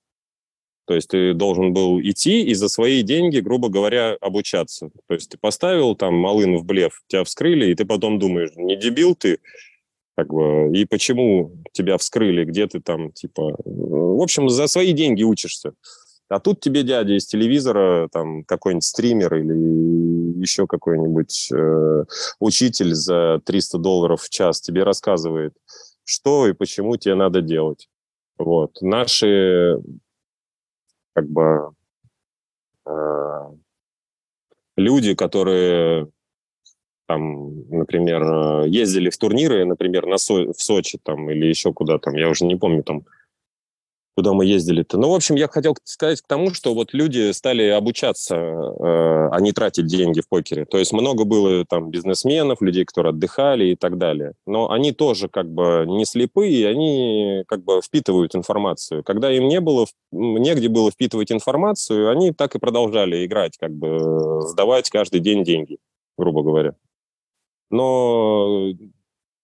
То 0.87 0.95
есть 0.95 1.09
ты 1.09 1.35
должен 1.35 1.73
был 1.73 2.01
идти 2.01 2.43
и 2.45 2.55
за 2.55 2.69
свои 2.69 3.03
деньги, 3.03 3.41
грубо 3.41 3.69
говоря, 3.69 4.17
обучаться. 4.21 4.91
То 5.09 5.15
есть 5.15 5.31
ты 5.31 5.39
поставил 5.39 5.97
там 5.97 6.15
малын 6.15 6.57
в 6.59 6.65
блеф, 6.65 7.03
тебя 7.09 7.25
вскрыли, 7.25 7.71
и 7.71 7.75
ты 7.75 7.85
потом 7.85 8.21
думаешь, 8.21 8.51
не 8.55 8.77
дебил 8.77 9.17
ты, 9.17 9.41
как 10.17 10.33
бы, 10.33 10.71
и 10.75 10.87
почему 10.87 11.53
тебя 11.73 11.99
вскрыли, 11.99 12.45
где 12.45 12.67
ты 12.67 12.81
там, 12.81 13.13
типа... 13.13 13.55
В 13.65 14.23
общем, 14.23 14.49
за 14.49 14.67
свои 14.67 14.93
деньги 14.93 15.23
учишься. 15.23 15.75
А 16.29 16.41
тут 16.41 16.61
тебе 16.61 16.83
дядя 16.83 17.17
из 17.17 17.27
телевизора, 17.27 18.09
там, 18.11 18.43
какой-нибудь 18.45 18.85
стример 18.85 19.35
или 19.35 20.41
еще 20.41 20.67
какой-нибудь 20.67 21.53
э, 21.53 22.05
учитель 22.41 22.95
за 22.95 23.41
300 23.45 23.79
долларов 23.79 24.23
в 24.23 24.31
час 24.31 24.61
тебе 24.61 24.83
рассказывает, 24.83 25.55
что 26.05 26.49
и 26.49 26.53
почему 26.53 26.97
тебе 26.97 27.15
надо 27.15 27.43
делать. 27.43 27.89
Вот. 28.39 28.79
Наши, 28.81 29.79
как 31.13 31.29
бы, 31.29 31.71
э, 32.87 33.41
люди, 34.77 35.15
которые 35.15 36.09
там, 37.07 37.69
например, 37.71 38.23
э, 38.23 38.69
ездили 38.69 39.11
в 39.11 39.19
турниры, 39.19 39.65
например, 39.65 40.07
на 40.07 40.19
Со 40.19 40.53
в 40.53 40.61
Сочи 40.61 40.99
там 41.03 41.31
или 41.31 41.47
еще 41.47 41.73
куда 41.73 41.99
там, 41.99 42.15
я 42.15 42.29
уже 42.29 42.45
не 42.45 42.57
помню 42.57 42.83
там, 42.83 43.05
куда 44.17 44.33
мы 44.33 44.47
ездили-то. 44.47 44.97
Ну, 44.99 45.11
в 45.11 45.15
общем, 45.15 45.35
я 45.35 45.47
хотел 45.47 45.77
сказать 45.85 46.23
к 46.23 46.27
тому, 46.27 46.53
что 46.55 46.75
вот 46.75 46.95
люди 46.95 47.33
стали 47.33 47.65
обучаться, 47.69 48.35
э, 48.35 49.29
а 49.31 49.41
не 49.41 49.53
тратить 49.53 49.87
деньги 49.87 50.23
в 50.23 50.29
покере. 50.29 50.65
То 50.65 50.79
есть 50.79 50.93
много 50.93 51.25
было 51.25 51.67
там 51.67 51.91
бизнесменов, 51.91 52.63
людей, 52.63 52.87
которые 52.87 53.11
отдыхали 53.11 53.67
и 53.67 53.77
так 53.77 53.99
далее. 53.99 54.33
Но 54.47 54.71
они 54.71 54.93
тоже 54.93 55.29
как 55.29 55.53
бы 55.53 55.85
не 55.87 56.07
слепые, 56.07 56.67
они 56.67 57.45
как 57.47 57.63
бы 57.63 57.83
впитывают 57.83 58.35
информацию. 58.35 59.05
Когда 59.05 59.31
им 59.31 59.49
не 59.49 59.61
было, 59.61 59.87
негде 60.13 60.69
было 60.69 60.91
впитывать 60.91 61.31
информацию, 61.31 62.11
они 62.11 62.33
так 62.33 62.55
и 62.55 62.59
продолжали 62.59 63.27
играть, 63.27 63.59
как 63.59 63.73
бы 63.73 64.41
сдавать 64.43 64.89
каждый 64.89 65.21
день 65.21 65.45
деньги, 65.45 65.77
грубо 66.17 66.43
говоря 66.43 66.75
но 67.71 68.73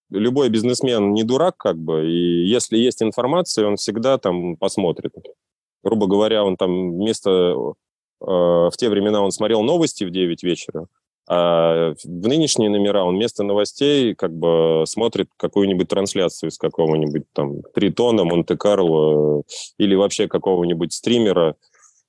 любой 0.09 0.49
бизнесмен 0.49 1.13
не 1.13 1.23
дурак, 1.23 1.57
как 1.57 1.77
бы, 1.77 2.09
и 2.09 2.45
если 2.45 2.77
есть 2.77 3.01
информация, 3.01 3.67
он 3.67 3.77
всегда 3.77 4.17
там 4.17 4.55
посмотрит. 4.57 5.13
Грубо 5.83 6.07
говоря, 6.07 6.43
он 6.43 6.55
там 6.55 6.93
вместо... 6.93 7.73
Э, 8.21 8.25
в 8.25 8.73
те 8.77 8.89
времена 8.89 9.21
он 9.21 9.31
смотрел 9.31 9.63
новости 9.63 10.05
в 10.05 10.11
9 10.11 10.43
вечера, 10.43 10.87
а 11.27 11.93
в 12.03 12.27
нынешние 12.27 12.69
номера 12.69 13.03
он 13.03 13.15
вместо 13.15 13.43
новостей 13.43 14.13
как 14.13 14.33
бы 14.33 14.83
смотрит 14.85 15.29
какую-нибудь 15.37 15.87
трансляцию 15.87 16.49
из 16.49 16.57
какого-нибудь 16.57 17.23
там 17.33 17.61
Тритона, 17.73 18.23
Монте-Карло 18.23 19.43
или 19.77 19.95
вообще 19.95 20.27
какого-нибудь 20.27 20.93
стримера, 20.93 21.55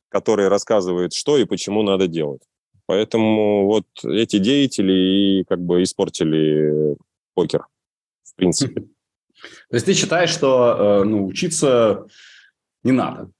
который 0.08 0.48
рассказывает, 0.48 1.12
что 1.12 1.36
и 1.38 1.44
почему 1.44 1.82
надо 1.82 2.08
делать. 2.08 2.42
Поэтому 2.86 3.66
вот 3.66 3.86
эти 4.04 4.38
деятели 4.38 4.92
и 4.92 5.44
как 5.44 5.60
бы 5.60 5.82
испортили 5.82 6.96
покер, 7.34 7.66
в 8.24 8.34
принципе. 8.34 8.82
То 9.70 9.76
есть 9.76 9.86
ты 9.86 9.94
считаешь, 9.94 10.30
что 10.30 11.02
э, 11.02 11.04
ну, 11.04 11.26
учиться 11.26 12.06
не 12.82 12.92
надо 12.92 13.30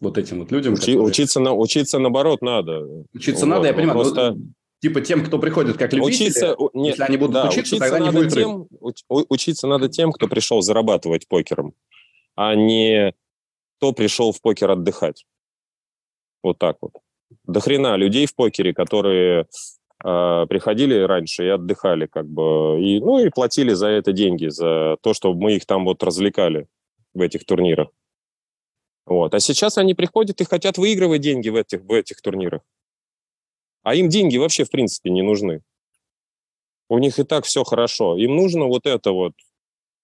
вот 0.00 0.18
этим 0.18 0.40
вот 0.40 0.50
людям? 0.52 0.74
Учи, 0.74 0.92
которые... 0.92 1.06
учиться, 1.06 1.40
на, 1.40 1.52
учиться 1.52 1.98
наоборот 1.98 2.42
надо. 2.42 3.04
Учиться 3.12 3.44
вот, 3.44 3.50
надо, 3.50 3.66
я 3.66 3.74
понимаю. 3.74 3.94
Просто... 3.98 4.32
Но, 4.32 4.38
типа 4.80 5.00
тем, 5.00 5.24
кто 5.24 5.38
приходит 5.38 5.76
как 5.76 5.92
любители, 5.92 6.26
учиться, 6.26 6.56
нет, 6.72 6.92
если 6.92 7.02
они 7.02 7.16
будут 7.16 7.34
да, 7.34 7.48
учиться, 7.48 7.76
учиться 7.76 7.90
тогда 7.90 7.98
не 7.98 8.10
будет 8.10 8.32
тем, 8.32 8.66
уч, 8.80 9.02
Учиться 9.08 9.66
надо 9.66 9.88
тем, 9.88 10.12
кто 10.12 10.28
пришел 10.28 10.62
зарабатывать 10.62 11.28
покером, 11.28 11.74
а 12.36 12.54
не 12.54 13.14
кто 13.78 13.92
пришел 13.92 14.32
в 14.32 14.40
покер 14.40 14.70
отдыхать. 14.70 15.26
Вот 16.42 16.58
так 16.58 16.76
вот. 16.80 16.92
До 17.44 17.60
хрена 17.60 17.96
людей 17.96 18.26
в 18.26 18.34
покере, 18.34 18.72
которые 18.72 19.46
э, 20.04 20.46
приходили 20.48 20.98
раньше 20.98 21.44
и 21.44 21.48
отдыхали, 21.48 22.06
как 22.06 22.26
бы, 22.28 22.80
и, 22.80 23.00
ну 23.00 23.18
и 23.18 23.30
платили 23.30 23.72
за 23.72 23.88
это 23.88 24.12
деньги, 24.12 24.48
за 24.48 24.96
то, 25.02 25.14
чтобы 25.14 25.40
мы 25.40 25.54
их 25.54 25.66
там 25.66 25.84
вот 25.84 26.02
развлекали 26.02 26.66
в 27.14 27.20
этих 27.20 27.44
турнирах. 27.44 27.88
Вот. 29.06 29.34
А 29.34 29.40
сейчас 29.40 29.78
они 29.78 29.94
приходят 29.94 30.40
и 30.40 30.44
хотят 30.44 30.78
выигрывать 30.78 31.20
деньги 31.20 31.48
в 31.48 31.56
этих, 31.56 31.82
в 31.82 31.92
этих 31.92 32.20
турнирах. 32.22 32.62
А 33.82 33.94
им 33.94 34.08
деньги 34.08 34.38
вообще, 34.38 34.64
в 34.64 34.70
принципе, 34.70 35.10
не 35.10 35.22
нужны. 35.22 35.62
У 36.88 36.98
них 36.98 37.18
и 37.18 37.24
так 37.24 37.44
все 37.44 37.64
хорошо. 37.64 38.16
Им 38.16 38.36
нужно 38.36 38.64
вот 38.64 38.86
это 38.86 39.12
вот 39.12 39.32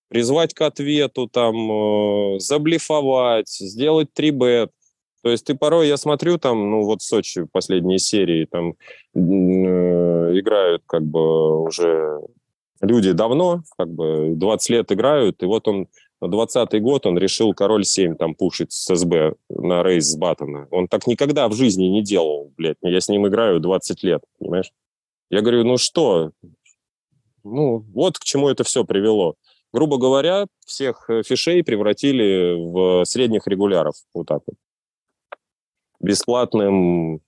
призвать 0.08 0.54
к 0.54 0.60
ответу, 0.62 1.28
там, 1.28 2.34
э, 2.34 2.38
заблифовать, 2.40 3.48
сделать 3.48 4.12
трибет. 4.12 4.70
То 5.22 5.30
есть 5.30 5.44
ты 5.44 5.54
порой, 5.54 5.88
я 5.88 5.96
смотрю 5.96 6.38
там, 6.38 6.70
ну 6.70 6.84
вот 6.84 7.02
в 7.02 7.04
Сочи 7.04 7.46
последние 7.50 7.98
серии, 7.98 8.46
там 8.46 8.74
э, 9.14 9.18
играют 10.38 10.82
как 10.86 11.02
бы 11.02 11.62
уже 11.62 12.20
люди 12.80 13.12
давно, 13.12 13.62
как 13.76 13.90
бы 13.90 14.32
20 14.34 14.70
лет 14.70 14.92
играют, 14.92 15.42
и 15.42 15.46
вот 15.46 15.68
он 15.68 15.88
на 16.20 16.28
20 16.28 16.82
год 16.82 17.06
он 17.06 17.18
решил 17.18 17.54
король 17.54 17.84
7 17.84 18.16
там 18.16 18.34
пушить 18.34 18.72
с 18.72 18.94
СБ 18.94 19.34
на 19.48 19.82
рейс 19.82 20.06
с 20.06 20.16
Баттона. 20.16 20.68
Он 20.70 20.86
так 20.86 21.06
никогда 21.06 21.48
в 21.48 21.54
жизни 21.54 21.84
не 21.84 22.02
делал, 22.02 22.52
блядь. 22.56 22.76
Я 22.82 23.00
с 23.00 23.08
ним 23.08 23.26
играю 23.26 23.60
20 23.60 24.02
лет, 24.02 24.22
понимаешь? 24.38 24.70
Я 25.30 25.40
говорю, 25.40 25.64
ну 25.64 25.78
что? 25.78 26.32
Ну, 27.42 27.78
вот 27.94 28.18
к 28.18 28.24
чему 28.24 28.50
это 28.50 28.64
все 28.64 28.84
привело. 28.84 29.34
Грубо 29.72 29.98
говоря, 29.98 30.46
всех 30.66 31.08
э, 31.08 31.22
фишей 31.22 31.62
превратили 31.62 32.54
в 32.58 33.04
средних 33.04 33.46
регуляров. 33.46 33.94
Вот 34.12 34.26
так 34.26 34.42
вот. 34.46 34.56
Бесплатным 36.00 37.20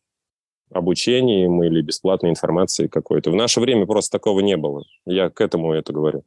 обучением 0.71 1.63
или 1.63 1.83
бесплатной 1.83 2.31
информацией 2.31 2.89
какой-то. 2.89 3.31
В 3.31 3.35
наше 3.35 3.61
время 3.61 3.87
просто 3.87 4.13
такого 4.19 4.41
не 4.41 4.57
было. 4.57 4.85
Я 5.05 5.31
к 5.31 5.41
этому 5.41 5.73
это 5.73 5.93
говорю. 5.93 6.25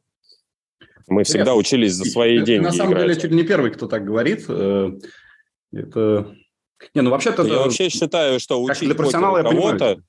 Мы 1.08 1.24
всегда 1.24 1.54
учились 1.54 1.92
за 1.92 2.04
свои 2.04 2.42
деньги 2.42 2.64
На 2.64 2.72
самом 2.72 2.92
играть. 2.92 3.06
деле, 3.06 3.20
чуть 3.20 3.30
ли 3.30 3.36
не 3.36 3.44
первый, 3.44 3.70
кто 3.70 3.86
так 3.86 4.04
говорит. 4.04 4.44
Э, 4.48 4.90
это... 5.72 6.34
Не, 6.94 7.02
ну 7.02 7.10
вообще-то... 7.10 7.42
Я 7.42 7.54
это... 7.54 7.62
вообще 7.64 7.88
считаю, 7.88 8.40
что 8.40 8.60
учить 8.62 8.86
для 8.86 8.94
профессионала 8.94 9.42
кого-то... 9.42 10.02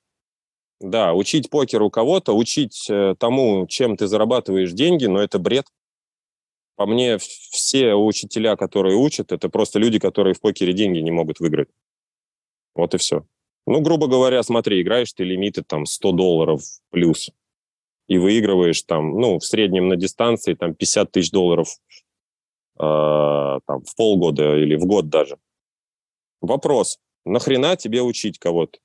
Да, 0.80 1.12
учить 1.12 1.50
покер 1.50 1.82
у 1.82 1.90
кого-то, 1.90 2.36
учить 2.36 2.86
э, 2.88 3.16
тому, 3.18 3.66
чем 3.68 3.96
ты 3.96 4.06
зарабатываешь 4.06 4.72
деньги, 4.72 5.06
но 5.06 5.20
это 5.20 5.40
бред. 5.40 5.66
По 6.76 6.86
мне, 6.86 7.18
все 7.18 7.94
учителя, 7.94 8.54
которые 8.54 8.96
учат, 8.96 9.32
это 9.32 9.48
просто 9.48 9.80
люди, 9.80 9.98
которые 9.98 10.34
в 10.34 10.40
покере 10.40 10.72
деньги 10.72 11.00
не 11.00 11.10
могут 11.10 11.40
выиграть. 11.40 11.68
Вот 12.74 12.94
и 12.94 12.98
все. 12.98 13.26
Ну, 13.66 13.80
грубо 13.80 14.06
говоря, 14.06 14.42
смотри, 14.42 14.80
играешь 14.80 15.12
ты 15.12 15.24
лимиты 15.24 15.62
там 15.62 15.84
100 15.84 16.12
долларов 16.12 16.62
плюс 16.90 17.30
и 18.06 18.16
выигрываешь 18.16 18.82
там, 18.82 19.20
ну, 19.20 19.38
в 19.38 19.44
среднем 19.44 19.88
на 19.88 19.96
дистанции 19.96 20.54
там 20.54 20.74
50 20.74 21.12
тысяч 21.12 21.30
долларов 21.30 21.68
э, 22.78 22.80
там, 22.80 23.84
в 23.84 23.94
полгода 23.94 24.56
или 24.56 24.74
в 24.74 24.86
год 24.86 25.10
даже. 25.10 25.38
Вопрос, 26.40 26.98
нахрена 27.26 27.76
тебе 27.76 28.00
учить 28.00 28.38
кого-то? 28.38 28.78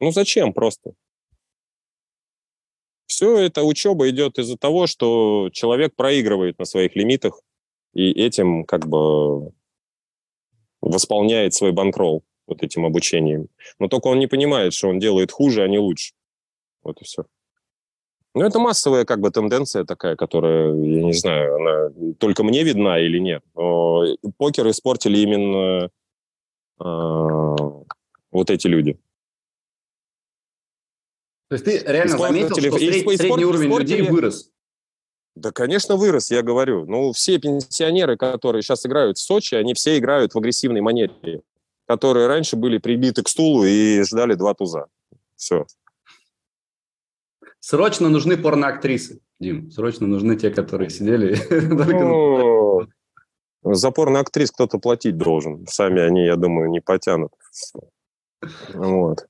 Ну, 0.00 0.10
зачем 0.10 0.52
просто? 0.52 0.94
Все 3.06 3.38
это 3.38 3.62
учеба 3.62 4.10
идет 4.10 4.38
из-за 4.38 4.58
того, 4.58 4.88
что 4.88 5.50
человек 5.52 5.94
проигрывает 5.94 6.58
на 6.58 6.64
своих 6.64 6.96
лимитах 6.96 7.40
и 7.94 8.10
этим 8.10 8.64
как 8.64 8.88
бы 8.88 9.52
восполняет 10.80 11.54
свой 11.54 11.70
банкролл 11.70 12.24
вот 12.46 12.62
этим 12.62 12.84
обучением. 12.86 13.48
Но 13.78 13.88
только 13.88 14.08
он 14.08 14.18
не 14.18 14.26
понимает, 14.26 14.72
что 14.72 14.88
он 14.88 14.98
делает 14.98 15.32
хуже, 15.32 15.62
а 15.62 15.68
не 15.68 15.78
лучше. 15.78 16.14
Вот 16.82 17.00
и 17.00 17.04
все. 17.04 17.26
Ну, 18.34 18.44
это 18.44 18.58
массовая 18.58 19.06
как 19.06 19.20
бы 19.20 19.30
тенденция 19.30 19.84
такая, 19.84 20.14
которая, 20.14 20.74
я 20.74 21.04
не 21.04 21.14
знаю, 21.14 21.56
она 21.56 22.14
только 22.18 22.44
мне 22.44 22.64
видна 22.64 23.00
или 23.00 23.18
нет. 23.18 23.42
Но 23.54 24.04
покер 24.36 24.68
испортили 24.68 25.18
именно 25.18 25.90
э, 26.78 27.72
вот 28.30 28.50
эти 28.50 28.66
люди. 28.66 28.98
То 31.48 31.54
есть 31.54 31.64
ты 31.64 31.78
реально 31.78 32.18
заметил, 32.18 32.56
что 32.56 32.78
сред, 32.78 33.00
спорт, 33.00 33.16
средний 33.16 33.44
уровень 33.44 33.70
спортили... 33.70 33.96
людей 33.96 34.10
вырос? 34.10 34.50
Да, 35.34 35.52
конечно, 35.52 35.96
вырос, 35.96 36.30
я 36.30 36.42
говорю. 36.42 36.84
Ну, 36.86 37.12
все 37.12 37.38
пенсионеры, 37.38 38.16
которые 38.16 38.62
сейчас 38.62 38.84
играют 38.84 39.16
в 39.16 39.20
Сочи, 39.20 39.54
они 39.54 39.74
все 39.74 39.96
играют 39.96 40.34
в 40.34 40.38
агрессивной 40.38 40.80
манере, 40.80 41.42
которые 41.86 42.26
раньше 42.26 42.56
были 42.56 42.78
прибиты 42.78 43.22
к 43.22 43.28
стулу 43.28 43.64
и 43.64 44.02
ждали 44.02 44.34
два 44.34 44.54
туза. 44.54 44.86
Все. 45.36 45.66
Срочно 47.60 48.08
нужны 48.08 48.36
порноактрисы, 48.36 49.20
Дим. 49.40 49.70
Срочно 49.70 50.06
нужны 50.06 50.36
те, 50.36 50.50
которые 50.50 50.90
сидели. 50.90 51.36
Ну, 53.62 53.74
за 53.74 53.90
порноактрис 53.90 54.52
кто-то 54.52 54.78
платить 54.78 55.16
должен. 55.16 55.66
Сами 55.66 56.00
они, 56.00 56.24
я 56.24 56.36
думаю, 56.36 56.70
не 56.70 56.80
потянут. 56.80 57.32
Вот. 58.74 59.26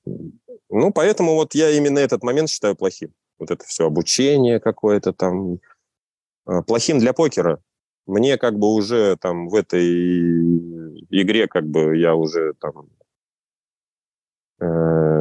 Ну, 0.69 0.91
поэтому 0.93 1.33
вот 1.33 1.55
я 1.55 1.71
именно 1.71 1.97
этот 1.97 2.21
момент 2.21 2.49
считаю 2.49 2.75
плохим. 2.75 3.13
Вот 3.39 3.49
это 3.49 3.65
все 3.65 3.87
обучение 3.87 4.59
какое-то 4.59 5.13
там. 5.13 5.59
А, 6.45 6.61
плохим 6.61 6.99
для 6.99 7.13
покера. 7.13 7.59
Мне 8.07 8.37
как 8.37 8.57
бы 8.57 8.73
уже 8.73 9.17
там 9.17 9.49
в 9.49 9.55
этой 9.55 11.01
игре 11.09 11.47
как 11.47 11.67
бы 11.67 11.97
я 11.97 12.15
уже 12.15 12.53
там 12.53 12.87
э, 14.61 15.17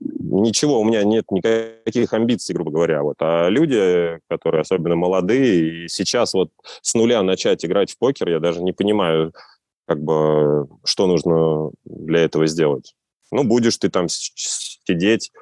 ничего, 0.00 0.80
у 0.80 0.84
меня 0.84 1.04
нет 1.04 1.30
никаких 1.30 2.12
амбиций, 2.12 2.54
грубо 2.54 2.70
говоря. 2.70 3.02
Вот. 3.02 3.16
А 3.20 3.48
люди, 3.48 4.18
которые 4.28 4.62
особенно 4.62 4.96
молодые, 4.96 5.84
и 5.84 5.88
сейчас 5.88 6.34
вот 6.34 6.50
с 6.80 6.94
нуля 6.94 7.22
начать 7.22 7.64
играть 7.64 7.92
в 7.92 7.98
покер, 7.98 8.28
я 8.28 8.40
даже 8.40 8.62
не 8.62 8.72
понимаю, 8.72 9.32
как 9.86 10.02
бы, 10.02 10.68
что 10.84 11.06
нужно 11.06 11.70
для 11.84 12.20
этого 12.20 12.46
сделать. 12.46 12.94
Ну, 13.30 13.44
будешь 13.44 13.76
ты 13.76 13.90
там 13.90 14.06
сидеть, 14.08 15.32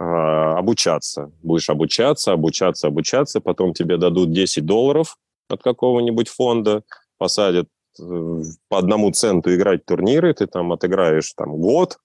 э, 0.00 0.04
обучаться. 0.04 1.30
Будешь 1.42 1.70
обучаться, 1.70 2.32
обучаться, 2.32 2.88
обучаться, 2.88 3.40
потом 3.40 3.72
тебе 3.72 3.96
дадут 3.98 4.32
10 4.32 4.64
долларов 4.64 5.16
от 5.52 5.62
какого-нибудь 5.62 6.28
фонда, 6.28 6.82
посадят 7.18 7.68
э, 7.98 8.42
по 8.68 8.78
одному 8.78 9.10
центу 9.12 9.54
играть 9.54 9.84
турниры, 9.84 10.34
ты 10.34 10.46
там 10.46 10.72
отыграешь 10.72 11.32
там 11.34 11.56
год, 11.56 11.98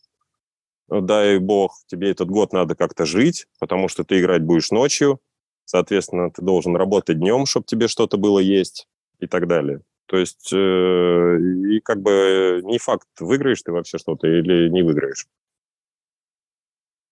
ну, 0.88 1.02
дай 1.02 1.40
бог, 1.40 1.76
тебе 1.88 2.12
этот 2.12 2.30
год 2.30 2.54
надо 2.54 2.76
как-то 2.76 3.06
жить, 3.06 3.48
потому 3.60 3.88
что 3.88 4.04
ты 4.04 4.20
играть 4.20 4.44
будешь 4.44 4.72
ночью, 4.72 5.20
соответственно, 5.66 6.30
ты 6.32 6.42
должен 6.42 6.76
работать 6.76 7.20
днем, 7.20 7.46
чтобы 7.46 7.66
тебе 7.66 7.88
что-то 7.88 8.18
было 8.18 8.40
есть 8.40 8.88
и 9.20 9.28
так 9.28 9.48
далее. 9.48 9.82
То 10.08 10.18
есть, 10.18 10.52
э, 10.54 10.58
и 10.58 11.80
как 11.80 12.02
бы 12.02 12.62
не 12.64 12.78
факт, 12.78 13.08
выиграешь 13.20 13.62
ты 13.64 13.72
вообще 13.72 13.98
что-то 13.98 14.28
или 14.28 14.70
не 14.70 14.84
выиграешь. 14.84 15.26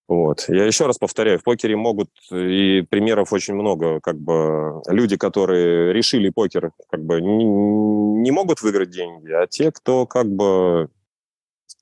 Вот. 0.07 0.45
Я 0.49 0.65
еще 0.65 0.85
раз 0.85 0.97
повторяю, 0.97 1.39
в 1.39 1.43
покере 1.43 1.75
могут, 1.77 2.09
и 2.29 2.81
примеров 2.89 3.31
очень 3.31 3.53
много, 3.53 4.01
как 4.01 4.19
бы 4.19 4.81
люди, 4.87 5.15
которые 5.15 5.93
решили 5.93 6.29
покер, 6.29 6.71
как 6.89 7.03
бы 7.03 7.21
не, 7.21 7.45
не 7.45 8.31
могут 8.31 8.61
выиграть 8.61 8.89
деньги, 8.89 9.31
а 9.31 9.47
те, 9.47 9.71
кто 9.71 10.05
как 10.05 10.29
бы 10.29 10.89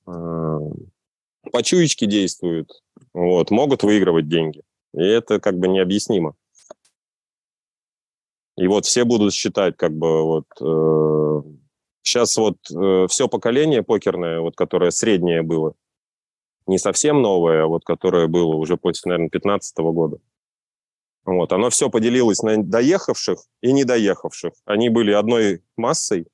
э, 0.06 0.58
по 1.52 1.62
чуечке 1.64 2.06
действуют, 2.06 2.70
вот, 3.12 3.50
могут 3.50 3.82
выигрывать 3.82 4.28
деньги. 4.28 4.62
И 4.94 5.02
это 5.02 5.40
как 5.40 5.58
бы 5.58 5.66
необъяснимо. 5.66 6.34
И 8.56 8.68
вот 8.68 8.84
все 8.84 9.04
будут 9.04 9.32
считать, 9.32 9.76
как 9.76 9.92
бы 9.96 10.22
вот 10.22 10.46
э, 10.60 11.42
сейчас 12.02 12.36
вот 12.36 12.58
э, 12.70 13.06
все 13.08 13.28
поколение 13.28 13.82
покерное, 13.82 14.40
вот 14.40 14.54
которое 14.54 14.90
среднее 14.90 15.42
было, 15.42 15.74
не 16.66 16.78
совсем 16.78 17.22
новое, 17.22 17.64
а 17.64 17.66
вот 17.66 17.84
которое 17.84 18.26
было 18.26 18.54
уже 18.54 18.76
после, 18.76 19.10
наверное, 19.10 19.30
15 19.30 19.78
года. 19.78 20.18
Вот, 21.24 21.52
оно 21.52 21.70
все 21.70 21.88
поделилось 21.88 22.42
на 22.42 22.62
доехавших 22.62 23.38
и 23.60 23.72
недоехавших. 23.72 24.52
Они 24.64 24.88
были 24.88 25.12
одной 25.12 25.62
массой, 25.76 26.26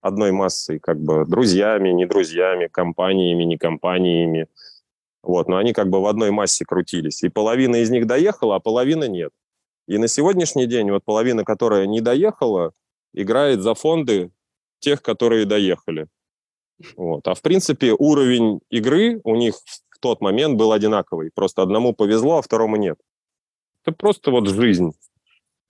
одной 0.00 0.32
массой, 0.32 0.80
как 0.80 1.00
бы 1.00 1.24
друзьями, 1.26 1.90
не 1.90 2.06
друзьями, 2.06 2.66
компаниями, 2.66 3.44
не 3.44 3.56
компаниями. 3.56 4.48
Вот, 5.22 5.48
но 5.48 5.58
они 5.58 5.72
как 5.72 5.90
бы 5.90 6.00
в 6.00 6.06
одной 6.06 6.30
массе 6.30 6.64
крутились. 6.64 7.22
И 7.22 7.28
половина 7.28 7.76
из 7.76 7.90
них 7.90 8.06
доехала, 8.06 8.56
а 8.56 8.60
половина 8.60 9.04
нет. 9.04 9.32
И 9.86 9.98
на 9.98 10.08
сегодняшний 10.08 10.66
день 10.66 10.90
вот 10.90 11.04
половина, 11.04 11.44
которая 11.44 11.86
не 11.86 12.00
доехала, 12.00 12.72
играет 13.12 13.60
за 13.60 13.74
фонды 13.74 14.30
тех, 14.80 15.02
которые 15.02 15.46
доехали. 15.46 16.08
Вот. 16.96 17.26
А 17.28 17.34
в 17.34 17.42
принципе 17.42 17.94
уровень 17.98 18.60
игры 18.70 19.20
у 19.24 19.36
них 19.36 19.54
в 19.54 19.98
тот 20.00 20.20
момент 20.20 20.56
был 20.58 20.72
одинаковый. 20.72 21.30
Просто 21.34 21.62
одному 21.62 21.94
повезло, 21.94 22.38
а 22.38 22.42
второму 22.42 22.76
нет. 22.76 22.98
Это 23.84 23.96
просто 23.96 24.30
вот 24.30 24.48
жизнь, 24.48 24.92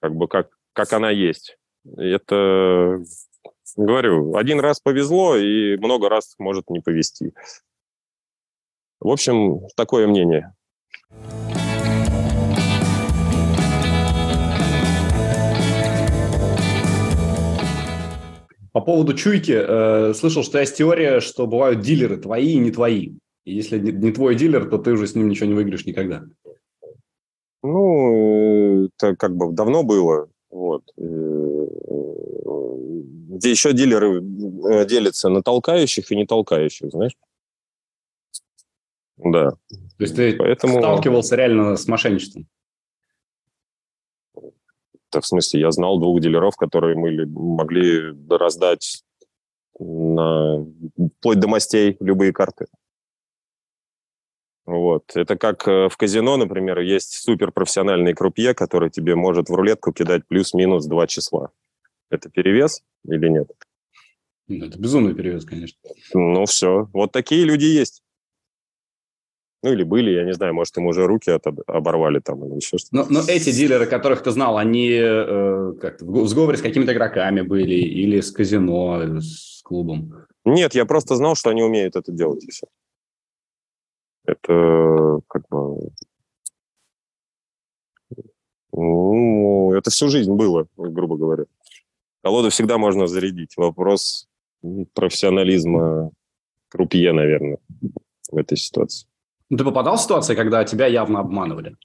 как 0.00 0.14
бы 0.14 0.28
как, 0.28 0.50
как 0.72 0.92
она 0.92 1.10
есть. 1.10 1.56
Это, 1.96 3.02
говорю, 3.76 4.36
один 4.36 4.60
раз 4.60 4.80
повезло, 4.80 5.36
и 5.36 5.76
много 5.76 6.08
раз 6.08 6.34
может 6.38 6.68
не 6.70 6.80
повезти. 6.80 7.32
В 9.00 9.08
общем, 9.08 9.60
такое 9.76 10.06
мнение. 10.06 10.54
По 18.72 18.80
поводу 18.80 19.14
чуйки, 19.14 19.52
э, 19.52 20.14
слышал, 20.14 20.42
что 20.44 20.58
есть 20.58 20.76
теория, 20.76 21.20
что 21.20 21.46
бывают 21.46 21.80
дилеры 21.80 22.18
твои 22.18 22.52
и 22.52 22.58
не 22.58 22.70
твои. 22.70 23.14
И 23.44 23.54
если 23.54 23.78
не 23.78 24.12
твой 24.12 24.36
дилер, 24.36 24.68
то 24.68 24.78
ты 24.78 24.92
уже 24.92 25.06
с 25.06 25.14
ним 25.14 25.28
ничего 25.28 25.46
не 25.46 25.54
выиграешь 25.54 25.86
никогда. 25.86 26.22
Ну, 27.62 28.84
это 28.86 29.16
как 29.16 29.34
бы 29.36 29.52
давно 29.52 29.82
было. 29.82 30.28
Вот. 30.50 30.82
Э, 30.98 31.66
где 33.40 33.50
еще 33.50 33.72
дилеры 33.72 34.18
э, 34.18 34.86
делятся 34.86 35.28
на 35.30 35.42
толкающих 35.42 36.12
и 36.12 36.16
не 36.16 36.26
толкающих, 36.26 36.90
знаешь? 36.90 37.16
Да. 39.16 39.50
То 39.50 39.56
есть 39.98 40.16
ты 40.16 40.36
Поэтому... 40.36 40.78
сталкивался 40.78 41.36
реально 41.36 41.76
с 41.76 41.86
мошенничеством? 41.88 42.46
В 45.18 45.26
смысле, 45.26 45.60
я 45.60 45.70
знал 45.70 45.98
двух 45.98 46.20
дилеров, 46.20 46.56
которые 46.56 46.96
мы 46.96 47.26
могли 47.26 48.14
раздать 48.28 49.02
на, 49.78 50.64
вплоть 51.18 51.40
до 51.40 51.48
мастей 51.48 51.96
любые 52.00 52.32
карты. 52.32 52.66
Вот. 54.66 55.16
Это 55.16 55.36
как 55.36 55.66
э, 55.66 55.88
в 55.88 55.96
казино, 55.96 56.36
например, 56.36 56.78
есть 56.78 57.14
суперпрофессиональный 57.14 58.14
крупье, 58.14 58.54
который 58.54 58.88
тебе 58.88 59.16
может 59.16 59.48
в 59.48 59.54
рулетку 59.54 59.92
кидать 59.92 60.26
плюс-минус 60.28 60.86
два 60.86 61.08
числа. 61.08 61.50
Это 62.08 62.28
перевес 62.28 62.82
или 63.04 63.28
нет? 63.28 63.50
Ну, 64.46 64.66
это 64.66 64.78
безумный 64.78 65.14
перевес, 65.14 65.44
конечно. 65.44 65.78
Ну, 66.14 66.44
все. 66.44 66.88
Вот 66.92 67.10
такие 67.10 67.44
люди 67.44 67.64
есть. 67.64 68.02
Ну, 69.62 69.72
или 69.72 69.82
были, 69.82 70.10
я 70.10 70.24
не 70.24 70.32
знаю, 70.32 70.54
может, 70.54 70.76
им 70.78 70.86
уже 70.86 71.06
руки 71.06 71.30
от, 71.30 71.46
оборвали 71.66 72.20
там 72.20 72.44
или 72.46 72.56
еще 72.56 72.78
что-то. 72.78 72.96
Но, 72.96 73.06
но 73.10 73.20
эти 73.28 73.52
дилеры, 73.52 73.86
которых 73.86 74.22
ты 74.22 74.30
знал, 74.30 74.56
они 74.56 74.90
э, 74.90 75.74
как 75.80 76.00
в 76.00 76.26
сговоре 76.28 76.56
с 76.56 76.62
какими-то 76.62 76.94
игроками 76.94 77.42
были 77.42 77.74
или 77.74 78.20
с 78.20 78.30
казино, 78.30 79.20
с 79.20 79.60
клубом? 79.62 80.26
Нет, 80.46 80.74
я 80.74 80.86
просто 80.86 81.14
знал, 81.16 81.34
что 81.34 81.50
они 81.50 81.62
умеют 81.62 81.94
это 81.94 82.10
делать, 82.10 82.42
и 82.44 82.50
все. 82.50 82.66
Это 84.24 85.20
как 85.28 85.42
бы... 85.50 85.90
Ну, 88.72 89.74
это 89.74 89.90
всю 89.90 90.08
жизнь 90.08 90.32
было, 90.32 90.68
грубо 90.76 91.16
говоря. 91.16 91.44
Колоду 92.22 92.48
всегда 92.48 92.78
можно 92.78 93.06
зарядить. 93.06 93.56
Вопрос 93.56 94.26
профессионализма 94.94 96.12
крупье, 96.68 97.12
наверное, 97.12 97.58
в 98.30 98.36
этой 98.36 98.56
ситуации. 98.56 99.09
Ну, 99.50 99.56
ты 99.56 99.64
попадал 99.64 99.96
в 99.96 100.00
ситуации, 100.00 100.36
когда 100.36 100.64
тебя 100.64 100.86
явно 100.86 101.20
обманывали? 101.20 101.76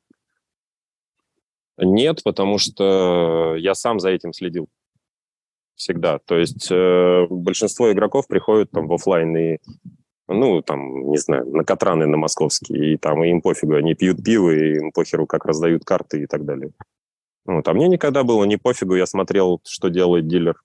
Нет, 1.78 2.24
потому 2.24 2.58
что 2.60 3.56
я 3.58 3.74
сам 3.74 4.00
за 4.00 4.10
этим 4.12 4.34
следил. 4.34 4.70
Всегда. 5.76 6.20
То 6.20 6.38
есть 6.38 6.72
э, 6.72 7.26
большинство 7.30 7.92
игроков 7.92 8.28
приходят 8.28 8.72
там 8.72 8.88
в 8.88 8.94
офлайн 8.94 9.36
и, 9.36 9.58
ну, 10.28 10.62
там, 10.62 11.10
не 11.10 11.18
знаю, 11.18 11.50
на 11.50 11.66
Катраны, 11.66 12.06
на 12.06 12.18
московские, 12.18 12.94
и 12.94 12.98
там 12.98 13.22
им 13.24 13.42
пофигу, 13.42 13.76
они 13.76 13.94
пьют 13.94 14.24
пиво, 14.24 14.52
и 14.52 14.76
им 14.78 14.92
похеру, 14.92 15.26
как 15.26 15.44
раздают 15.44 15.84
карты 15.84 16.22
и 16.22 16.28
так 16.28 16.46
далее. 16.46 16.72
Вот. 17.46 17.68
А 17.68 17.74
мне 17.74 17.88
никогда 17.88 18.24
было 18.24 18.46
не 18.46 18.58
пофигу, 18.58 18.96
я 18.96 19.06
смотрел, 19.06 19.60
что 19.66 19.90
делает 19.90 20.28
дилер. 20.28 20.62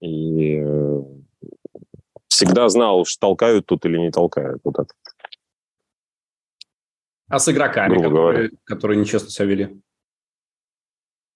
И 0.00 0.58
э, 0.64 1.02
всегда 2.28 2.68
знал, 2.68 3.04
что 3.04 3.20
толкают 3.20 3.66
тут 3.66 3.84
или 3.84 3.98
не 3.98 4.10
толкают. 4.10 4.60
Вот 4.64 4.78
это. 4.78 4.94
А 7.28 7.38
с 7.38 7.48
игроками, 7.48 8.02
которые, 8.02 8.50
которые 8.64 9.00
нечестно 9.00 9.30
себя 9.30 9.46
вели? 9.46 9.80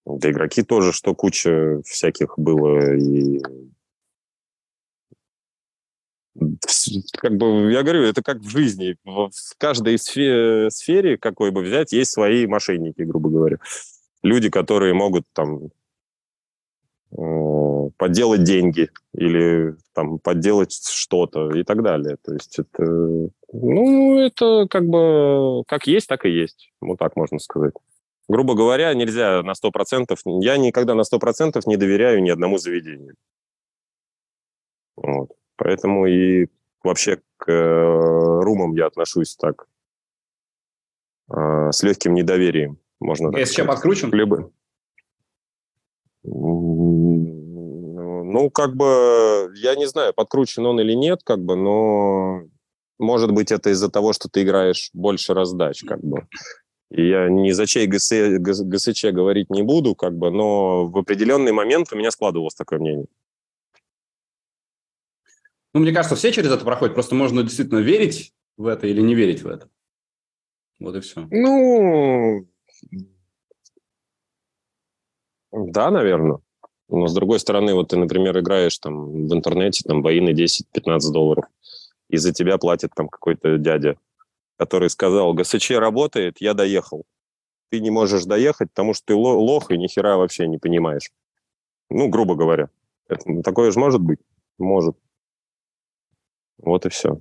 Да 0.04 0.30
игроки 0.30 0.62
тоже, 0.62 0.92
что 0.92 1.14
куча 1.14 1.82
всяких 1.84 2.38
было. 2.38 2.96
И 2.96 3.42
как 7.12 7.36
бы, 7.36 7.72
я 7.72 7.82
говорю, 7.82 8.04
это 8.04 8.22
как 8.22 8.38
в 8.38 8.48
жизни. 8.48 8.96
В 9.04 9.30
каждой 9.58 9.98
сфере, 9.98 11.18
какой 11.18 11.50
бы 11.50 11.62
взять, 11.62 11.92
есть 11.92 12.12
свои 12.12 12.46
мошенники, 12.46 13.02
грубо 13.02 13.28
говоря. 13.28 13.58
Люди, 14.22 14.50
которые 14.50 14.94
могут 14.94 15.24
там 15.32 15.70
э, 17.12 17.90
подделать 17.96 18.44
деньги 18.44 18.90
или 19.14 19.76
там 19.94 20.18
подделать 20.18 20.72
что-то 20.72 21.50
и 21.50 21.64
так 21.64 21.82
далее. 21.82 22.16
То 22.22 22.34
есть 22.34 22.58
это 22.58 23.30
ну, 23.52 24.18
это 24.18 24.66
как 24.68 24.86
бы 24.86 25.64
как 25.66 25.86
есть, 25.86 26.08
так 26.08 26.26
и 26.26 26.30
есть. 26.30 26.70
Вот 26.80 26.98
так 26.98 27.16
можно 27.16 27.38
сказать. 27.38 27.74
Грубо 28.28 28.54
говоря, 28.54 28.92
нельзя 28.92 29.42
на 29.42 29.52
100%... 29.52 30.14
Я 30.40 30.58
никогда 30.58 30.94
на 30.94 31.00
100% 31.00 31.62
не 31.66 31.76
доверяю 31.78 32.22
ни 32.22 32.28
одному 32.28 32.58
заведению. 32.58 33.14
Вот. 34.96 35.30
Поэтому 35.56 36.06
и 36.06 36.48
вообще 36.84 37.22
к 37.38 37.50
э, 37.50 38.40
румам 38.42 38.74
я 38.74 38.86
отношусь 38.86 39.34
так 39.36 39.66
э, 41.30 41.70
с 41.72 41.82
легким 41.82 42.14
недоверием, 42.14 42.78
можно 43.00 43.30
так 43.30 43.40
Если 43.40 43.62
подкручен? 43.62 44.12
Либо... 44.12 44.50
Ну, 48.30 48.50
как 48.50 48.76
бы, 48.76 49.50
я 49.56 49.74
не 49.74 49.86
знаю, 49.86 50.12
подкручен 50.12 50.66
он 50.66 50.78
или 50.80 50.92
нет, 50.92 51.22
как 51.24 51.38
бы, 51.38 51.56
но 51.56 52.42
может 52.98 53.32
быть, 53.32 53.52
это 53.52 53.70
из-за 53.70 53.90
того, 53.90 54.12
что 54.12 54.28
ты 54.28 54.42
играешь 54.42 54.90
больше 54.92 55.34
раздач, 55.34 55.82
как 55.84 56.02
бы. 56.02 56.26
Я 56.90 57.28
ни 57.28 57.50
за 57.50 57.66
чей 57.66 57.86
ГС, 57.86 58.10
ГСЧ 58.38 59.04
говорить 59.06 59.50
не 59.50 59.62
буду, 59.62 59.94
как 59.94 60.16
бы, 60.16 60.30
но 60.30 60.86
в 60.86 60.96
определенный 60.96 61.52
момент 61.52 61.92
у 61.92 61.96
меня 61.96 62.10
складывалось 62.10 62.54
такое 62.54 62.78
мнение. 62.78 63.06
Ну, 65.74 65.80
мне 65.80 65.92
кажется, 65.92 66.16
все 66.16 66.32
через 66.32 66.50
это 66.50 66.64
проходят. 66.64 66.94
Просто 66.94 67.14
можно 67.14 67.42
действительно 67.42 67.80
верить 67.80 68.32
в 68.56 68.66
это 68.66 68.86
или 68.86 69.02
не 69.02 69.14
верить 69.14 69.42
в 69.42 69.48
это. 69.48 69.68
Вот 70.80 70.96
и 70.96 71.00
все. 71.00 71.26
Ну, 71.30 72.46
да, 75.52 75.90
наверное. 75.90 76.38
Но 76.88 77.06
с 77.06 77.14
другой 77.14 77.38
стороны, 77.38 77.74
вот 77.74 77.88
ты, 77.88 77.98
например, 77.98 78.38
играешь 78.38 78.78
там 78.78 79.26
в 79.26 79.34
интернете, 79.34 79.84
там 79.86 80.00
бои 80.00 80.20
на 80.20 80.30
10-15 80.30 81.12
долларов 81.12 81.44
и 82.08 82.16
за 82.16 82.32
тебя 82.32 82.58
платит 82.58 82.92
там 82.94 83.08
какой-то 83.08 83.58
дядя, 83.58 83.98
который 84.56 84.90
сказал, 84.90 85.34
ГСЧ 85.34 85.70
работает, 85.72 86.40
я 86.40 86.54
доехал. 86.54 87.04
Ты 87.70 87.80
не 87.80 87.90
можешь 87.90 88.24
доехать, 88.24 88.70
потому 88.70 88.94
что 88.94 89.06
ты 89.06 89.14
лох 89.14 89.70
и 89.70 89.78
ни 89.78 89.86
хера 89.88 90.16
вообще 90.16 90.46
не 90.46 90.58
понимаешь. 90.58 91.10
Ну, 91.90 92.08
грубо 92.08 92.34
говоря. 92.34 92.70
Это, 93.08 93.22
ну, 93.26 93.42
такое 93.42 93.70
же 93.70 93.78
может 93.78 94.00
быть? 94.00 94.20
Может. 94.58 94.96
Вот 96.58 96.86
и 96.86 96.88
все. 96.88 97.20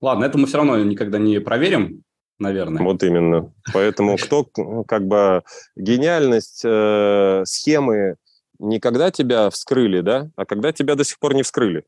Ладно, 0.00 0.24
это 0.24 0.36
мы 0.36 0.46
все 0.46 0.58
равно 0.58 0.82
никогда 0.82 1.18
не 1.18 1.40
проверим, 1.40 2.02
наверное. 2.38 2.82
Вот 2.82 3.02
именно. 3.04 3.52
Поэтому 3.72 4.16
кто, 4.16 4.44
как 4.86 5.06
бы, 5.06 5.44
гениальность 5.76 6.62
э, 6.64 7.42
схемы 7.46 8.16
не 8.58 8.78
когда 8.78 9.10
тебя 9.10 9.50
вскрыли, 9.50 10.00
да, 10.00 10.30
а 10.36 10.44
когда 10.44 10.72
тебя 10.72 10.94
до 10.94 11.04
сих 11.04 11.18
пор 11.18 11.34
не 11.34 11.42
вскрыли. 11.42 11.84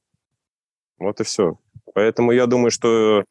Вот 0.99 1.21
и 1.21 1.25
все. 1.25 1.59
Поэтому 1.95 2.33
я 2.33 2.47
думаю, 2.47 2.71
что 2.71 3.25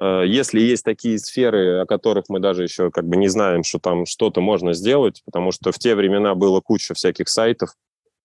э, 0.00 0.22
если 0.26 0.60
есть 0.60 0.84
такие 0.84 1.18
сферы, 1.18 1.80
о 1.80 1.86
которых 1.86 2.26
мы 2.28 2.40
даже 2.40 2.62
еще 2.62 2.90
как 2.90 3.06
бы 3.06 3.16
не 3.16 3.28
знаем, 3.28 3.64
что 3.64 3.78
там 3.78 4.06
что-то 4.06 4.40
можно 4.40 4.72
сделать, 4.72 5.22
потому 5.24 5.52
что 5.52 5.72
в 5.72 5.78
те 5.78 5.94
времена 5.94 6.34
было 6.34 6.60
куча 6.60 6.94
всяких 6.94 7.28
сайтов, 7.28 7.70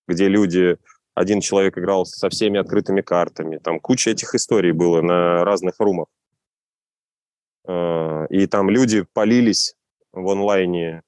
где 0.08 0.28
люди, 0.28 0.78
один 1.16 1.42
человек 1.42 1.78
играл 1.78 2.06
со 2.06 2.30
всеми 2.30 2.60
открытыми 2.60 3.02
картами, 3.02 3.58
там 3.58 3.80
куча 3.80 4.12
этих 4.12 4.36
историй 4.36 4.72
было 4.72 5.02
на 5.02 5.44
разных 5.44 5.80
румах. 5.80 6.08
Э, 7.68 8.28
и 8.30 8.48
там 8.48 8.70
люди 8.70 9.06
полились 9.14 9.76
в 10.12 10.30
онлайне, 10.30 11.02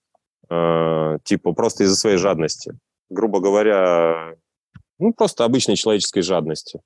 э, 0.49 1.17
типа 1.23 1.53
просто 1.53 1.83
из-за 1.83 1.95
своей 1.95 2.17
жадности. 2.17 2.77
грубо 3.09 3.39
говоря, 3.39 4.35
ну, 4.97 5.13
просто 5.13 5.45
обычной 5.45 5.75
человеческой 5.75 6.21
жадности. 6.21 6.81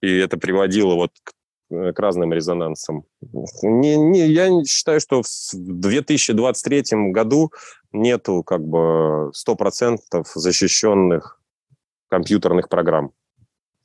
И 0.00 0.18
это 0.18 0.36
приводило 0.36 0.94
вот 0.94 1.10
к, 1.22 1.32
э, 1.74 1.92
к 1.92 1.98
разным 1.98 2.32
резонансам. 2.32 3.04
Не, 3.62 3.96
не, 3.96 4.26
я 4.26 4.64
считаю, 4.64 5.00
что 5.00 5.22
в 5.22 5.26
2023 5.52 7.12
году 7.12 7.52
нету 7.92 8.42
как 8.42 8.62
бы 8.62 9.32
100% 9.32 9.98
защищенных 10.34 11.40
компьютерных 12.08 12.68
программ. 12.68 13.12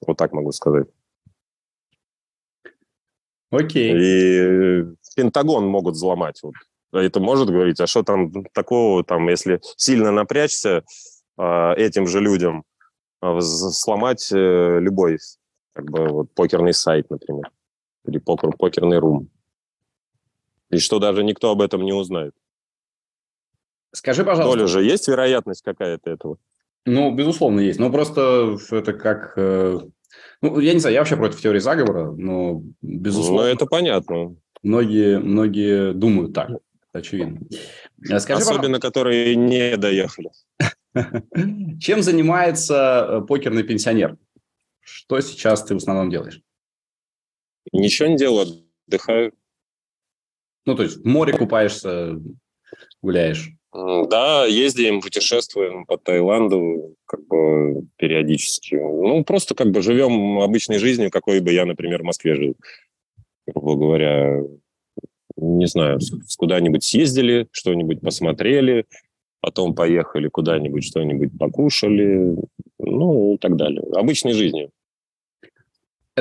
Вот 0.05 0.17
так 0.17 0.33
могу 0.33 0.51
сказать. 0.51 0.87
Окей. 3.51 3.93
И 3.93 4.85
Пентагон 5.15 5.67
могут 5.67 5.95
взломать. 5.95 6.41
Вот. 6.41 6.53
Это 6.93 7.19
может 7.19 7.49
говорить, 7.49 7.79
а 7.79 7.87
что 7.87 8.03
там 8.03 8.31
такого, 8.53 9.03
там, 9.03 9.27
если 9.29 9.59
сильно 9.77 10.11
напрячься 10.11 10.83
э, 11.37 11.73
этим 11.75 12.07
же 12.07 12.19
людям, 12.19 12.63
сломать 13.39 14.31
э, 14.31 14.79
любой 14.79 15.19
как 15.73 15.89
бы, 15.89 16.07
вот, 16.07 16.33
покерный 16.33 16.73
сайт, 16.73 17.09
например, 17.09 17.49
или 18.05 18.17
покер, 18.17 18.51
покерный 18.57 18.99
рум. 18.99 19.29
И 20.69 20.77
что 20.77 20.99
даже 20.99 21.23
никто 21.23 21.51
об 21.51 21.61
этом 21.61 21.83
не 21.83 21.93
узнает. 21.93 22.33
Скажи, 23.93 24.23
пожалуйста. 24.23 24.57
Доля 24.57 24.67
же 24.67 24.83
есть 24.83 25.07
вероятность 25.07 25.63
какая-то 25.63 26.09
этого? 26.09 26.37
Ну, 26.85 27.13
безусловно, 27.13 27.59
есть. 27.59 27.79
Но 27.79 27.91
просто 27.91 28.57
это 28.71 28.93
как... 28.93 29.33
Э, 29.35 29.79
ну, 30.41 30.59
я 30.59 30.73
не 30.73 30.79
знаю, 30.79 30.93
я 30.93 31.01
вообще 31.01 31.17
против 31.17 31.41
теории 31.41 31.59
заговора, 31.59 32.11
но, 32.11 32.63
безусловно... 32.81 33.43
Ну, 33.43 33.47
это 33.49 33.65
понятно. 33.65 34.35
Многие, 34.63 35.19
многие 35.19 35.93
думают 35.93 36.33
так, 36.33 36.51
очевидно. 36.93 37.41
А 38.09 38.19
скажи, 38.19 38.41
Особенно, 38.41 38.79
которые 38.79 39.35
не 39.35 39.75
доехали. 39.75 40.31
Чем 41.79 42.01
занимается 42.01 43.07
э, 43.09 43.21
покерный 43.27 43.63
пенсионер? 43.63 44.17
Что 44.91 45.21
сейчас 45.21 45.63
ты 45.63 45.73
в 45.73 45.77
основном 45.77 46.09
делаешь? 46.09 46.41
Ничего 47.71 48.09
не 48.09 48.17
делаю, 48.17 48.65
отдыхаю. 48.87 49.33
Ну, 50.65 50.75
то 50.75 50.83
есть 50.83 50.97
в 50.97 51.05
море 51.05 51.33
купаешься, 51.33 52.19
гуляешь? 53.01 53.51
Да, 53.73 54.45
ездим, 54.45 54.99
путешествуем 55.01 55.85
по 55.85 55.97
Таиланду 55.97 56.97
как 57.05 57.25
бы 57.25 57.87
периодически. 57.95 58.75
Ну, 58.75 59.23
просто 59.23 59.55
как 59.55 59.71
бы 59.71 59.81
живем 59.81 60.39
обычной 60.39 60.77
жизнью, 60.77 61.09
какой 61.09 61.39
бы 61.39 61.53
я, 61.53 61.65
например, 61.65 62.01
в 62.01 62.05
Москве 62.05 62.35
жил. 62.35 62.55
Грубо 63.47 63.75
говоря, 63.75 64.41
не 65.37 65.67
знаю, 65.67 65.99
куда-нибудь 66.37 66.83
съездили, 66.83 67.47
что-нибудь 67.51 68.01
посмотрели, 68.01 68.85
потом 69.39 69.73
поехали 69.73 70.27
куда-нибудь, 70.27 70.83
что-нибудь 70.83 71.37
покушали, 71.39 72.35
ну 72.77 73.35
и 73.35 73.37
так 73.37 73.55
далее. 73.55 73.83
Обычной 73.93 74.33
жизнью. 74.33 74.71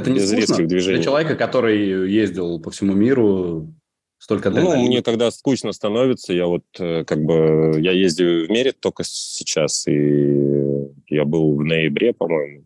Это 0.01 0.11
не 0.11 0.19
Без 0.19 0.31
скучно 0.31 0.67
для 0.67 1.03
человека, 1.03 1.37
который 1.37 2.11
ездил 2.11 2.61
по 2.61 2.71
всему 2.71 2.95
миру, 2.95 3.73
столько 4.19 4.51
Ну, 4.51 4.77
мне 4.77 5.03
когда 5.03 5.31
скучно 5.31 5.73
становится, 5.73 6.33
я 6.33 6.47
вот 6.47 6.65
э, 6.79 7.05
как 7.05 7.25
бы, 7.25 7.75
я 7.79 7.93
ездил 7.93 8.47
в 8.47 8.51
Мерит 8.51 8.79
только 8.79 9.03
сейчас, 9.03 9.87
и 9.89 10.89
я 11.09 11.25
был 11.25 11.57
в 11.57 11.65
ноябре, 11.65 12.13
по-моему, 12.13 12.65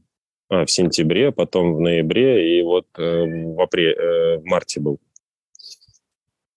а, 0.49 0.67
в 0.67 0.71
сентябре, 0.71 1.33
потом 1.33 1.75
в 1.75 1.81
ноябре, 1.81 2.59
и 2.59 2.63
вот 2.63 2.87
э, 2.99 3.25
в, 3.25 3.61
апреле, 3.61 3.95
э, 3.95 4.39
в 4.39 4.45
марте 4.45 4.81
был. 4.81 4.99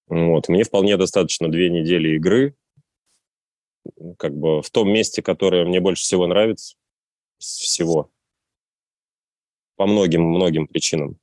Вот, 0.07 0.49
мне 0.49 0.63
вполне 0.63 0.97
достаточно 0.97 1.49
две 1.49 1.69
недели 1.69 2.15
игры, 2.15 2.55
как 4.17 4.35
бы 4.35 4.61
в 4.61 4.69
том 4.69 4.89
месте, 4.91 5.21
которое 5.21 5.63
мне 5.65 5.79
больше 5.79 6.03
всего 6.03 6.27
нравится, 6.27 6.75
всего, 7.37 8.09
по 9.77 9.85
многим-многим 9.85 10.67
причинам. 10.67 11.17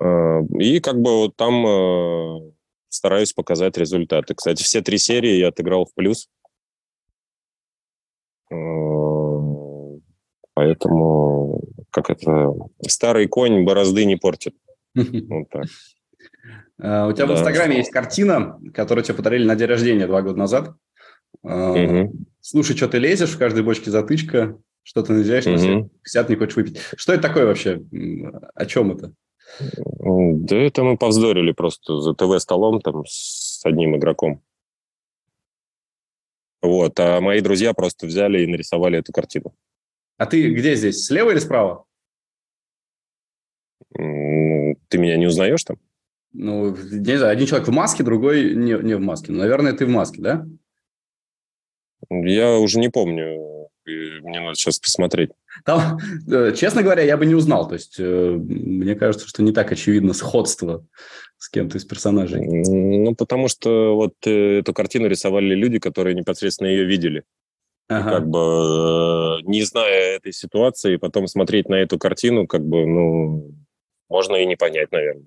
Э, 0.00 0.42
и 0.58 0.80
как 0.80 1.00
бы 1.00 1.16
вот 1.16 1.36
там 1.36 1.66
э, 1.66 2.52
стараюсь 2.88 3.32
показать 3.32 3.76
результаты. 3.76 4.34
Кстати, 4.34 4.62
все 4.62 4.80
три 4.80 4.98
серии 4.98 5.36
я 5.36 5.48
отыграл 5.48 5.84
в 5.84 5.94
плюс. 5.94 6.28
Э, 8.50 8.56
поэтому, 10.54 11.62
как 11.90 12.10
это, 12.10 12.54
старый 12.86 13.28
конь 13.28 13.64
борозды 13.64 14.04
не 14.04 14.16
портит. 14.16 14.56
Вот 14.94 15.48
так. 15.50 15.66
У 16.78 17.12
тебя 17.12 17.26
в 17.26 17.32
Инстаграме 17.32 17.76
есть 17.76 17.90
картина, 17.90 18.58
которую 18.72 19.04
тебе 19.04 19.14
подарили 19.14 19.44
на 19.44 19.54
день 19.54 19.68
рождения 19.68 20.06
два 20.06 20.22
года 20.22 20.38
назад. 20.38 20.74
Слушай, 22.40 22.76
что 22.76 22.88
ты 22.88 22.98
лезешь, 22.98 23.34
в 23.34 23.38
каждой 23.38 23.62
бочке 23.62 23.90
затычка, 23.90 24.58
что 24.82 25.02
ты 25.02 25.12
надеваешь, 25.12 25.46
угу. 25.46 25.90
не 26.28 26.36
хочешь 26.36 26.56
выпить. 26.56 26.80
Что 26.96 27.12
это 27.12 27.22
такое 27.22 27.46
вообще? 27.46 27.82
О 28.54 28.66
чем 28.66 28.92
это? 28.92 29.14
Да 29.58 30.56
это 30.56 30.84
мы 30.84 30.96
повздорили 30.96 31.52
просто 31.52 32.00
за 32.00 32.14
ТВ-столом 32.14 32.80
там 32.80 33.04
с 33.06 33.60
одним 33.64 33.96
игроком. 33.96 34.42
Вот, 36.62 36.98
а 37.00 37.20
мои 37.20 37.40
друзья 37.40 37.72
просто 37.72 38.06
взяли 38.06 38.42
и 38.42 38.46
нарисовали 38.46 38.98
эту 38.98 39.12
картину. 39.12 39.54
А 40.18 40.26
ты 40.26 40.52
где 40.52 40.74
здесь, 40.74 41.04
слева 41.04 41.30
или 41.30 41.38
справа? 41.38 41.84
Ты 43.94 44.98
меня 44.98 45.16
не 45.16 45.26
узнаешь 45.26 45.64
там? 45.64 45.78
Ну, 46.32 46.76
не 46.76 47.16
знаю, 47.16 47.32
один 47.32 47.46
человек 47.46 47.68
в 47.68 47.72
маске, 47.72 48.04
другой 48.04 48.54
не, 48.54 48.74
не 48.82 48.94
в 48.94 49.00
маске. 49.00 49.32
Наверное, 49.32 49.72
ты 49.72 49.86
в 49.86 49.88
маске, 49.88 50.20
да? 50.20 50.46
Я 52.08 52.58
уже 52.58 52.78
не 52.78 52.88
помню 52.88 53.59
мне 54.22 54.40
надо 54.40 54.54
сейчас 54.54 54.78
посмотреть. 54.78 55.30
Там, 55.64 55.98
э, 56.30 56.52
честно 56.56 56.82
говоря, 56.82 57.02
я 57.02 57.16
бы 57.16 57.26
не 57.26 57.34
узнал. 57.34 57.68
То 57.68 57.74
есть, 57.74 57.96
э, 57.98 58.30
мне 58.38 58.94
кажется, 58.94 59.28
что 59.28 59.42
не 59.42 59.52
так 59.52 59.72
очевидно 59.72 60.12
сходство 60.12 60.84
с 61.38 61.48
кем-то 61.48 61.78
из 61.78 61.84
персонажей. 61.84 62.46
Ну, 62.46 63.14
потому 63.14 63.48
что 63.48 63.94
вот 63.96 64.14
э, 64.26 64.58
эту 64.58 64.74
картину 64.74 65.08
рисовали 65.08 65.54
люди, 65.54 65.78
которые 65.78 66.14
непосредственно 66.14 66.68
ее 66.68 66.84
видели. 66.84 67.24
Ага. 67.88 68.18
Как 68.18 68.28
бы, 68.28 69.40
не 69.42 69.62
зная 69.62 70.16
этой 70.16 70.32
ситуации, 70.32 70.96
потом 70.96 71.26
смотреть 71.26 71.68
на 71.68 71.74
эту 71.74 71.98
картину, 71.98 72.46
как 72.46 72.64
бы, 72.64 72.86
ну, 72.86 73.52
можно 74.08 74.36
и 74.36 74.46
не 74.46 74.56
понять, 74.56 74.92
наверное. 74.92 75.26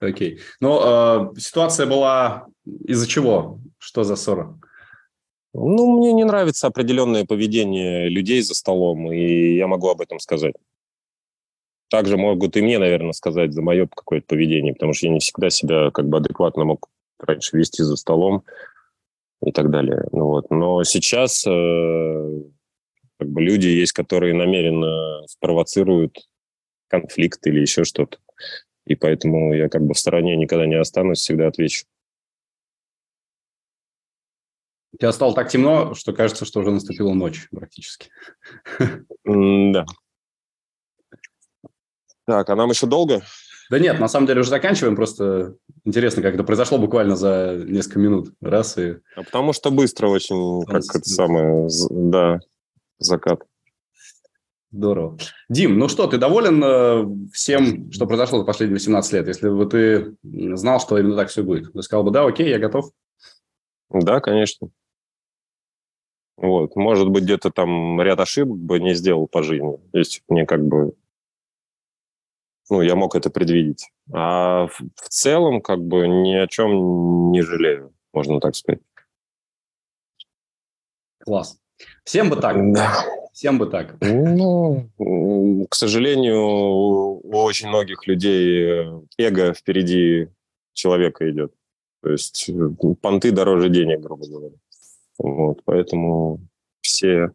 Окей. 0.00 0.40
Ну, 0.60 0.80
э, 0.82 1.38
ситуация 1.38 1.86
была 1.86 2.46
из-за 2.86 3.06
чего? 3.06 3.60
Что 3.78 4.02
за 4.02 4.16
ссора? 4.16 4.58
Ну, 5.52 5.98
мне 5.98 6.12
не 6.12 6.24
нравится 6.24 6.68
определенное 6.68 7.24
поведение 7.24 8.08
людей 8.08 8.40
за 8.42 8.54
столом, 8.54 9.10
и 9.12 9.54
я 9.56 9.66
могу 9.66 9.88
об 9.88 10.00
этом 10.00 10.20
сказать. 10.20 10.54
Также 11.88 12.16
могут 12.16 12.56
и 12.56 12.62
мне, 12.62 12.78
наверное, 12.78 13.12
сказать 13.12 13.52
за 13.52 13.62
мое 13.62 13.88
какое-то 13.88 14.26
поведение, 14.28 14.74
потому 14.74 14.92
что 14.92 15.06
я 15.06 15.12
не 15.12 15.18
всегда 15.18 15.50
себя 15.50 15.90
как 15.90 16.08
бы 16.08 16.18
адекватно 16.18 16.64
мог 16.64 16.88
раньше 17.18 17.56
вести 17.56 17.82
за 17.82 17.96
столом 17.96 18.44
и 19.42 19.50
так 19.50 19.70
далее. 19.70 20.04
Ну, 20.12 20.26
вот. 20.26 20.50
Но 20.50 20.84
сейчас 20.84 21.44
э, 21.46 22.42
как 23.18 23.28
бы 23.28 23.42
люди 23.42 23.66
есть, 23.66 23.92
которые 23.92 24.34
намеренно 24.34 25.26
спровоцируют 25.26 26.16
конфликт 26.88 27.44
или 27.46 27.60
еще 27.60 27.82
что-то. 27.82 28.18
И 28.86 28.94
поэтому 28.94 29.52
я 29.52 29.68
как 29.68 29.82
бы 29.82 29.94
в 29.94 29.98
стороне 29.98 30.36
никогда 30.36 30.66
не 30.66 30.76
останусь, 30.76 31.18
всегда 31.18 31.48
отвечу. 31.48 31.86
Тебя 35.00 35.12
стало 35.12 35.34
так 35.34 35.48
темно, 35.48 35.94
что 35.94 36.12
кажется, 36.12 36.44
что 36.44 36.60
уже 36.60 36.70
наступила 36.70 37.14
ночь 37.14 37.48
практически. 37.50 38.10
Да. 39.24 39.86
Так, 42.26 42.50
а 42.50 42.54
нам 42.54 42.70
еще 42.70 42.86
долго? 42.86 43.22
Да 43.70 43.78
нет, 43.78 43.98
на 43.98 44.08
самом 44.08 44.26
деле 44.26 44.40
уже 44.40 44.50
заканчиваем, 44.50 44.96
просто 44.96 45.54
интересно, 45.84 46.22
как 46.22 46.34
это 46.34 46.44
произошло 46.44 46.76
буквально 46.76 47.16
за 47.16 47.64
несколько 47.66 47.98
минут. 47.98 48.32
Раз 48.42 48.76
и... 48.76 48.96
А 49.16 49.22
потому 49.22 49.52
что 49.52 49.70
быстро 49.70 50.08
очень, 50.08 50.66
как 50.66 50.82
это 50.82 51.08
самое, 51.08 51.68
да, 51.90 52.40
закат. 52.98 53.42
Здорово. 54.70 55.18
Дим, 55.48 55.78
ну 55.78 55.88
что, 55.88 56.08
ты 56.08 56.18
доволен 56.18 56.62
э, 56.62 57.30
всем, 57.32 57.90
что 57.90 58.06
произошло 58.06 58.40
за 58.40 58.44
последние 58.44 58.74
18 58.74 59.12
лет? 59.14 59.28
Если 59.28 59.48
бы 59.48 59.66
ты 59.66 60.14
знал, 60.22 60.78
что 60.78 60.98
именно 60.98 61.16
так 61.16 61.28
все 61.28 61.42
будет, 61.42 61.72
ты 61.72 61.82
сказал 61.82 62.04
бы, 62.04 62.10
да, 62.10 62.26
окей, 62.26 62.48
я 62.50 62.58
готов? 62.58 62.90
Да, 63.88 64.20
конечно. 64.20 64.68
Вот. 66.40 66.74
Может 66.74 67.08
быть, 67.10 67.24
где-то 67.24 67.50
там 67.50 68.00
ряд 68.00 68.18
ошибок 68.18 68.58
бы 68.58 68.80
не 68.80 68.94
сделал 68.94 69.26
по 69.26 69.42
жизни. 69.42 69.78
То 69.92 69.98
есть 69.98 70.22
мне 70.28 70.46
как 70.46 70.66
бы... 70.66 70.94
Ну, 72.70 72.82
я 72.82 72.94
мог 72.94 73.14
это 73.14 73.30
предвидеть. 73.30 73.90
А 74.12 74.66
в, 74.68 74.80
в 74.94 75.08
целом, 75.08 75.60
как 75.60 75.80
бы, 75.80 76.06
ни 76.08 76.34
о 76.34 76.46
чем 76.46 77.30
не 77.30 77.42
жалею, 77.42 77.92
можно 78.12 78.40
так 78.40 78.54
сказать. 78.54 78.80
Класс. 81.18 81.58
Всем 82.04 82.30
бы 82.30 82.36
так. 82.36 82.56
Да. 82.72 83.04
Всем 83.32 83.58
бы 83.58 83.66
так. 83.66 83.96
Ну, 84.00 84.88
к 85.68 85.74
сожалению, 85.74 86.40
у 86.40 87.20
очень 87.32 87.68
многих 87.68 88.06
людей 88.06 88.86
эго 89.18 89.52
впереди 89.52 90.28
человека 90.72 91.30
идет. 91.30 91.52
То 92.02 92.10
есть 92.10 92.50
понты 93.02 93.30
дороже 93.30 93.68
денег, 93.68 94.00
грубо 94.00 94.26
говоря. 94.26 94.56
Вот, 95.22 95.60
поэтому 95.66 96.40
все 96.80 97.32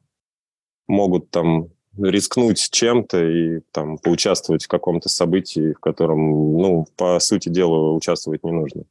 могут 0.88 1.30
там 1.30 1.70
рискнуть 1.96 2.68
чем-то 2.72 3.24
и 3.24 3.60
там 3.72 4.00
поучаствовать 4.00 4.66
в 4.66 4.68
каком-то 4.68 5.08
событии, 5.08 5.74
в 5.74 5.80
котором, 5.80 6.58
ну, 6.58 6.88
по 6.98 7.20
сути 7.20 7.50
дела, 7.50 7.94
участвовать 7.94 8.44
не 8.44 8.52
нужно. 8.52 8.86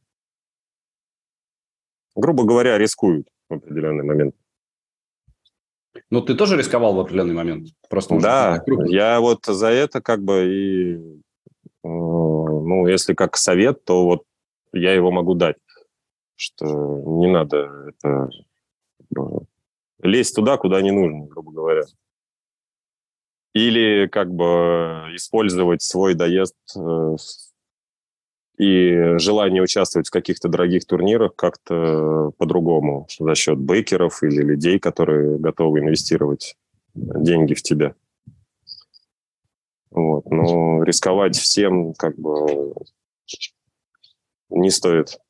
Грубо 2.15 2.45
говоря, 2.45 2.79
рискуют 2.79 3.27
в 3.49 3.55
определенный 3.55 4.05
момент. 4.05 4.37
Ну, 6.11 6.21
ты 6.23 6.37
тоже 6.37 6.57
рисковал 6.57 6.95
в 6.95 7.01
определенный 7.01 7.35
момент? 7.35 7.71
Просто 7.89 8.17
да, 8.21 8.63
я 8.87 9.19
вот 9.19 9.45
за 9.45 9.69
это 9.69 10.01
как 10.01 10.23
бы 10.23 10.47
и, 10.47 10.95
э, 10.95 11.59
ну, 11.83 12.87
если 12.87 13.15
как 13.15 13.37
совет, 13.37 13.85
то 13.85 14.05
вот 14.05 14.23
я 14.73 14.95
его 14.95 15.11
могу 15.11 15.35
дать, 15.35 15.57
что 16.37 16.65
не 16.65 17.27
надо 17.27 17.89
это, 17.89 18.31
лезть 20.03 20.35
туда, 20.35 20.57
куда 20.57 20.81
не 20.81 20.91
нужно, 20.91 21.27
грубо 21.27 21.53
говоря. 21.53 21.85
Или 23.53 24.09
как 24.09 24.33
бы 24.33 25.11
использовать 25.15 25.83
свой 25.83 26.15
доезд 26.15 26.57
э, 26.77 27.17
и 28.59 29.19
желание 29.19 29.63
участвовать 29.63 30.09
в 30.09 30.11
каких-то 30.11 30.49
дорогих 30.49 30.87
турнирах 30.87 31.37
как-то 31.37 32.33
по-другому 32.37 33.07
за 33.19 33.35
счет 33.35 33.59
бейкеров 33.59 34.23
или 34.23 34.43
людей, 34.43 34.79
которые 34.79 35.39
готовы 35.39 35.81
инвестировать 35.81 36.57
деньги 36.95 37.55
в 37.55 37.63
тебя. 37.63 37.95
Вот. 39.91 40.27
Но 40.27 40.83
рисковать 40.83 41.37
всем 41.37 41.95
как 41.95 42.17
бы 42.19 42.75
не 44.51 44.71
стоит. 44.71 45.21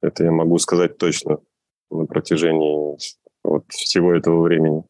Это 0.00 0.24
я 0.24 0.32
могу 0.32 0.58
сказать 0.58 0.96
точно 0.96 1.38
на 1.90 2.06
протяжении 2.06 2.96
вот 3.42 3.64
всего 3.68 4.12
этого 4.12 4.42
времени. 4.42 4.84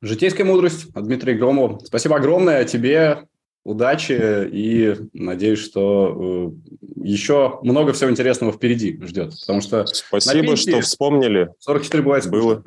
Житейская 0.00 0.44
мудрость 0.44 0.90
от 0.94 1.04
Дмитрия 1.04 1.34
Громова. 1.34 1.78
Спасибо 1.84 2.16
огромное 2.16 2.64
тебе 2.64 3.28
удачи 3.64 4.48
и 4.50 4.96
надеюсь, 5.12 5.60
что 5.60 6.50
э, 6.50 6.80
еще 7.04 7.60
много 7.62 7.92
всего 7.92 8.10
интересного 8.10 8.52
впереди 8.52 8.98
ждет. 9.02 9.34
Потому 9.40 9.60
что 9.60 9.86
спасибо, 9.86 10.56
что 10.56 10.80
вспомнили. 10.80 11.50
44 11.60 12.02
бывает 12.02 12.28
было. 12.28 12.64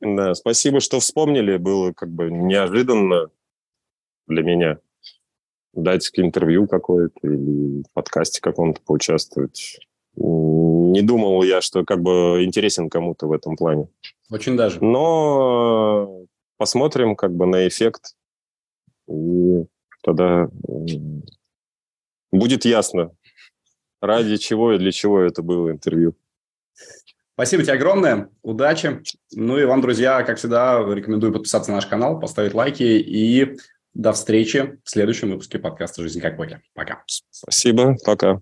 Да, 0.00 0.34
спасибо, 0.34 0.80
что 0.80 1.00
вспомнили. 1.00 1.56
Было 1.56 1.92
как 1.92 2.10
бы 2.10 2.30
неожиданно 2.30 3.30
для 4.26 4.42
меня 4.42 4.78
дать 5.72 6.10
интервью 6.14 6.66
какое-то 6.66 7.18
или 7.22 7.82
в 7.82 7.90
подкасте 7.94 8.40
каком-то 8.40 8.80
поучаствовать. 8.82 9.78
Не 10.14 11.02
думал 11.02 11.42
я, 11.42 11.60
что 11.60 11.84
как 11.84 12.02
бы 12.02 12.44
интересен 12.44 12.90
кому-то 12.90 13.26
в 13.26 13.32
этом 13.32 13.56
плане. 13.56 13.88
Очень 14.30 14.56
даже. 14.56 14.82
Но 14.82 16.26
посмотрим 16.58 17.16
как 17.16 17.34
бы 17.34 17.46
на 17.46 17.66
эффект. 17.66 18.14
И 19.08 19.64
тогда 20.02 20.48
будет 22.30 22.64
ясно, 22.64 23.10
ради 24.00 24.36
чего 24.36 24.72
и 24.72 24.78
для 24.78 24.92
чего 24.92 25.20
это 25.20 25.42
было 25.42 25.70
интервью. 25.70 26.14
Спасибо 27.34 27.62
тебе 27.62 27.72
огромное, 27.74 28.28
удачи. 28.42 29.02
Ну 29.32 29.58
и 29.58 29.64
вам, 29.64 29.80
друзья, 29.80 30.22
как 30.22 30.38
всегда, 30.38 30.78
рекомендую 30.86 31.32
подписаться 31.32 31.70
на 31.70 31.76
наш 31.76 31.86
канал, 31.86 32.20
поставить 32.20 32.54
лайки 32.54 32.82
и 32.82 33.56
до 33.94 34.12
встречи 34.12 34.78
в 34.84 34.90
следующем 34.90 35.30
выпуске 35.30 35.58
подкаста 35.58 36.02
«Жизнь 36.02 36.20
как 36.20 36.36
покер». 36.36 36.62
Пока. 36.74 37.02
Спасибо, 37.30 37.96
пока. 38.04 38.40